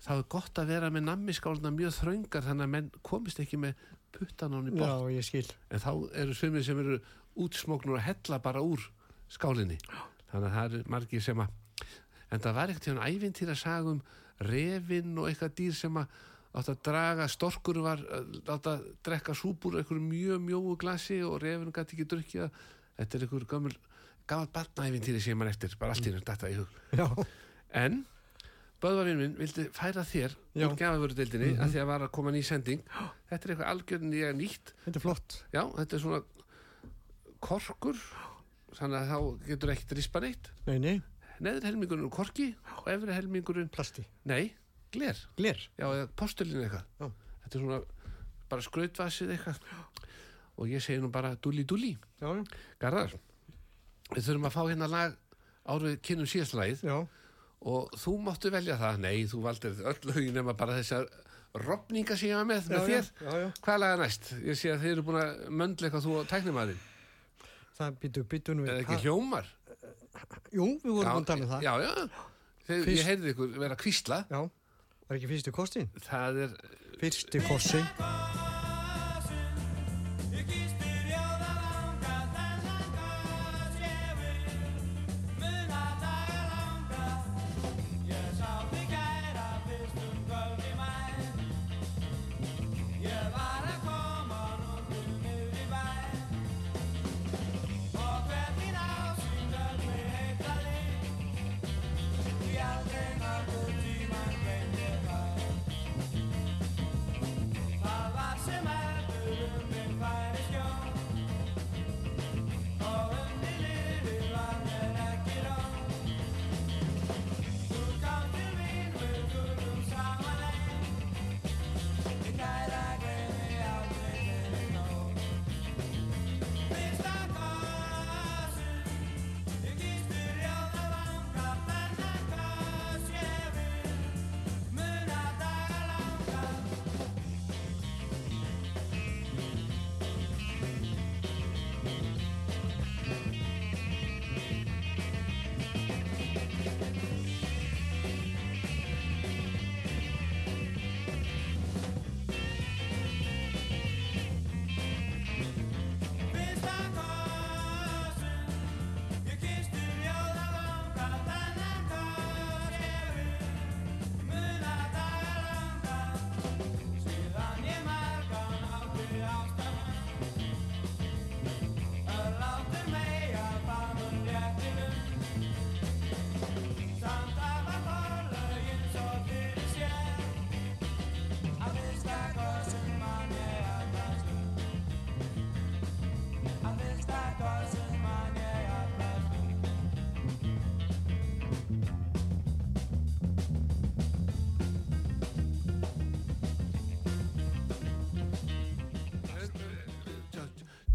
þá 0.01 0.11
er 0.15 0.23
gott 0.33 0.61
að 0.61 0.71
vera 0.73 0.89
með 0.93 1.05
nammiskáluna 1.11 1.73
mjög 1.75 1.93
þröngar 1.99 2.47
þannig 2.47 2.65
að 2.65 2.73
menn 2.73 2.89
komist 3.05 3.41
ekki 3.43 3.61
með 3.61 3.77
puttan 4.15 4.55
hann 4.55 4.71
í 4.71 4.75
Já, 4.75 4.81
bort 4.97 5.27
skil. 5.27 5.45
en 5.69 5.83
þá 5.83 5.91
eru 6.23 6.37
svimir 6.37 6.65
sem 6.65 6.79
eru 6.81 6.99
útsmóknur 7.45 7.99
að 7.99 8.07
hella 8.09 8.39
bara 8.43 8.63
úr 8.63 8.83
skálinni. 9.31 9.77
Þannig 10.31 10.47
að 10.47 10.55
það 10.55 10.69
eru 10.69 10.93
margir 10.93 11.25
sem 11.25 11.41
að 11.43 11.51
en 12.31 12.43
það 12.43 12.55
var 12.57 12.71
ekkert 12.71 12.87
hérna 12.89 13.09
ævintýra 13.09 13.57
sagum 13.59 13.99
refin 14.45 15.17
og 15.19 15.29
eitthvað 15.29 15.57
dýr 15.59 15.75
sem 15.77 15.99
að 15.99 16.23
átt 16.55 16.69
að 16.71 16.81
draga, 16.87 17.27
storkur 17.27 17.81
var 17.83 17.99
að 17.99 18.37
átt 18.53 18.69
að 18.71 18.85
drekka 19.03 19.35
súpur 19.35 19.75
einhverju 19.79 20.03
mjög 20.03 20.43
mjóu 20.45 20.75
glasi 20.79 21.19
og 21.27 21.41
refin 21.43 21.73
gæti 21.75 21.97
ekki 21.97 22.07
drukkja 22.13 22.49
þetta 22.99 23.17
er 23.19 23.25
einhver 23.27 23.45
gammal 23.53 23.77
barnaævintýri 24.55 25.21
sem 25.21 25.37
mann 25.37 25.51
eftir 25.51 25.75
bara 25.79 25.93
allt 25.95 26.05
í 26.07 26.11
hérna 26.13 26.25
þetta 26.33 26.51
í 26.51 26.59
hug 26.59 26.99
Já. 26.99 27.07
en 27.85 28.03
Böðvarinn 28.83 29.17
minn 29.17 29.35
vildi 29.39 29.63
færa 29.73 30.03
þér 30.05 30.33
úr 30.65 30.73
gafavörudeildinni 30.77 31.53
mm 31.55 31.61
að 31.63 31.71
því 31.73 31.79
að 31.81 31.87
var 31.89 32.03
að 32.05 32.11
koma 32.17 32.33
ný 32.35 32.41
sending 32.45 32.81
þetta 33.31 33.39
er 33.47 33.53
eitthvað 33.53 33.69
algjörnlega 33.71 34.33
nýtt 34.35 34.73
Þetta 34.83 34.99
er 34.99 35.03
flott. 35.05 35.37
Já, 35.55 35.61
þetta 35.77 35.95
er 35.97 36.03
svona 36.03 36.19
korkur 37.45 37.99
þannig 38.75 38.97
að 38.99 39.11
þá 39.11 39.47
getur 39.47 39.71
ekkert 39.75 39.95
rispa 39.97 40.21
neitt 40.23 40.49
Nei, 40.67 40.77
nei. 40.83 40.95
neður 41.39 41.67
helmingurinn 41.69 42.07
úr 42.09 42.13
korki 42.13 42.49
og 42.81 42.89
efri 42.91 43.15
helmingurinn 43.15 43.69
Plasti. 43.73 44.03
nei, 44.27 44.51
gler, 44.91 45.19
Gler. 45.39 45.61
já, 45.79 45.85
eða 45.87 46.09
postulinn 46.19 46.65
eitthvað 46.65 46.83
Já. 46.99 47.07
þetta 47.45 47.57
er 47.59 47.63
svona 47.65 47.79
bara 48.51 48.65
skrautvassið 48.67 49.33
eitthvað 49.35 49.61
og 50.57 50.69
ég 50.71 50.81
segi 50.83 51.01
nú 51.03 51.09
bara 51.11 51.35
Já, 52.21 52.27
já. 52.31 52.43
Garðar, 52.79 53.13
við 54.15 54.23
þurfum 54.29 54.47
að 54.49 54.55
fá 54.55 54.61
hérna 54.69 54.87
lag 54.91 55.15
árið 55.65 55.95
kynum 56.05 56.27
síðastlagið 56.29 56.83
Já. 56.85 56.97
og 57.65 57.95
þú 57.97 58.13
máttu 58.23 58.51
velja 58.53 58.77
það 58.77 58.99
nei, 59.01 59.25
þú 59.27 59.41
valdir 59.45 59.79
öll 59.81 59.99
lögin 60.11 60.33
nema 60.37 60.53
bara 60.53 60.75
þessar 60.77 61.07
rofninga 61.55 62.17
sem 62.19 62.29
ég 62.29 62.35
var 62.37 62.45
með, 62.49 62.67
með 62.69 62.75
Já, 62.75 62.81
já, 62.81 62.87
þér 62.87 63.29
já, 63.31 63.37
já. 63.41 63.49
hvað 63.65 63.79
laga 63.81 63.99
næst? 64.03 64.31
Ég 64.45 64.59
sé 64.59 64.71
að 64.73 64.81
þið 64.83 64.91
eru 64.95 65.05
búin 65.07 65.19
að 65.21 65.45
möndla 65.49 65.87
eitthvað 65.89 66.05
þú 66.05 66.15
og 66.19 66.27
tæknimaðurinn 66.31 66.91
Það 67.75 67.95
býtu, 68.03 68.23
býtu 68.31 68.53
nú 68.55 68.63
eða 68.67 68.75
við. 68.77 68.83
ekki 68.85 69.01
hljómar 69.05 69.49
Jú, 70.55 70.67
við 70.83 70.91
vorum 70.95 71.11
búin 71.11 71.25
að 71.25 71.29
tala 71.31 71.43
um 71.43 71.49
það. 71.51 71.65
Já, 71.65 71.73
já, 71.83 71.91
Þegar, 72.65 72.85
Fyrst- 72.85 72.97
ég 72.99 73.09
heyrði 73.09 73.33
ykkur 73.35 73.49
vera 73.59 73.75
að 73.75 73.81
kvísla 73.83 74.19
Já. 74.31 74.39
Var 75.05 75.17
ekki 75.19 75.31
fyrstu 75.33 75.51
kostin? 75.53 75.89
það 76.07 76.39
er, 76.47 76.55
Fyrsti 77.01 77.43
kossi. 77.49 77.83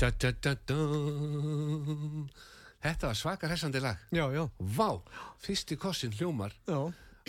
Da, 0.00 0.08
da, 0.16 0.30
da, 0.32 0.76
þetta 2.80 3.10
var 3.10 3.18
svaka 3.18 3.48
hressandi 3.50 3.82
lag 3.84 3.98
Já, 4.14 4.24
já. 4.32 4.46
Vá, 4.58 4.88
fyrsti 5.44 5.76
kossin 5.80 6.14
hljómar 6.16 6.54
Já. 6.68 6.78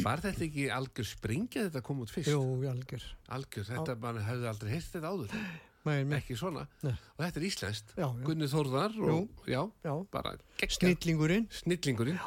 Var 0.02 0.22
þetta 0.24 0.46
ekki 0.48 0.70
algjör 0.72 1.08
springja 1.10 1.66
þetta 1.68 1.82
kom 1.84 2.00
út 2.06 2.14
fyrst? 2.14 2.32
Jú, 2.32 2.40
algjör. 2.70 3.04
Algjör, 3.36 3.68
þetta 3.74 3.96
mann 4.00 4.22
hefði 4.24 4.48
aldrei 4.50 4.72
heyrt 4.78 4.88
þetta 4.94 5.12
áður 5.12 5.36
Nei, 5.82 6.04
nei. 6.06 6.20
ekki 6.20 6.38
svona 6.38 6.64
Nei. 6.86 6.94
og 6.94 7.24
þetta 7.26 7.42
er 7.42 7.46
íslenskt, 7.48 7.94
Já, 7.98 8.06
já. 8.06 8.24
Gunni 8.26 8.48
Þórðar 8.52 8.98
og 9.02 9.48
já, 9.50 9.62
Já. 9.84 9.94
bara 10.14 10.36
geggja 10.62 10.78
Snillingurinn. 10.78 11.48
snillingurinn 11.58 12.22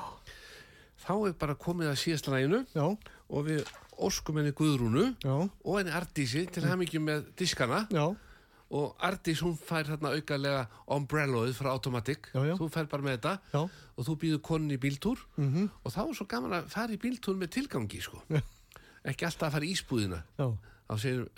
þá 1.05 1.15
er 1.31 1.37
bara 1.39 1.57
komið 1.57 1.93
að 1.93 2.01
síðast 2.03 2.29
læginu 2.35 2.65
Já, 2.75 2.85
og 2.85 3.49
við 3.49 3.65
óskum 3.95 4.41
henni 4.43 4.53
Guðrúnu 4.59 5.07
já, 5.23 5.37
og 5.47 5.79
henni 5.79 5.95
Ardísi 5.95 6.45
til 6.51 6.67
mm. 6.67 7.01
með 7.07 7.29
diskana 7.39 7.85
já, 7.95 8.09
og 8.71 8.95
Ardís 9.05 9.43
hún 9.45 9.57
fær 9.61 9.89
hérna 9.89 10.15
aukalega 10.17 10.67
umbrelloið 10.97 11.55
frá 11.59 11.71
Automatic. 11.73 12.31
Já, 12.35 12.41
já. 12.49 12.55
þú 12.59 12.69
fær 12.73 12.89
bara 12.91 13.07
með 13.07 13.19
þetta. 13.19 13.35
Já, 13.53 13.63
og 13.95 14.09
þú 14.09 14.17
býður 14.25 14.43
konni 14.51 14.79
í 14.79 14.83
bíltúr. 14.83 15.25
Mhm, 15.37 15.71
og 15.85 15.95
þá 15.95 16.01
er 16.05 16.15
svo 16.19 16.29
gaman 16.31 16.57
að 16.61 16.71
fara 16.75 16.93
í 16.93 17.01
bíltúr 17.01 17.37
með 17.39 17.55
tilgangi 17.59 18.01
sko. 18.03 18.23
ekki 19.05 19.27
alltaf 19.29 19.51
að 19.51 19.59
fara 19.59 19.69
í 19.69 19.75
ísbúðina. 19.75 20.23
Já. 20.39 20.47
þá 20.89 20.95
segir 21.01 21.21
þú, 21.25 21.29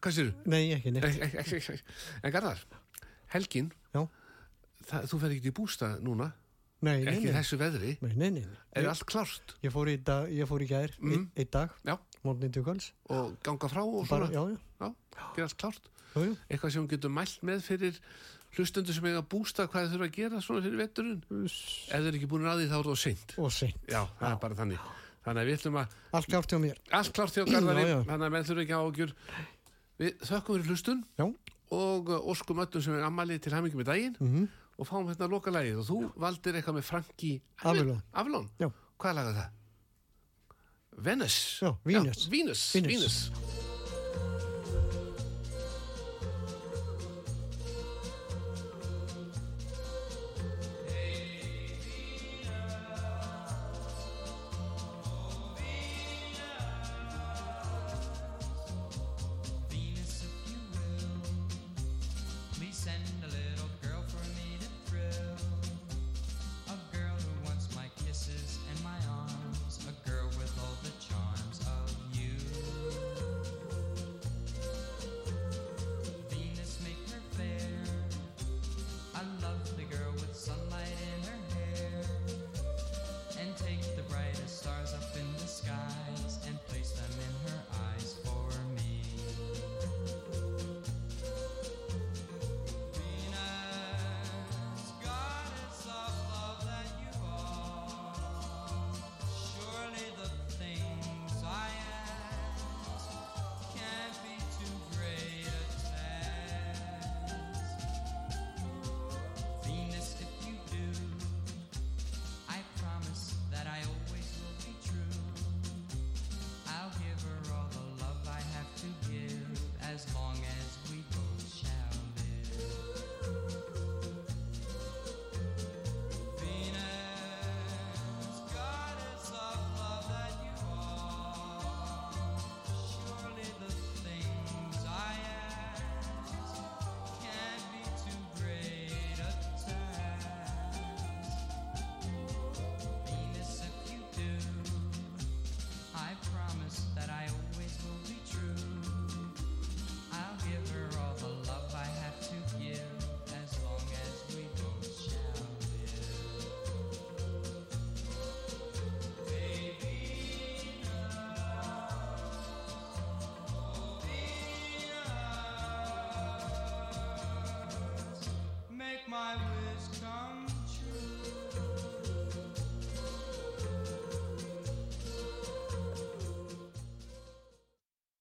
hvað 0.00 0.12
sér 0.16 0.34
Nei, 0.44 0.72
ekki 0.74 0.92
neitt. 0.92 1.82
En 2.22 2.32
Garðar, 2.34 2.60
helgin 3.34 3.72
þú 4.90 5.20
fer 5.20 5.34
ekki 5.34 5.50
í 5.52 5.54
bústað 5.56 6.00
núna? 6.04 6.30
Nei, 6.84 6.98
ekki 7.08 7.30
nei. 7.30 7.36
þessu 7.38 7.58
veðri? 7.60 7.94
Nei, 8.04 8.42
er 8.76 8.88
allt 8.90 9.06
klárt? 9.08 9.54
Ég 9.64 9.72
fór 9.72 9.88
í 9.88 9.96
dag, 10.04 10.28
ég 10.32 10.48
fór 10.48 10.64
í 10.64 10.68
gær, 10.68 10.92
mm. 11.00 11.30
Einn 11.38 11.50
dag, 11.54 11.72
já, 11.86 11.96
morgun 12.24 12.52
til 12.52 12.62
kvölds. 12.64 12.92
og 13.10 13.36
ganga 13.42 13.68
frá 13.68 13.82
og 13.84 14.06
Bara, 14.08 14.26
svona 14.26 14.32
já, 14.32 14.58
já, 14.80 14.86
já, 14.86 15.34
gera 15.36 15.46
allt 15.48 15.58
klárt 15.60 15.90
eitthvað 16.50 16.70
sem 16.72 16.88
getur 16.88 17.10
mælt 17.10 17.40
með 17.42 17.62
fyrir 17.66 18.00
hlustundur 18.56 18.94
sem 18.94 19.04
eiga 19.10 19.22
bústað 19.22 19.66
hvað 19.70 19.88
þau 19.88 19.92
þurfa 19.94 20.06
að 20.08 20.14
gera 20.18 20.40
svona 20.40 20.62
fyrir 20.62 20.78
vetturinn 20.78 21.22
ef 21.44 21.56
þau 21.90 22.04
eru 22.06 22.16
ekki 22.18 22.28
búin 22.30 22.46
að 22.46 22.60
því 22.62 22.68
þá 22.70 22.76
er 22.78 22.88
það 22.90 23.00
seint 23.04 23.34
Og 23.38 23.50
seint. 23.52 23.80
já, 23.90 24.02
það 24.20 24.30
er 24.30 24.36
bara 24.44 24.54
þannig 24.60 24.78
þannig 25.24 25.40
að 25.42 25.48
við 25.48 25.58
ætlum 25.58 25.78
að 25.80 25.96
Allt 26.14 26.28
klárt 26.30 26.52
hjá 26.54 26.58
mér. 26.62 26.78
allt 26.92 27.12
klárt 27.16 27.34
hjá 27.34 27.44
Garðari 27.48 27.84
þannig 28.04 28.26
að 28.28 28.34
menn 28.36 28.44
þurfa 28.50 28.62
ekki 28.64 28.76
áhugjur 28.78 29.14
við 29.98 30.12
þökkum 30.28 30.54
fyrir 30.58 30.68
hlustun 30.70 31.04
Já. 31.18 31.26
og 31.74 32.08
uh, 32.14 32.30
óskum 32.30 32.60
öllum 32.62 32.82
sem 32.84 32.94
er 32.94 33.02
ammali 33.08 33.38
til 33.42 33.52
hamingi 33.54 33.76
með 33.80 33.90
daginn 33.90 34.16
Mhm. 34.20 34.48
og 34.78 34.86
fáum 34.88 35.06
hérna 35.10 35.28
loka 35.30 35.50
lagið 35.50 35.78
og 35.82 35.86
þú 35.90 35.98
valdir 36.18 36.54
eitthvað 36.58 36.78
með 36.78 36.82
Franki? 36.88 37.32
Já. 38.58 38.70
Hvað 38.98 39.14
lagað 39.18 39.34
það? 39.38 39.50
Wennis. 40.96 41.58
Ja, 41.60 41.78
Venus. 41.84 42.28
Oh, 42.28 42.30
ja, 42.30 42.30
Venus. 42.30 42.72
Venus. 42.74 42.88
Venus. 42.88 43.30